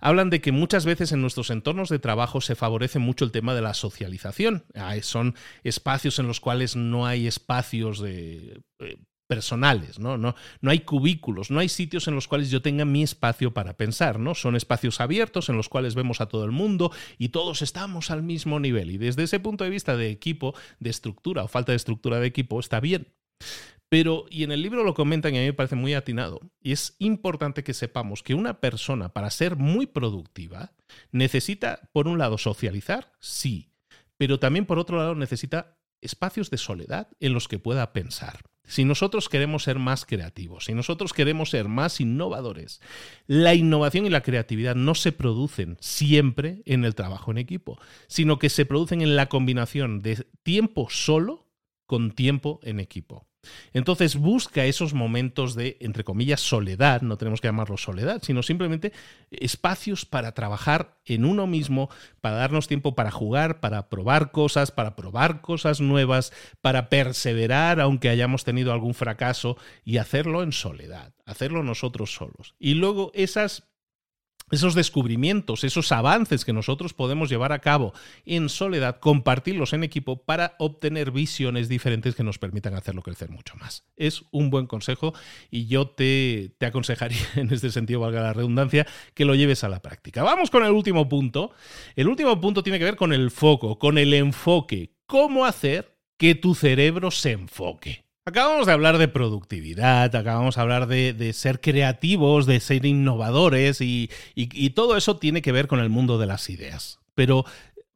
hablan 0.00 0.30
de 0.30 0.40
que 0.40 0.52
muchas 0.52 0.84
veces 0.84 1.12
en 1.12 1.20
nuestros 1.20 1.50
entornos 1.50 1.88
de 1.88 1.98
trabajo 1.98 2.40
se 2.40 2.54
favorece 2.54 2.98
mucho 2.98 3.24
el 3.24 3.32
tema 3.32 3.54
de 3.54 3.62
la 3.62 3.74
socialización. 3.74 4.64
son 5.02 5.34
espacios 5.62 6.18
en 6.18 6.26
los 6.26 6.40
cuales 6.40 6.76
no 6.76 7.06
hay 7.06 7.26
espacios 7.26 8.00
de... 8.00 8.62
Eh, 8.78 8.98
personales, 9.30 10.00
¿no? 10.00 10.18
¿no? 10.18 10.34
No 10.60 10.72
hay 10.72 10.80
cubículos, 10.80 11.52
no 11.52 11.60
hay 11.60 11.68
sitios 11.68 12.08
en 12.08 12.16
los 12.16 12.26
cuales 12.26 12.50
yo 12.50 12.62
tenga 12.62 12.84
mi 12.84 13.04
espacio 13.04 13.54
para 13.54 13.76
pensar, 13.76 14.18
¿no? 14.18 14.34
Son 14.34 14.56
espacios 14.56 15.00
abiertos 15.00 15.48
en 15.48 15.56
los 15.56 15.68
cuales 15.68 15.94
vemos 15.94 16.20
a 16.20 16.26
todo 16.26 16.44
el 16.44 16.50
mundo 16.50 16.90
y 17.16 17.28
todos 17.28 17.62
estamos 17.62 18.10
al 18.10 18.24
mismo 18.24 18.58
nivel. 18.58 18.90
Y 18.90 18.98
desde 18.98 19.22
ese 19.22 19.38
punto 19.38 19.62
de 19.62 19.70
vista 19.70 19.96
de 19.96 20.10
equipo, 20.10 20.52
de 20.80 20.90
estructura 20.90 21.44
o 21.44 21.48
falta 21.48 21.70
de 21.70 21.76
estructura 21.76 22.18
de 22.18 22.26
equipo, 22.26 22.58
está 22.58 22.80
bien. 22.80 23.06
Pero, 23.88 24.26
y 24.30 24.42
en 24.42 24.50
el 24.50 24.62
libro 24.62 24.82
lo 24.82 24.94
comentan 24.94 25.32
y 25.32 25.38
a 25.38 25.42
mí 25.42 25.46
me 25.46 25.52
parece 25.52 25.76
muy 25.76 25.94
atinado, 25.94 26.40
y 26.60 26.72
es 26.72 26.96
importante 26.98 27.62
que 27.62 27.72
sepamos 27.72 28.24
que 28.24 28.34
una 28.34 28.58
persona 28.58 29.12
para 29.12 29.30
ser 29.30 29.54
muy 29.54 29.86
productiva 29.86 30.72
necesita, 31.12 31.88
por 31.92 32.08
un 32.08 32.18
lado, 32.18 32.36
socializar, 32.36 33.12
sí, 33.20 33.70
pero 34.16 34.40
también 34.40 34.66
por 34.66 34.80
otro 34.80 34.96
lado 34.96 35.14
necesita 35.14 35.78
espacios 36.00 36.50
de 36.50 36.58
soledad 36.58 37.08
en 37.20 37.32
los 37.32 37.46
que 37.46 37.60
pueda 37.60 37.92
pensar. 37.92 38.49
Si 38.64 38.84
nosotros 38.84 39.28
queremos 39.28 39.64
ser 39.64 39.78
más 39.78 40.04
creativos, 40.04 40.66
si 40.66 40.74
nosotros 40.74 41.12
queremos 41.12 41.50
ser 41.50 41.68
más 41.68 42.00
innovadores, 42.00 42.80
la 43.26 43.54
innovación 43.54 44.06
y 44.06 44.10
la 44.10 44.22
creatividad 44.22 44.76
no 44.76 44.94
se 44.94 45.12
producen 45.12 45.76
siempre 45.80 46.62
en 46.66 46.84
el 46.84 46.94
trabajo 46.94 47.30
en 47.30 47.38
equipo, 47.38 47.78
sino 48.06 48.38
que 48.38 48.48
se 48.48 48.66
producen 48.66 49.02
en 49.02 49.16
la 49.16 49.28
combinación 49.28 50.02
de 50.02 50.26
tiempo 50.42 50.88
solo 50.90 51.48
con 51.86 52.12
tiempo 52.12 52.60
en 52.62 52.78
equipo. 52.78 53.29
Entonces 53.72 54.16
busca 54.16 54.64
esos 54.64 54.94
momentos 54.94 55.54
de, 55.54 55.76
entre 55.80 56.04
comillas, 56.04 56.40
soledad, 56.40 57.02
no 57.02 57.16
tenemos 57.16 57.40
que 57.40 57.48
llamarlo 57.48 57.76
soledad, 57.76 58.20
sino 58.22 58.42
simplemente 58.42 58.92
espacios 59.30 60.04
para 60.04 60.32
trabajar 60.32 60.98
en 61.04 61.24
uno 61.24 61.46
mismo, 61.46 61.88
para 62.20 62.36
darnos 62.36 62.68
tiempo 62.68 62.94
para 62.94 63.10
jugar, 63.10 63.60
para 63.60 63.88
probar 63.88 64.30
cosas, 64.32 64.70
para 64.70 64.96
probar 64.96 65.40
cosas 65.40 65.80
nuevas, 65.80 66.32
para 66.60 66.88
perseverar 66.88 67.80
aunque 67.80 68.08
hayamos 68.08 68.44
tenido 68.44 68.72
algún 68.72 68.94
fracaso 68.94 69.56
y 69.84 69.98
hacerlo 69.98 70.42
en 70.42 70.52
soledad, 70.52 71.14
hacerlo 71.24 71.62
nosotros 71.62 72.12
solos. 72.12 72.54
Y 72.58 72.74
luego 72.74 73.10
esas 73.14 73.69
esos 74.50 74.74
descubrimientos, 74.74 75.64
esos 75.64 75.92
avances 75.92 76.44
que 76.44 76.52
nosotros 76.52 76.94
podemos 76.94 77.28
llevar 77.28 77.52
a 77.52 77.60
cabo 77.60 77.92
en 78.26 78.48
soledad, 78.48 78.98
compartirlos 79.00 79.72
en 79.72 79.84
equipo 79.84 80.24
para 80.24 80.54
obtener 80.58 81.10
visiones 81.10 81.68
diferentes 81.68 82.14
que 82.14 82.24
nos 82.24 82.38
permitan 82.38 82.74
hacerlo 82.74 83.02
crecer 83.02 83.30
mucho 83.30 83.56
más. 83.56 83.84
Es 83.96 84.22
un 84.30 84.50
buen 84.50 84.66
consejo 84.66 85.14
y 85.50 85.66
yo 85.66 85.88
te, 85.88 86.54
te 86.58 86.66
aconsejaría, 86.66 87.20
en 87.36 87.52
este 87.52 87.70
sentido, 87.70 88.00
valga 88.00 88.22
la 88.22 88.32
redundancia, 88.32 88.86
que 89.14 89.24
lo 89.24 89.34
lleves 89.34 89.64
a 89.64 89.68
la 89.68 89.82
práctica. 89.82 90.22
Vamos 90.22 90.50
con 90.50 90.64
el 90.64 90.72
último 90.72 91.08
punto. 91.08 91.52
El 91.96 92.08
último 92.08 92.40
punto 92.40 92.62
tiene 92.62 92.78
que 92.78 92.84
ver 92.84 92.96
con 92.96 93.12
el 93.12 93.30
foco, 93.30 93.78
con 93.78 93.98
el 93.98 94.14
enfoque. 94.14 94.94
¿Cómo 95.06 95.44
hacer 95.44 95.96
que 96.16 96.34
tu 96.34 96.54
cerebro 96.54 97.10
se 97.10 97.32
enfoque? 97.32 98.09
Acabamos 98.30 98.66
de 98.68 98.72
hablar 98.72 98.98
de 98.98 99.08
productividad, 99.08 100.14
acabamos 100.14 100.54
de 100.54 100.60
hablar 100.60 100.86
de, 100.86 101.32
ser 101.32 101.60
creativos, 101.60 102.46
de 102.46 102.60
ser 102.60 102.86
innovadores 102.86 103.80
y, 103.80 104.08
todo 104.76 104.96
eso 104.96 105.16
tiene 105.16 105.42
que 105.42 105.50
ver 105.50 105.66
con 105.66 105.80
el 105.80 105.88
mundo 105.88 106.16
de 106.16 106.26
las 106.26 106.48
ideas. 106.48 107.00
Pero 107.16 107.44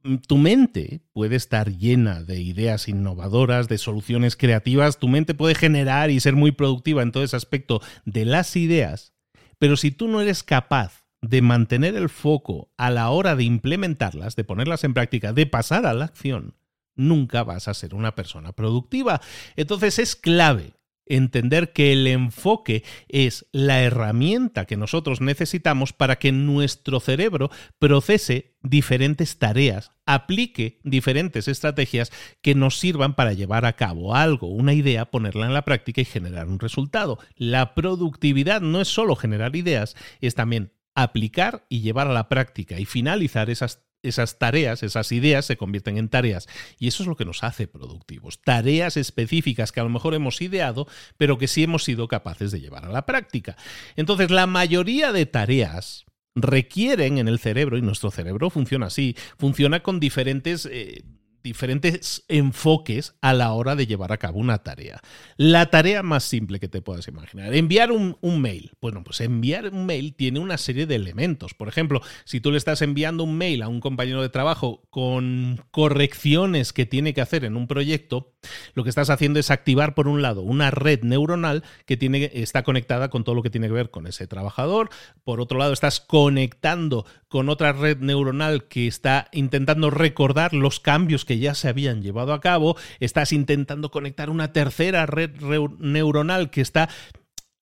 mm, 0.03 0.17
tu 0.27 0.37
mente 0.37 1.03
puede 1.13 1.37
estar 1.37 1.71
llena 1.71 2.21
de 2.25 2.41
ideas 2.41 2.89
innovadoras, 2.89 3.69
de 3.69 3.79
soluciones 3.79 4.35
creativas, 4.35 4.99
tu 4.99 5.07
mente 5.07 5.35
puede 5.35 5.55
generar 5.55 6.11
y 6.11 6.19
ser 6.19 6.35
muy 6.35 6.51
productiva 6.51 7.05
en 7.05 7.13
todo 7.13 7.23
ese 7.23 7.37
aspecto 7.37 7.81
de 8.05 8.25
las 8.25 8.57
ideas, 8.57 9.13
pero 9.61 9.77
si 9.77 9.93
tú 9.93 10.09
no 10.09 10.21
eres 10.21 10.43
capaz 10.43 11.05
de 11.23 11.43
mantener 11.43 11.95
el 11.95 12.09
foco 12.09 12.73
a 12.77 12.91
la 12.91 13.09
hora 13.11 13.37
de 13.37 13.45
implementarlas, 13.45 14.35
de 14.35 14.43
ponerlas 14.43 14.83
en 14.83 14.95
práctica, 14.95 15.33
de 15.33 15.47
pasar 15.47 15.87
a 15.87 15.95
la 15.95 16.07
acción, 16.07 16.57
nunca 16.97 17.43
vas 17.43 17.69
a 17.69 17.75
ser 17.75 17.95
una 17.95 18.15
persona 18.15 18.53
productiva. 18.53 19.21
Entonces 19.57 19.99
es 19.99 20.17
clave 20.17 20.75
entender 21.07 21.73
que 21.73 21.93
el 21.93 22.07
enfoque 22.07 22.83
es 23.09 23.47
la 23.53 23.83
herramienta 23.83 24.65
que 24.65 24.77
nosotros 24.77 25.21
necesitamos 25.21 25.93
para 25.93 26.17
que 26.17 26.33
nuestro 26.33 27.01
cerebro 27.01 27.51
procese 27.79 28.57
diferentes 28.63 29.39
tareas, 29.39 29.93
aplique 30.07 30.81
diferentes 30.83 31.49
estrategias 31.49 32.11
que 32.41 32.55
nos 32.55 32.79
sirvan 32.79 33.15
para 33.15 33.33
llevar 33.33 33.67
a 33.67 33.75
cabo 33.75 34.15
algo, 34.15 34.49
una 34.49 34.73
idea, 34.73 35.11
ponerla 35.11 35.47
en 35.47 35.55
la 35.55 35.65
práctica 35.65 36.01
y 36.01 36.07
generar 36.07 36.49
un 36.49 36.59
resultado. 36.59 37.19
La 37.37 37.75
productividad 37.75 38.61
no 38.61 38.81
es 38.81 38.89
solo 38.89 39.17
generar 39.17 39.57
ideas, 39.57 39.97
es 40.21 40.35
también 40.35 40.73
aplicar 40.95 41.67
y 41.69 41.81
llevar 41.81 42.07
a 42.07 42.13
la 42.13 42.29
práctica 42.29 42.79
y 42.79 42.85
finalizar 42.85 43.51
esas 43.51 43.85
esas 44.05 44.39
tareas, 44.39 44.83
esas 44.83 45.11
ideas 45.13 45.47
se 45.47 45.57
convierten 45.57 45.99
en 45.99 46.09
tareas. 46.09 46.47
Y 46.79 46.89
eso 46.89 47.03
es 47.03 47.09
lo 47.09 47.17
que 47.17 47.25
nos 47.25 47.43
hace 47.43 47.67
productivos. 47.67 48.41
Tareas 48.43 48.97
específicas 48.97 49.73
que 49.73 49.81
a 49.81 49.85
lo 49.85 49.91
mejor 49.91 50.15
hemos 50.15 50.41
ideado, 50.41 50.87
pero 51.17 51.39
que 51.39 51.49
sí 51.49 51.63
hemos 51.63 51.85
sido 51.85 52.09
capaces 52.09 52.51
de 52.53 52.61
llevar 52.61 52.85
a 52.85 52.91
la 52.91 53.07
práctica. 53.07 53.57
Entonces, 53.97 54.31
la 54.31 54.47
mayoría 54.47 55.13
de 55.13 55.27
tareas 55.27 56.05
requieren 56.35 57.19
en 57.19 57.29
el 57.29 57.39
cerebro, 57.39 57.79
y 57.79 57.83
nuestro 57.83 58.11
cerebro 58.11 58.51
funciona 58.51 58.87
así, 58.87 59.17
funciona 59.39 59.83
con 59.83 60.01
diferentes... 60.01 60.67
Eh, 60.71 61.03
diferentes 61.45 62.25
enfoques 62.27 63.15
a 63.21 63.35
la 63.35 63.53
hora 63.53 63.77
de 63.77 63.87
llevar 63.87 64.11
a 64.11 64.17
cabo 64.17 64.41
una 64.41 64.65
tarea. 64.65 65.01
La 65.37 65.67
tarea 65.67 66.03
más 66.03 66.25
simple 66.25 66.59
que 66.59 66.69
te 66.69 66.81
puedas 66.81 67.07
imaginar, 67.07 67.55
enviar 67.55 67.93
un, 67.93 68.17
mail. 68.41 68.73
Bueno, 68.81 69.05
pues 69.05 69.21
enviar 69.21 69.69
un 69.69 69.87
mail 69.87 70.15
tiene 70.17 70.41
una 70.41 70.59
serie 70.59 70.87
de 70.87 70.97
elementos. 70.97 71.55
Por 71.55 71.69
ejemplo, 71.69 72.01
si 72.25 72.41
tú 72.41 72.51
le 72.51 72.59
estás 72.59 72.83
enviando 72.83 73.23
un 73.23 73.37
mail 73.37 73.63
a 73.63 73.69
un 73.69 73.81
compañero 73.81 74.23
de 74.23 74.31
trabajo 74.31 74.83
con 74.91 75.63
correcciones 75.71 76.73
que 76.73 76.87
tiene 76.87 77.15
que 77.15 77.21
hacer 77.21 77.45
en 77.45 77.57
un 77.57 77.69
proyecto, 77.69 78.34
lo 78.75 78.83
que 78.85 78.91
estás 78.91 79.11
haciendo 79.11 79.41
es 79.41 79.51
activar, 79.51 79.95
por 79.95 80.09
un 80.09 80.23
lado, 80.23 80.43
una 80.43 80.71
red 80.71 81.03
neuronal 81.03 81.65
que 81.87 81.97
tiene, 81.97 82.31
está 82.35 82.63
conectada 82.63 83.09
con 83.09 83.25
todo 83.25 83.35
lo 83.35 83.43
que 83.43 83.51
tiene 83.51 83.69
que 83.69 83.75
ver 83.75 83.91
con 83.91 84.07
ese 84.07 84.27
trabajador. 84.27 84.91
Por 85.25 85.41
otro 85.41 85.59
lado, 85.59 85.73
estás 85.73 86.01
conectando 86.01 87.07
con 87.29 87.49
otra 87.49 87.73
red 87.73 87.99
neuronal 87.99 88.65
que 88.65 88.87
está 88.87 89.29
intentando 89.33 89.91
recordar 89.91 90.55
los 90.55 90.81
cambios 90.81 91.25
que 91.25 91.39
ya 91.39 91.55
se 91.55 91.69
habían 91.69 92.03
llevado 92.03 92.33
a 92.33 92.41
cabo, 92.41 92.77
estás 93.01 93.33
intentando 93.33 93.91
conectar 93.91 94.31
una 94.31 94.53
tercera 94.53 95.07
red 95.07 95.31
neuronal 95.79 96.51
que 96.51 96.61
está, 96.61 96.89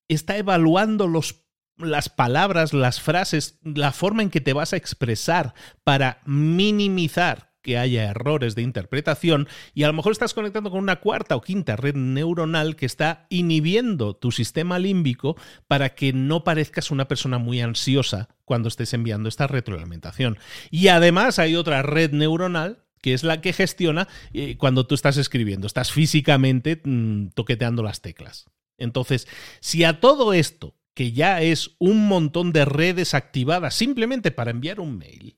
está 0.09 0.37
evaluando 0.37 1.07
los 1.07 1.43
las 1.78 2.09
palabras, 2.09 2.72
las 2.72 3.01
frases, 3.01 3.59
la 3.62 3.93
forma 3.93 4.22
en 4.22 4.30
que 4.30 4.41
te 4.41 4.53
vas 4.53 4.72
a 4.72 4.76
expresar 4.76 5.55
para 5.85 6.20
minimizar 6.26 7.52
que 7.63 7.79
haya 7.79 8.11
errores 8.11 8.55
de 8.55 8.63
interpretación 8.63 9.49
y 9.73 9.85
a 9.85 9.87
lo 9.87 9.93
mejor 9.93 10.13
estás 10.13 10.35
conectando 10.35 10.71
con 10.71 10.81
una 10.81 11.01
cuarta 11.01 11.37
o 11.37 11.41
quinta 11.41 11.77
red 11.77 11.95
neuronal 11.95 12.77
que 12.77 12.87
está 12.87 13.27
inhibiendo 13.31 14.15
tu 14.15 14.33
sistema 14.33 14.79
límbico 14.79 15.37
para 15.69 15.95
que 15.95 16.13
no 16.13 16.45
parezcas 16.45 16.91
una 16.91 17.09
persona 17.09 17.39
muy 17.39 17.61
ansiosa 17.61 18.29
cuando 18.45 18.69
estés 18.69 18.93
enviando 18.93 19.29
esta 19.29 19.47
retroalimentación. 19.47 20.39
Y 20.71 20.89
además 20.89 21.39
hay 21.39 21.57
otra 21.57 21.83
red 21.83 22.13
neuronal 22.13 22.85
que 23.01 23.15
es 23.15 23.25
la 23.25 23.41
que 23.41 23.53
gestiona 23.53 24.09
eh, 24.33 24.57
cuando 24.57 24.87
tú 24.87 24.95
estás 24.95 25.17
escribiendo, 25.17 25.67
estás 25.67 25.91
físicamente 25.91 26.81
mm, 26.85 27.31
toqueteando 27.35 27.83
las 27.83 28.01
teclas. 28.01 28.47
Entonces, 28.79 29.29
si 29.61 29.85
a 29.85 30.01
todo 30.01 30.33
esto, 30.33 30.77
que 30.95 31.13
ya 31.13 31.43
es 31.43 31.73
un 31.79 32.07
montón 32.07 32.53
de 32.53 32.65
redes 32.65 33.15
activadas 33.15 33.75
simplemente 33.75 34.31
para 34.31 34.51
enviar 34.51 34.81
un 34.81 34.99
mail, 34.99 35.37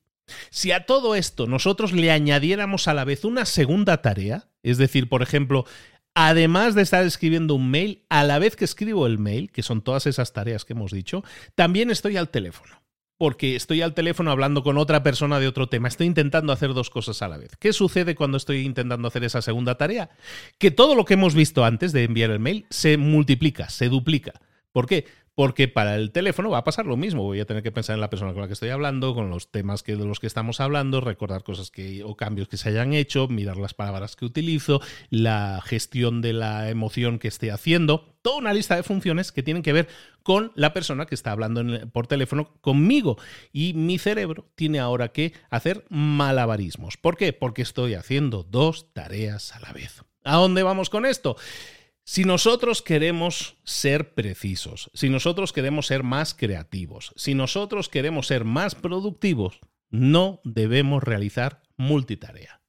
si 0.50 0.72
a 0.72 0.86
todo 0.86 1.14
esto 1.14 1.46
nosotros 1.46 1.92
le 1.92 2.10
añadiéramos 2.10 2.88
a 2.88 2.94
la 2.94 3.04
vez 3.04 3.24
una 3.24 3.44
segunda 3.44 4.02
tarea, 4.02 4.48
es 4.62 4.78
decir, 4.78 5.08
por 5.08 5.22
ejemplo, 5.22 5.66
además 6.14 6.74
de 6.74 6.82
estar 6.82 7.04
escribiendo 7.04 7.54
un 7.54 7.70
mail, 7.70 8.04
a 8.08 8.24
la 8.24 8.38
vez 8.38 8.56
que 8.56 8.64
escribo 8.64 9.06
el 9.06 9.18
mail, 9.18 9.50
que 9.50 9.62
son 9.62 9.82
todas 9.82 10.06
esas 10.06 10.32
tareas 10.32 10.64
que 10.64 10.72
hemos 10.72 10.92
dicho, 10.92 11.24
también 11.54 11.90
estoy 11.90 12.16
al 12.16 12.30
teléfono 12.30 12.84
porque 13.16 13.56
estoy 13.56 13.80
al 13.82 13.94
teléfono 13.94 14.30
hablando 14.30 14.62
con 14.62 14.76
otra 14.76 15.02
persona 15.02 15.38
de 15.38 15.48
otro 15.48 15.68
tema. 15.68 15.88
Estoy 15.88 16.06
intentando 16.06 16.52
hacer 16.52 16.74
dos 16.74 16.90
cosas 16.90 17.22
a 17.22 17.28
la 17.28 17.38
vez. 17.38 17.56
¿Qué 17.58 17.72
sucede 17.72 18.14
cuando 18.14 18.36
estoy 18.36 18.64
intentando 18.64 19.08
hacer 19.08 19.24
esa 19.24 19.40
segunda 19.40 19.76
tarea? 19.76 20.10
Que 20.58 20.70
todo 20.70 20.94
lo 20.94 21.04
que 21.04 21.14
hemos 21.14 21.34
visto 21.34 21.64
antes 21.64 21.92
de 21.92 22.04
enviar 22.04 22.30
el 22.30 22.40
mail 22.40 22.66
se 22.70 22.96
multiplica, 22.96 23.68
se 23.68 23.88
duplica. 23.88 24.32
¿Por 24.74 24.88
qué? 24.88 25.06
Porque 25.36 25.68
para 25.68 25.94
el 25.94 26.10
teléfono 26.10 26.50
va 26.50 26.58
a 26.58 26.64
pasar 26.64 26.84
lo 26.84 26.96
mismo. 26.96 27.22
Voy 27.22 27.38
a 27.38 27.44
tener 27.44 27.62
que 27.62 27.70
pensar 27.70 27.94
en 27.94 28.00
la 28.00 28.10
persona 28.10 28.32
con 28.32 28.42
la 28.42 28.48
que 28.48 28.54
estoy 28.54 28.70
hablando, 28.70 29.14
con 29.14 29.30
los 29.30 29.52
temas 29.52 29.84
que, 29.84 29.94
de 29.94 30.04
los 30.04 30.18
que 30.18 30.26
estamos 30.26 30.60
hablando, 30.60 31.00
recordar 31.00 31.44
cosas 31.44 31.70
que, 31.70 32.02
o 32.02 32.16
cambios 32.16 32.48
que 32.48 32.56
se 32.56 32.70
hayan 32.70 32.92
hecho, 32.92 33.28
mirar 33.28 33.56
las 33.56 33.72
palabras 33.72 34.16
que 34.16 34.24
utilizo, 34.24 34.80
la 35.10 35.62
gestión 35.64 36.22
de 36.22 36.32
la 36.32 36.70
emoción 36.70 37.20
que 37.20 37.28
esté 37.28 37.52
haciendo. 37.52 38.16
Toda 38.20 38.38
una 38.38 38.52
lista 38.52 38.74
de 38.74 38.82
funciones 38.82 39.30
que 39.30 39.44
tienen 39.44 39.62
que 39.62 39.72
ver 39.72 39.86
con 40.24 40.50
la 40.56 40.72
persona 40.72 41.06
que 41.06 41.14
está 41.14 41.30
hablando 41.30 41.62
por 41.90 42.08
teléfono 42.08 42.52
conmigo. 42.60 43.16
Y 43.52 43.74
mi 43.74 43.98
cerebro 43.98 44.50
tiene 44.56 44.80
ahora 44.80 45.12
que 45.12 45.34
hacer 45.50 45.84
malabarismos. 45.88 46.96
¿Por 46.96 47.16
qué? 47.16 47.32
Porque 47.32 47.62
estoy 47.62 47.94
haciendo 47.94 48.42
dos 48.42 48.92
tareas 48.92 49.54
a 49.54 49.60
la 49.60 49.72
vez. 49.72 50.02
¿A 50.24 50.34
dónde 50.34 50.64
vamos 50.64 50.90
con 50.90 51.06
esto? 51.06 51.36
Si 52.06 52.24
nosotros 52.24 52.82
queremos 52.82 53.56
ser 53.64 54.12
precisos, 54.12 54.90
si 54.92 55.08
nosotros 55.08 55.54
queremos 55.54 55.86
ser 55.86 56.02
más 56.02 56.34
creativos, 56.34 57.14
si 57.16 57.34
nosotros 57.34 57.88
queremos 57.88 58.26
ser 58.26 58.44
más 58.44 58.74
productivos, 58.74 59.58
no 59.88 60.40
debemos 60.44 61.02
realizar 61.02 61.62
multitarea. 61.78 62.60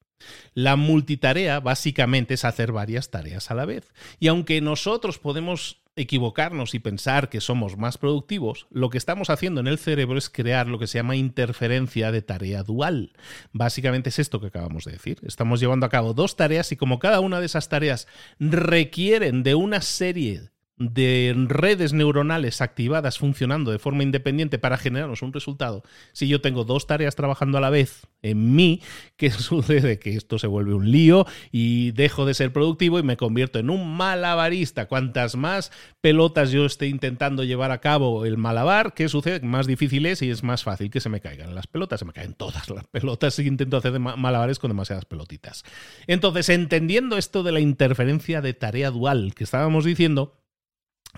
La 0.54 0.76
multitarea 0.76 1.60
básicamente 1.60 2.34
es 2.34 2.46
hacer 2.46 2.72
varias 2.72 3.10
tareas 3.10 3.50
a 3.50 3.54
la 3.54 3.66
vez. 3.66 3.92
Y 4.18 4.28
aunque 4.28 4.62
nosotros 4.62 5.18
podemos 5.18 5.82
equivocarnos 5.96 6.74
y 6.74 6.78
pensar 6.78 7.28
que 7.30 7.40
somos 7.40 7.78
más 7.78 7.98
productivos, 7.98 8.66
lo 8.70 8.90
que 8.90 8.98
estamos 8.98 9.30
haciendo 9.30 9.60
en 9.60 9.66
el 9.66 9.78
cerebro 9.78 10.18
es 10.18 10.28
crear 10.28 10.68
lo 10.68 10.78
que 10.78 10.86
se 10.86 10.98
llama 10.98 11.16
interferencia 11.16 12.12
de 12.12 12.22
tarea 12.22 12.62
dual. 12.62 13.12
Básicamente 13.52 14.10
es 14.10 14.18
esto 14.18 14.38
que 14.40 14.48
acabamos 14.48 14.84
de 14.84 14.92
decir. 14.92 15.18
Estamos 15.22 15.58
llevando 15.58 15.86
a 15.86 15.90
cabo 15.90 16.12
dos 16.12 16.36
tareas 16.36 16.70
y 16.70 16.76
como 16.76 16.98
cada 16.98 17.20
una 17.20 17.40
de 17.40 17.46
esas 17.46 17.68
tareas 17.68 18.06
requieren 18.38 19.42
de 19.42 19.54
una 19.54 19.80
serie 19.80 20.50
de 20.78 21.34
redes 21.48 21.92
neuronales 21.92 22.60
activadas 22.60 23.18
funcionando 23.18 23.70
de 23.70 23.78
forma 23.78 24.02
independiente 24.02 24.58
para 24.58 24.76
generarnos 24.76 25.22
un 25.22 25.32
resultado, 25.32 25.82
si 26.12 26.28
yo 26.28 26.40
tengo 26.40 26.64
dos 26.64 26.86
tareas 26.86 27.16
trabajando 27.16 27.58
a 27.58 27.62
la 27.62 27.70
vez 27.70 28.06
en 28.22 28.54
mí, 28.54 28.82
¿qué 29.16 29.30
sucede? 29.30 29.98
Que 29.98 30.16
esto 30.16 30.38
se 30.38 30.46
vuelve 30.46 30.74
un 30.74 30.90
lío 30.90 31.26
y 31.50 31.92
dejo 31.92 32.26
de 32.26 32.34
ser 32.34 32.52
productivo 32.52 32.98
y 32.98 33.02
me 33.02 33.16
convierto 33.16 33.58
en 33.58 33.70
un 33.70 33.96
malabarista. 33.96 34.86
Cuantas 34.86 35.36
más 35.36 35.72
pelotas 36.00 36.50
yo 36.50 36.66
esté 36.66 36.88
intentando 36.88 37.44
llevar 37.44 37.70
a 37.70 37.80
cabo 37.80 38.26
el 38.26 38.36
malabar, 38.36 38.92
¿qué 38.94 39.08
sucede? 39.08 39.40
Más 39.40 39.66
difícil 39.66 40.06
es 40.06 40.22
y 40.22 40.30
es 40.30 40.42
más 40.42 40.62
fácil 40.62 40.90
que 40.90 41.00
se 41.00 41.08
me 41.08 41.20
caigan 41.20 41.54
las 41.54 41.66
pelotas, 41.66 42.00
se 42.00 42.06
me 42.06 42.12
caen 42.12 42.34
todas 42.34 42.68
las 42.68 42.86
pelotas 42.86 43.34
si 43.34 43.46
intento 43.46 43.76
hacer 43.76 43.98
malabares 43.98 44.58
con 44.58 44.70
demasiadas 44.70 45.04
pelotitas. 45.04 45.64
Entonces, 46.06 46.48
entendiendo 46.48 47.16
esto 47.16 47.42
de 47.42 47.52
la 47.52 47.60
interferencia 47.60 48.40
de 48.40 48.54
tarea 48.54 48.90
dual 48.90 49.34
que 49.34 49.44
estábamos 49.44 49.84
diciendo, 49.84 50.34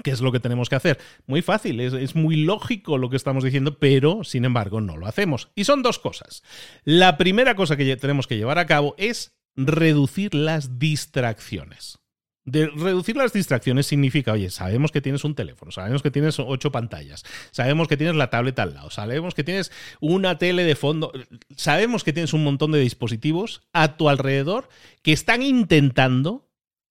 ¿Qué 0.02 0.10
es 0.10 0.20
lo 0.20 0.32
que 0.32 0.40
tenemos 0.40 0.68
que 0.68 0.76
hacer? 0.76 0.98
Muy 1.26 1.42
fácil, 1.42 1.80
es, 1.80 2.14
muy 2.14 2.36
lógico 2.36 2.98
lo 2.98 3.10
que 3.10 3.16
estamos 3.16 3.44
diciendo, 3.44 3.78
pero 3.78 4.24
sin 4.24 4.44
embargo 4.44 4.80
no 4.80 4.96
lo 4.96 5.06
hacemos. 5.06 5.50
Y 5.54 5.64
son 5.64 5.82
dos 5.82 5.98
cosas. 5.98 6.42
La 6.84 7.16
primera 7.16 7.54
cosa 7.54 7.76
que 7.76 7.96
tenemos 7.96 8.26
que 8.26 8.36
llevar 8.36 8.58
a 8.58 8.66
cabo 8.66 8.94
es 8.98 9.36
reducir 9.56 10.34
las 10.34 10.78
distracciones. 10.78 11.98
De 12.44 12.66
reducir 12.66 13.14
las 13.14 13.34
distracciones 13.34 13.86
significa, 13.86 14.32
oye, 14.32 14.48
sabemos 14.48 14.90
que 14.90 15.02
tienes 15.02 15.22
un 15.22 15.34
teléfono, 15.34 15.70
sabemos 15.70 16.02
que 16.02 16.10
tienes 16.10 16.38
ocho 16.38 16.72
pantallas, 16.72 17.22
sabemos 17.50 17.88
que 17.88 17.98
tienes 17.98 18.16
la 18.16 18.30
tableta 18.30 18.62
al 18.62 18.72
lado, 18.72 18.88
sabemos 18.88 19.34
que 19.34 19.44
tienes 19.44 19.70
una 20.00 20.38
tele 20.38 20.64
de 20.64 20.74
fondo, 20.74 21.12
sabemos 21.54 22.04
que 22.04 22.14
tienes 22.14 22.32
un 22.32 22.44
montón 22.44 22.72
de 22.72 22.80
dispositivos 22.80 23.60
a 23.74 23.98
tu 23.98 24.08
alrededor 24.08 24.70
que 25.02 25.12
están 25.12 25.42
intentando 25.42 26.47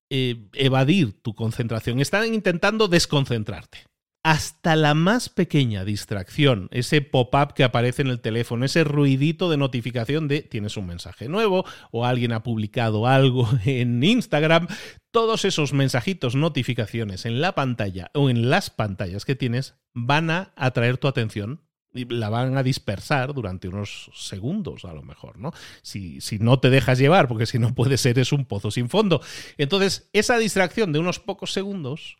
eh, 0.09 0.47
evadir 0.53 1.21
tu 1.21 1.35
concentración, 1.35 1.99
están 1.99 2.33
intentando 2.33 2.87
desconcentrarte. 2.87 3.85
Hasta 4.23 4.75
la 4.75 4.93
más 4.93 5.29
pequeña 5.29 5.85
distracción, 5.85 6.67
ese 6.71 7.01
pop-up 7.01 7.53
que 7.53 7.63
aparece 7.63 8.01
en 8.01 8.09
el 8.09 8.19
teléfono, 8.19 8.65
ese 8.65 8.83
ruidito 8.83 9.49
de 9.49 9.55
notificación 9.55 10.27
de 10.27 10.41
tienes 10.41 10.75
un 10.75 10.87
mensaje 10.87 11.29
nuevo 11.29 11.65
o 11.91 12.05
alguien 12.05 12.33
ha 12.33 12.43
publicado 12.43 13.07
algo 13.07 13.47
en 13.65 14.03
Instagram, 14.03 14.67
todos 15.11 15.45
esos 15.45 15.71
mensajitos, 15.71 16.35
notificaciones 16.35 17.25
en 17.25 17.39
la 17.39 17.55
pantalla 17.55 18.11
o 18.13 18.29
en 18.29 18.49
las 18.49 18.69
pantallas 18.69 19.23
que 19.23 19.35
tienes 19.35 19.75
van 19.93 20.29
a 20.29 20.51
atraer 20.55 20.97
tu 20.97 21.07
atención 21.07 21.66
la 22.05 22.29
van 22.29 22.57
a 22.57 22.63
dispersar 22.63 23.33
durante 23.33 23.67
unos 23.67 24.11
segundos 24.13 24.85
a 24.85 24.93
lo 24.93 25.03
mejor, 25.03 25.39
¿no? 25.39 25.51
Si, 25.81 26.21
si, 26.21 26.39
no 26.39 26.59
te 26.59 26.69
dejas 26.69 26.99
llevar, 26.99 27.27
porque 27.27 27.45
si 27.45 27.59
no 27.59 27.73
puede 27.75 27.97
ser 27.97 28.19
es 28.19 28.31
un 28.31 28.45
pozo 28.45 28.71
sin 28.71 28.89
fondo. 28.89 29.21
Entonces, 29.57 30.09
esa 30.13 30.37
distracción 30.37 30.93
de 30.93 30.99
unos 30.99 31.19
pocos 31.19 31.53
segundos 31.53 32.17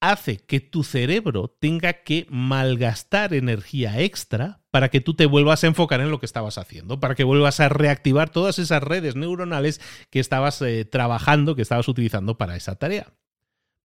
hace 0.00 0.36
que 0.36 0.60
tu 0.60 0.84
cerebro 0.84 1.48
tenga 1.58 1.92
que 2.04 2.26
malgastar 2.30 3.34
energía 3.34 4.00
extra 4.00 4.60
para 4.70 4.90
que 4.90 5.00
tú 5.00 5.14
te 5.14 5.26
vuelvas 5.26 5.64
a 5.64 5.66
enfocar 5.66 6.00
en 6.00 6.10
lo 6.10 6.20
que 6.20 6.26
estabas 6.26 6.58
haciendo, 6.58 7.00
para 7.00 7.14
que 7.14 7.24
vuelvas 7.24 7.58
a 7.60 7.68
reactivar 7.68 8.30
todas 8.30 8.58
esas 8.58 8.82
redes 8.82 9.16
neuronales 9.16 9.80
que 10.10 10.20
estabas 10.20 10.62
eh, 10.62 10.84
trabajando, 10.84 11.56
que 11.56 11.62
estabas 11.62 11.88
utilizando 11.88 12.38
para 12.38 12.56
esa 12.56 12.76
tarea. 12.76 13.12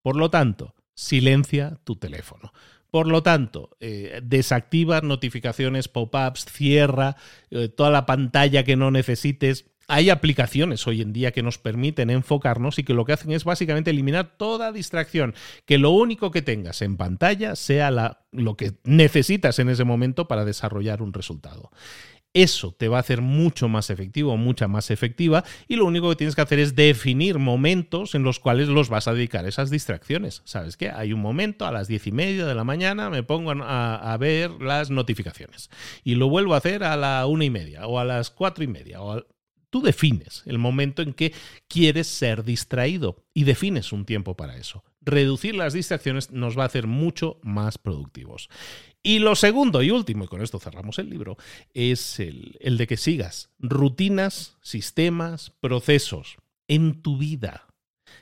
Por 0.04 0.16
lo 0.16 0.30
tanto, 0.30 0.76
silencia 0.94 1.80
tu 1.84 1.96
teléfono. 1.96 2.54
Por 2.94 3.08
lo 3.08 3.24
tanto, 3.24 3.72
eh, 3.80 4.22
desactiva 4.22 5.02
notificaciones, 5.02 5.88
pop-ups, 5.88 6.46
cierra 6.46 7.16
eh, 7.50 7.68
toda 7.68 7.90
la 7.90 8.06
pantalla 8.06 8.64
que 8.64 8.76
no 8.76 8.92
necesites. 8.92 9.66
Hay 9.88 10.12
aplicaciones 10.12 10.86
hoy 10.86 11.02
en 11.02 11.12
día 11.12 11.32
que 11.32 11.42
nos 11.42 11.58
permiten 11.58 12.12
enfocarnos 12.12 12.78
y 12.78 12.84
que 12.84 12.94
lo 12.94 13.04
que 13.04 13.14
hacen 13.14 13.32
es 13.32 13.46
básicamente 13.46 13.90
eliminar 13.90 14.38
toda 14.38 14.72
distracción, 14.72 15.34
que 15.66 15.80
lo 15.80 15.90
único 15.90 16.30
que 16.30 16.44
tengas 16.44 16.84
en 16.84 16.96
pantalla 16.96 17.56
sea 17.56 18.20
lo 18.32 18.58
que 18.58 18.74
necesitas 18.84 19.58
en 19.58 19.70
ese 19.70 19.86
momento 19.86 20.28
para 20.28 20.46
desarrollar 20.46 21.02
un 21.02 21.14
resultado. 21.14 21.72
Eso 22.34 22.72
te 22.72 22.88
va 22.88 22.98
a 22.98 23.02
hacer 23.02 23.22
mucho 23.22 23.70
más 23.70 23.92
efectivo, 23.92 24.38
mucha 24.38 24.68
más 24.68 24.90
efectiva, 24.90 25.44
y 25.68 25.76
lo 25.76 25.86
único 25.86 26.10
que 26.10 26.16
tienes 26.16 26.36
que 26.36 26.42
hacer 26.42 26.58
es 26.58 26.76
definir 26.76 27.38
momentos 27.38 28.16
en 28.16 28.24
los 28.24 28.40
cuales 28.40 28.70
los 28.70 28.90
vas 28.90 29.08
a 29.08 29.14
dedicar 29.14 29.46
esas 29.46 29.70
distracciones. 29.70 30.42
¿Sabes 30.44 30.76
qué? 30.76 30.90
Hay 30.90 31.14
un 31.14 31.22
momento 31.22 31.68
a 31.68 31.72
las 31.72 31.88
diez 31.88 32.08
y 32.08 32.12
media 32.12 32.48
de 32.48 32.56
la 32.56 32.64
mañana, 32.64 33.12
me 33.12 33.22
pongo 33.22 33.52
a, 33.52 34.18
ver 34.20 34.52
las 34.62 34.90
notificaciones 34.90 35.70
y 36.04 36.16
lo 36.16 36.30
vuelvo 36.30 36.54
a 36.54 36.58
hacer 36.58 36.84
a 36.84 36.96
la 36.98 37.26
una 37.28 37.46
y 37.46 37.50
media 37.50 37.88
o 37.88 38.00
a 38.00 38.06
las 38.06 38.32
cuatro 38.32 38.64
y 38.64 38.68
media. 38.68 39.02
O 39.02 39.24
Tú 39.74 39.82
defines 39.82 40.44
el 40.46 40.60
momento 40.60 41.02
en 41.02 41.14
que 41.14 41.34
quieres 41.68 42.06
ser 42.06 42.44
distraído 42.44 43.26
y 43.34 43.44
defines 43.44 43.92
un 43.92 44.06
tiempo 44.06 44.36
para 44.36 44.56
eso. 44.56 44.84
Reducir 45.02 45.56
las 45.56 45.74
distracciones 45.74 46.30
nos 46.30 46.56
va 46.56 46.62
a 46.62 46.68
hacer 46.68 46.86
mucho 46.86 47.40
más 47.42 47.80
productivos. 47.80 48.50
Y 49.06 49.20
lo 49.20 49.36
segundo 49.36 49.84
y 49.84 49.92
último, 49.92 50.24
y 50.24 50.28
con 50.28 50.42
esto 50.42 50.60
cerramos 50.60 50.98
el 50.98 51.10
libro, 51.10 51.36
es 51.74 52.22
el, 52.22 52.58
de 52.62 52.88
que 52.88 52.96
sigas 52.96 53.50
rutinas, 53.60 54.58
sistemas, 54.62 55.52
procesos 55.60 56.38
en 56.70 57.02
tu 57.02 57.18
vida. 57.18 57.68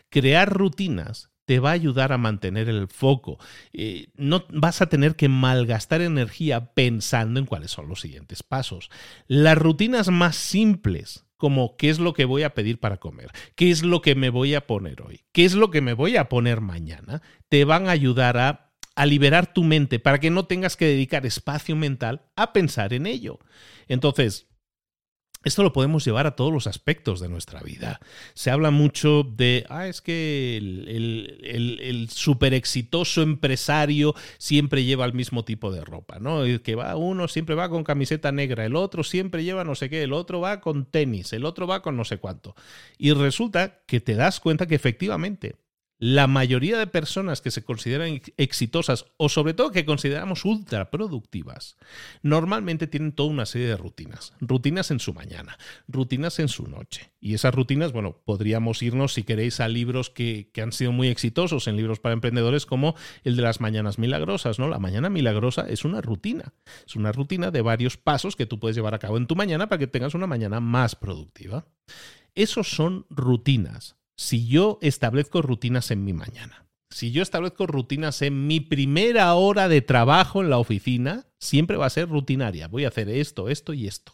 Crear 0.09 0.51
rutinas 0.51 1.29
te 1.45 1.59
va 1.59 1.69
a 1.69 1.73
ayudar 1.73 2.11
a 2.13 2.17
mantener 2.17 2.67
el 2.67 2.88
foco. 2.88 3.38
Eh, 3.73 4.07
no 4.15 4.45
vas 4.49 4.82
a 4.82 4.88
tener 4.88 5.15
que 5.15 5.29
malgastar 5.29 6.01
energía 6.01 6.73
pensando 6.73 7.39
en 7.39 7.45
cuáles 7.45 7.69
son 7.69 7.88
los 7.88 8.01
siguientes 8.01 8.41
pasos. 8.41 8.89
Las 9.27 9.59
rutinas 9.59 10.09
más 10.09 10.36
simples, 10.36 11.25
como 11.38 11.77
qué 11.77 11.91
es 11.91 11.99
lo 11.99 12.13
que 12.13 12.25
voy 12.25 12.41
a 12.41 12.55
pedir 12.55 12.79
para 12.79 12.97
comer, 12.97 13.32
qué 13.55 13.69
es 13.69 13.84
lo 13.84 14.01
que 14.01 14.15
me 14.15 14.32
voy 14.32 14.55
a 14.55 14.65
poner 14.65 15.03
hoy, 15.03 15.21
qué 15.32 15.45
es 15.45 15.53
lo 15.53 15.69
que 15.69 15.82
me 15.82 15.93
voy 15.93 16.17
a 16.17 16.27
poner 16.27 16.59
mañana, 16.59 17.21
te 17.49 17.65
van 17.65 17.88
a 17.88 17.91
ayudar 17.91 18.38
a 18.38 18.70
a 19.02 19.08
liberar 19.08 19.52
tu 19.52 19.64
mente 19.64 19.97
para 19.97 20.20
que 20.20 20.30
no 20.30 20.45
tengas 20.45 20.78
que 20.78 20.86
dedicar 20.86 21.26
espacio 21.26 21.76
mental 21.76 22.22
a 22.36 22.54
pensar 22.54 22.93
en 22.93 23.08
ello. 23.08 23.39
Entonces, 23.88 24.45
esto 25.43 25.64
lo 25.64 25.74
podemos 25.74 26.06
llevar 26.06 26.28
a 26.28 26.36
todos 26.36 26.54
los 26.54 26.68
aspectos 26.68 27.20
de 27.20 27.28
nuestra 27.28 27.62
vida. 27.62 27.99
Se 28.36 28.52
habla 28.52 28.70
mucho 28.70 29.24
de, 29.24 29.66
ah, 29.70 29.88
es 29.88 30.02
que 30.02 30.56
el, 30.56 31.39
el, 31.82 32.10
súper 32.12 32.54
exitoso 32.54 33.24
empresario 33.24 34.14
siempre 34.38 34.84
lleva 34.84 35.06
el 35.06 35.14
mismo 35.14 35.43
tipo 35.45 35.72
de 35.72 35.84
ropa, 35.84 36.20
¿no? 36.20 36.43
El 36.43 36.62
que 36.62 36.76
va, 36.76 36.95
uno 36.95 37.28
siempre 37.28 37.56
va 37.56 37.70
con 37.70 37.84
camiseta 37.84 38.32
negra, 38.32 38.66
el 38.66 38.76
otro 38.76 39.04
siempre 39.04 39.43
lleva 39.43 39.64
no 39.64 39.74
sé 39.74 39.89
qué, 39.89 40.04
el 40.04 40.14
otro 40.14 40.41
va 40.41 40.62
con 40.62 40.86
tenis, 40.86 41.34
el 41.34 41.45
otro 41.45 41.66
va 41.66 41.82
con 41.82 41.97
no 41.97 42.06
sé 42.06 42.20
cuánto. 42.20 42.54
Y 42.99 43.14
resulta 43.14 43.82
que 43.88 43.99
te 43.99 44.14
das 44.14 44.39
cuenta 44.39 44.68
que 44.68 44.76
efectivamente 44.76 45.56
la 46.02 46.26
mayoría 46.26 46.80
de 46.80 46.88
personas 46.88 47.41
que 47.41 47.52
se 47.52 47.64
consideran 47.64 48.24
exitosas 48.38 49.06
o 49.18 49.30
sobre 49.30 49.54
todo 49.54 49.70
que 49.70 49.86
consideramos 49.86 50.45
ultra 50.45 50.89
productivas, 50.89 51.78
normalmente 52.24 52.88
tienen 52.88 53.12
toda 53.12 53.30
una 53.30 53.45
serie 53.45 53.68
de 53.68 53.78
rutinas. 53.78 54.34
Rutinas 54.41 54.89
en 54.89 54.99
su 54.99 55.14
mañana, 55.14 55.60
rutinas 55.88 56.39
en 56.39 56.47
su 56.47 56.68
noche. 56.68 57.12
Y 57.20 57.36
esas 57.36 57.54
rutinas, 57.54 57.91
bueno, 57.91 58.18
podríamos 58.26 58.82
irnos, 58.82 59.14
si 59.14 59.22
queréis, 59.22 59.60
a 59.60 59.68
libros 59.68 60.10
que, 60.10 60.49
que 60.52 60.64
han 60.64 60.72
sido 60.72 60.91
muy 60.91 61.08
exitosos, 61.08 61.68
en 61.68 61.78
libros 61.78 61.99
para 61.99 62.14
emprendedores 62.14 62.66
como 62.66 62.95
el 63.24 63.36
de 63.36 63.43
las 63.43 63.62
mañanas 63.62 63.99
milagrosas, 63.99 64.58
¿no? 64.58 64.68
La 64.68 64.80
mañana 64.80 65.12
milagrosa 65.12 65.70
es 65.70 65.86
una 65.86 66.02
rutina. 66.02 66.56
Es 66.88 66.95
una 66.95 67.12
rutina 67.12 67.52
de 67.52 67.62
varios 67.62 67.97
pasos 67.97 68.36
que 68.36 68.47
tú 68.47 68.60
puedes 68.60 68.76
llevar 68.76 68.95
a 68.95 68.99
cabo 68.99 69.18
en 69.18 69.28
tu 69.28 69.36
mañana 69.36 69.70
para 69.70 69.78
que 69.78 69.86
tengas 69.86 70.16
una 70.16 70.26
mañana 70.26 70.60
más 70.62 70.95
productiva. 70.95 71.68
Esos 72.34 72.72
son 72.72 73.06
rutinas 73.12 74.01
si 74.22 74.45
yo 74.45 74.78
establezco 74.84 75.41
rutinas 75.41 75.89
en 75.89 76.05
mi 76.05 76.13
mañana, 76.13 76.67
Si 76.93 77.11
yo 77.11 77.24
establezco 77.24 77.67
rutinas 77.67 78.22
en 78.22 78.47
mi 78.47 78.59
primera 78.59 79.34
hora 79.34 79.69
de 79.69 79.82
trabajo 79.82 80.41
en 80.41 80.49
la 80.49 80.57
oficina, 80.57 81.26
siempre 81.39 81.78
va 81.78 81.86
a 81.86 81.89
ser 81.89 82.09
rutinaria. 82.09 82.67
Voy 82.67 82.84
a 82.84 82.89
hacer 82.89 83.07
esto, 83.07 83.47
esto 83.47 83.74
y 83.74 83.88
esto. 83.88 84.11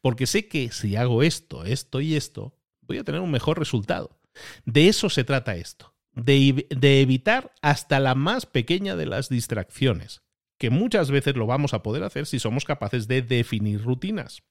Porque 0.00 0.26
sé 0.26 0.48
que 0.48 0.72
si 0.72 0.96
hago 0.96 1.22
esto, 1.22 1.64
esto 1.64 2.00
y 2.00 2.16
esto, 2.16 2.56
voy 2.80 2.96
a 2.96 3.04
tener 3.04 3.20
un 3.20 3.30
mejor 3.30 3.58
resultado. 3.58 4.18
De 4.64 4.88
eso 4.88 5.10
se 5.10 5.24
trata 5.24 5.56
esto. 5.56 5.94
De, 6.12 6.66
de 6.70 7.02
evitar 7.02 7.52
hasta 7.60 8.00
la 8.00 8.14
más 8.14 8.46
pequeña 8.46 8.96
de 8.96 9.06
las 9.06 9.28
distracciones, 9.28 10.22
que 10.58 10.70
muchas 10.70 11.10
veces 11.10 11.36
lo 11.36 11.46
vamos 11.46 11.74
a 11.74 11.82
poder 11.82 12.02
hacer 12.02 12.24
si 12.24 12.38
somos 12.38 12.64
capaces 12.64 13.08
de 13.08 13.20
definir 13.20 13.84
rutinas. 13.84 14.42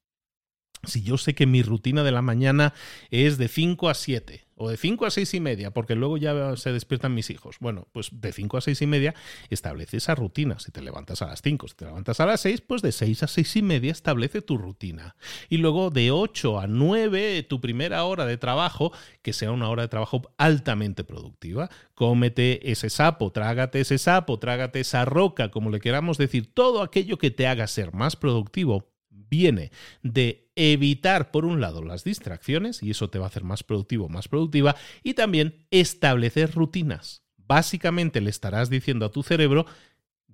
Si 0.84 1.02
yo 1.02 1.18
sé 1.18 1.34
que 1.34 1.46
mi 1.46 1.64
rutina 1.64 2.04
de 2.04 2.12
la 2.12 2.22
mañana 2.22 2.74
es 3.10 3.38
de 3.38 3.48
5 3.48 3.90
a 3.90 3.94
7 3.94 4.46
o 4.58 4.70
de 4.70 4.78
5 4.78 5.06
a 5.06 5.12
6 5.12 5.34
y 5.34 5.40
media, 5.40 5.72
porque 5.72 5.96
luego 5.96 6.18
ya 6.18 6.56
se 6.56 6.72
despiertan 6.72 7.14
mis 7.14 7.30
hijos. 7.30 7.58
Bueno, 7.60 7.88
pues 7.92 8.10
de 8.14 8.32
5 8.32 8.58
a 8.58 8.62
6 8.62 8.82
y 8.84 8.88
media 8.88 9.16
establece 9.50 9.98
esa 9.98 10.16
rutina. 10.16 10.60
Si 10.60 10.72
te 10.72 10.82
levantas 10.82 11.22
a 11.22 11.28
las 11.28 11.42
5, 11.42 11.68
si 11.68 11.76
te 11.76 11.86
levantas 11.86 12.20
a 12.20 12.26
las 12.26 12.42
6, 12.42 12.62
pues 12.62 12.82
de 12.82 12.92
6 12.92 13.24
a 13.24 13.28
6 13.28 13.56
y 13.58 13.62
media 13.62 13.92
establece 13.92 14.42
tu 14.42 14.58
rutina. 14.58 15.16
Y 15.50 15.58
luego 15.58 15.90
de 15.90 16.12
8 16.12 16.60
a 16.60 16.68
9, 16.68 17.44
tu 17.44 17.60
primera 17.60 18.06
hora 18.06 18.26
de 18.26 18.38
trabajo, 18.38 18.94
que 19.22 19.34
sea 19.34 19.52
una 19.52 19.70
hora 19.70 19.84
de 19.84 19.90
trabajo 19.90 20.22
altamente 20.38 21.04
productiva. 21.04 21.70
Cómete 21.94 22.72
ese 22.72 22.90
sapo, 22.90 23.32
trágate 23.32 23.82
ese 23.82 23.98
sapo, 23.98 24.40
trágate 24.40 24.80
esa 24.80 25.04
roca, 25.04 25.52
como 25.52 25.70
le 25.70 25.80
queramos 25.80 26.18
decir, 26.18 26.54
todo 26.54 26.82
aquello 26.82 27.18
que 27.18 27.32
te 27.32 27.48
haga 27.48 27.68
ser 27.68 27.94
más 27.94 28.16
productivo 28.16 28.95
viene 29.36 29.72
de 30.02 30.50
evitar, 30.56 31.32
por 31.32 31.46
un 31.46 31.60
lado, 31.60 31.84
las 31.84 32.04
distracciones, 32.04 32.82
y 32.82 32.92
eso 32.92 33.10
te 33.10 33.20
va 33.20 33.26
a 33.26 33.28
hacer 33.28 33.44
más 33.44 33.64
productivo, 33.64 34.08
más 34.08 34.28
productiva, 34.28 34.76
y 35.04 35.14
también 35.14 35.68
establecer 35.72 36.54
rutinas. 36.54 37.24
Básicamente 37.38 38.22
le 38.22 38.30
estarás 38.30 38.70
diciendo 38.70 39.06
a 39.06 39.12
tu 39.12 39.22
cerebro, 39.22 39.66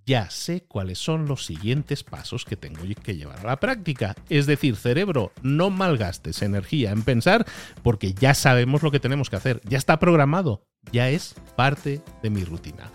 ya 0.05 0.29
sé 0.29 0.63
cuáles 0.63 0.99
son 0.99 1.27
los 1.27 1.45
siguientes 1.45 2.03
pasos 2.03 2.45
que 2.45 2.55
tengo 2.55 2.81
que 3.03 3.15
llevar 3.15 3.39
a 3.39 3.49
la 3.49 3.59
práctica. 3.59 4.15
Es 4.29 4.45
decir, 4.45 4.75
cerebro, 4.75 5.31
no 5.41 5.69
malgastes 5.69 6.41
energía 6.41 6.91
en 6.91 7.03
pensar 7.03 7.45
porque 7.83 8.13
ya 8.13 8.33
sabemos 8.33 8.83
lo 8.83 8.91
que 8.91 8.99
tenemos 8.99 9.29
que 9.29 9.35
hacer, 9.35 9.61
ya 9.63 9.77
está 9.77 9.99
programado, 9.99 10.65
ya 10.91 11.09
es 11.09 11.35
parte 11.55 12.01
de 12.23 12.29
mi 12.29 12.43
rutina. 12.43 12.91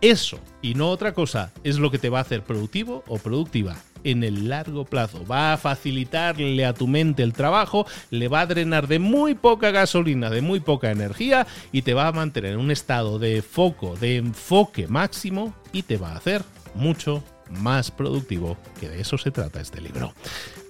Eso, 0.00 0.38
y 0.62 0.74
no 0.74 0.88
otra 0.88 1.12
cosa, 1.12 1.52
es 1.62 1.78
lo 1.78 1.90
que 1.90 1.98
te 1.98 2.08
va 2.08 2.18
a 2.18 2.22
hacer 2.22 2.42
productivo 2.42 3.04
o 3.06 3.18
productiva 3.18 3.76
en 4.02 4.24
el 4.24 4.48
largo 4.48 4.86
plazo. 4.86 5.26
Va 5.26 5.52
a 5.52 5.58
facilitarle 5.58 6.64
a 6.64 6.72
tu 6.72 6.86
mente 6.86 7.22
el 7.22 7.34
trabajo, 7.34 7.86
le 8.10 8.28
va 8.28 8.40
a 8.40 8.46
drenar 8.46 8.86
de 8.88 8.98
muy 8.98 9.34
poca 9.34 9.70
gasolina, 9.70 10.30
de 10.30 10.40
muy 10.40 10.60
poca 10.60 10.90
energía 10.90 11.46
y 11.70 11.82
te 11.82 11.92
va 11.92 12.06
a 12.06 12.12
mantener 12.12 12.54
en 12.54 12.60
un 12.60 12.70
estado 12.70 13.18
de 13.18 13.42
foco, 13.42 13.94
de 13.96 14.16
enfoque 14.16 14.86
máximo 14.86 15.54
y 15.70 15.82
te 15.82 15.98
va 15.98 16.12
a 16.12 16.16
hacer 16.16 16.42
mucho 16.74 17.22
más 17.50 17.90
productivo, 17.90 18.56
que 18.80 18.88
de 18.88 19.00
eso 19.00 19.18
se 19.18 19.30
trata 19.30 19.60
este 19.60 19.82
libro. 19.82 20.14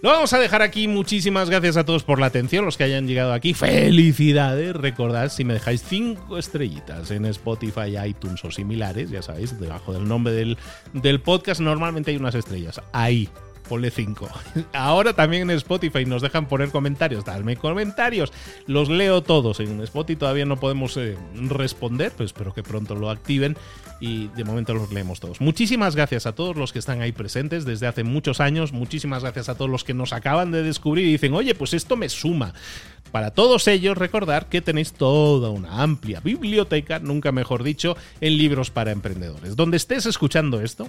Lo 0.02 0.08
vamos 0.08 0.32
a 0.32 0.38
dejar 0.38 0.62
aquí. 0.62 0.88
Muchísimas 0.88 1.50
gracias 1.50 1.76
a 1.76 1.84
todos 1.84 2.04
por 2.04 2.20
la 2.20 2.26
atención, 2.26 2.64
los 2.64 2.78
que 2.78 2.84
hayan 2.84 3.06
llegado 3.06 3.34
aquí. 3.34 3.52
Felicidades. 3.52 4.74
Recordad, 4.74 5.28
si 5.28 5.44
me 5.44 5.52
dejáis 5.52 5.82
cinco 5.82 6.38
estrellitas 6.38 7.10
en 7.10 7.26
Spotify, 7.26 7.98
iTunes 8.06 8.42
o 8.44 8.50
similares, 8.50 9.10
ya 9.10 9.20
sabéis, 9.20 9.60
debajo 9.60 9.92
del 9.92 10.08
nombre 10.08 10.32
del, 10.32 10.56
del 10.94 11.20
podcast 11.20 11.60
normalmente 11.60 12.12
hay 12.12 12.16
unas 12.16 12.34
estrellas. 12.34 12.80
Ahí, 12.92 13.28
ponle 13.68 13.90
5. 13.90 14.28
Ahora 14.72 15.12
también 15.12 15.48
en 15.48 15.56
Spotify 15.58 16.06
nos 16.06 16.22
dejan 16.22 16.48
poner 16.48 16.70
comentarios. 16.70 17.24
Dadme 17.24 17.56
comentarios. 17.56 18.32
Los 18.66 18.88
leo 18.88 19.22
todos. 19.22 19.60
En 19.60 19.80
Spotify 19.82 20.18
todavía 20.18 20.46
no 20.46 20.58
podemos 20.58 20.96
eh, 20.96 21.16
responder, 21.34 22.12
pero 22.16 22.24
espero 22.24 22.54
que 22.54 22.62
pronto 22.62 22.94
lo 22.94 23.10
activen 23.10 23.56
y 24.00 24.28
de 24.28 24.44
momento 24.44 24.74
los 24.74 24.90
leemos 24.92 25.20
todos. 25.20 25.40
Muchísimas 25.40 25.94
gracias 25.94 26.26
a 26.26 26.34
todos 26.34 26.56
los 26.56 26.72
que 26.72 26.78
están 26.78 27.02
ahí 27.02 27.12
presentes 27.12 27.64
desde 27.64 27.86
hace 27.86 28.02
muchos 28.02 28.40
años. 28.40 28.72
Muchísimas 28.72 29.22
gracias 29.22 29.48
a 29.48 29.54
todos 29.54 29.70
los 29.70 29.84
que 29.84 29.94
nos 29.94 30.12
acaban 30.12 30.50
de 30.50 30.62
descubrir 30.62 31.06
y 31.06 31.12
dicen, 31.12 31.34
oye, 31.34 31.54
pues 31.54 31.74
esto 31.74 31.96
me 31.96 32.08
suma. 32.08 32.54
Para 33.12 33.32
todos 33.32 33.68
ellos, 33.68 33.98
recordar 33.98 34.48
que 34.48 34.62
tenéis 34.62 34.92
toda 34.92 35.50
una 35.50 35.82
amplia 35.82 36.20
biblioteca, 36.20 36.98
nunca 36.98 37.32
mejor 37.32 37.62
dicho, 37.62 37.96
en 38.20 38.38
libros 38.38 38.70
para 38.70 38.92
emprendedores. 38.92 39.56
Donde 39.56 39.76
estés 39.76 40.06
escuchando 40.06 40.60
esto, 40.60 40.88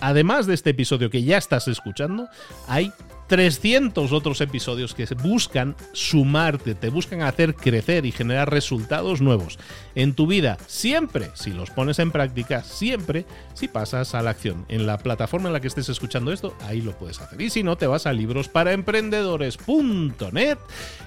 además 0.00 0.46
de 0.46 0.54
este 0.54 0.70
episodio 0.70 1.10
que 1.10 1.22
ya 1.22 1.38
estás 1.38 1.66
escuchando, 1.66 2.28
hay 2.68 2.92
300 3.26 4.12
otros 4.12 4.40
episodios 4.40 4.94
que 4.94 5.06
buscan 5.22 5.76
sumarte, 5.92 6.74
te 6.74 6.90
buscan 6.90 7.22
hacer 7.22 7.54
crecer 7.54 8.06
y 8.06 8.12
generar 8.12 8.50
resultados 8.50 9.20
nuevos 9.20 9.58
en 9.94 10.14
tu 10.14 10.26
vida, 10.26 10.58
siempre 10.66 11.30
si 11.34 11.52
los 11.52 11.70
pones 11.70 11.98
en 11.98 12.10
práctica, 12.10 12.62
siempre 12.62 13.26
si 13.54 13.68
pasas 13.68 14.14
a 14.14 14.22
la 14.22 14.30
acción. 14.30 14.64
En 14.68 14.86
la 14.86 14.98
plataforma 14.98 15.48
en 15.48 15.52
la 15.52 15.60
que 15.60 15.68
estés 15.68 15.88
escuchando 15.88 16.32
esto, 16.32 16.56
ahí 16.66 16.80
lo 16.80 16.90
puedes 16.92 17.20
hacer. 17.20 17.40
Y 17.40 17.50
si 17.50 17.62
no, 17.62 17.76
te 17.76 17.86
vas 17.86 18.06
a 18.06 18.12
librosparaemprendedores.net, 18.12 20.58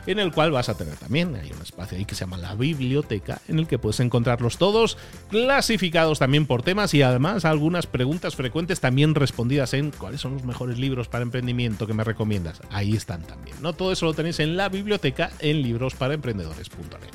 en 0.05 0.19
el 0.19 0.31
cual 0.31 0.51
vas 0.51 0.69
a 0.69 0.77
tener 0.77 0.95
también, 0.95 1.35
hay 1.35 1.51
un 1.51 1.61
espacio 1.61 1.97
ahí 1.97 2.05
que 2.05 2.15
se 2.15 2.21
llama 2.21 2.37
la 2.37 2.55
biblioteca, 2.55 3.41
en 3.47 3.59
el 3.59 3.67
que 3.67 3.77
puedes 3.77 3.99
encontrarlos 3.99 4.57
todos 4.57 4.97
clasificados 5.29 6.19
también 6.19 6.45
por 6.45 6.63
temas 6.63 6.93
y 6.93 7.01
además 7.01 7.43
algunas 7.45 7.87
preguntas 7.87 8.35
frecuentes 8.35 8.79
también 8.79 9.15
respondidas 9.15 9.73
en 9.73 9.91
cuáles 9.91 10.21
son 10.21 10.33
los 10.33 10.43
mejores 10.43 10.77
libros 10.79 11.07
para 11.07 11.23
emprendimiento 11.23 11.87
que 11.87 11.93
me 11.93 12.03
recomiendas. 12.03 12.61
Ahí 12.71 12.95
están 12.95 13.23
también. 13.23 13.57
¿no? 13.61 13.73
Todo 13.73 13.91
eso 13.91 14.05
lo 14.05 14.13
tenéis 14.13 14.39
en 14.39 14.57
la 14.57 14.69
biblioteca 14.69 15.31
en 15.39 15.61
librosparaemprendedores.net. 15.61 17.11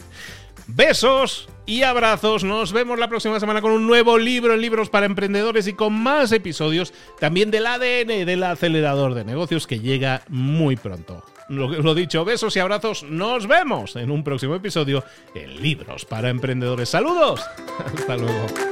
Besos 0.67 1.49
y 1.67 1.83
abrazos. 1.83 2.45
Nos 2.45 2.73
vemos 2.73 2.99
la 2.99 3.09
próxima 3.09 3.41
semana 3.41 3.61
con 3.61 3.73
un 3.73 3.87
nuevo 3.87 4.19
libro 4.19 4.55
en 4.55 4.61
libros 4.61 4.89
para 4.89 5.07
emprendedores 5.07 5.67
y 5.67 5.73
con 5.73 5.93
más 5.93 6.33
episodios 6.33 6.93
también 7.19 7.51
del 7.51 7.67
ADN 7.67 8.27
del 8.27 8.43
acelerador 8.43 9.15
de 9.15 9.25
negocios 9.25 9.67
que 9.67 9.81
llega 9.81 10.23
muy 10.29 10.77
pronto. 10.77 11.25
Lo, 11.49 11.69
lo 11.69 11.95
dicho, 11.95 12.25
besos 12.25 12.57
y 12.57 12.61
abrazos. 12.61 13.03
Nos 13.03 13.47
vemos 13.47 13.97
en 13.97 14.11
un 14.11 14.25
próximo 14.25 14.55
episodio 14.55 15.05
en 15.35 15.61
Libros 15.61 16.05
para 16.05 16.31
Emprendedores. 16.31 16.89
Saludos. 16.89 17.41
Hasta 17.97 18.17
luego. 18.17 18.72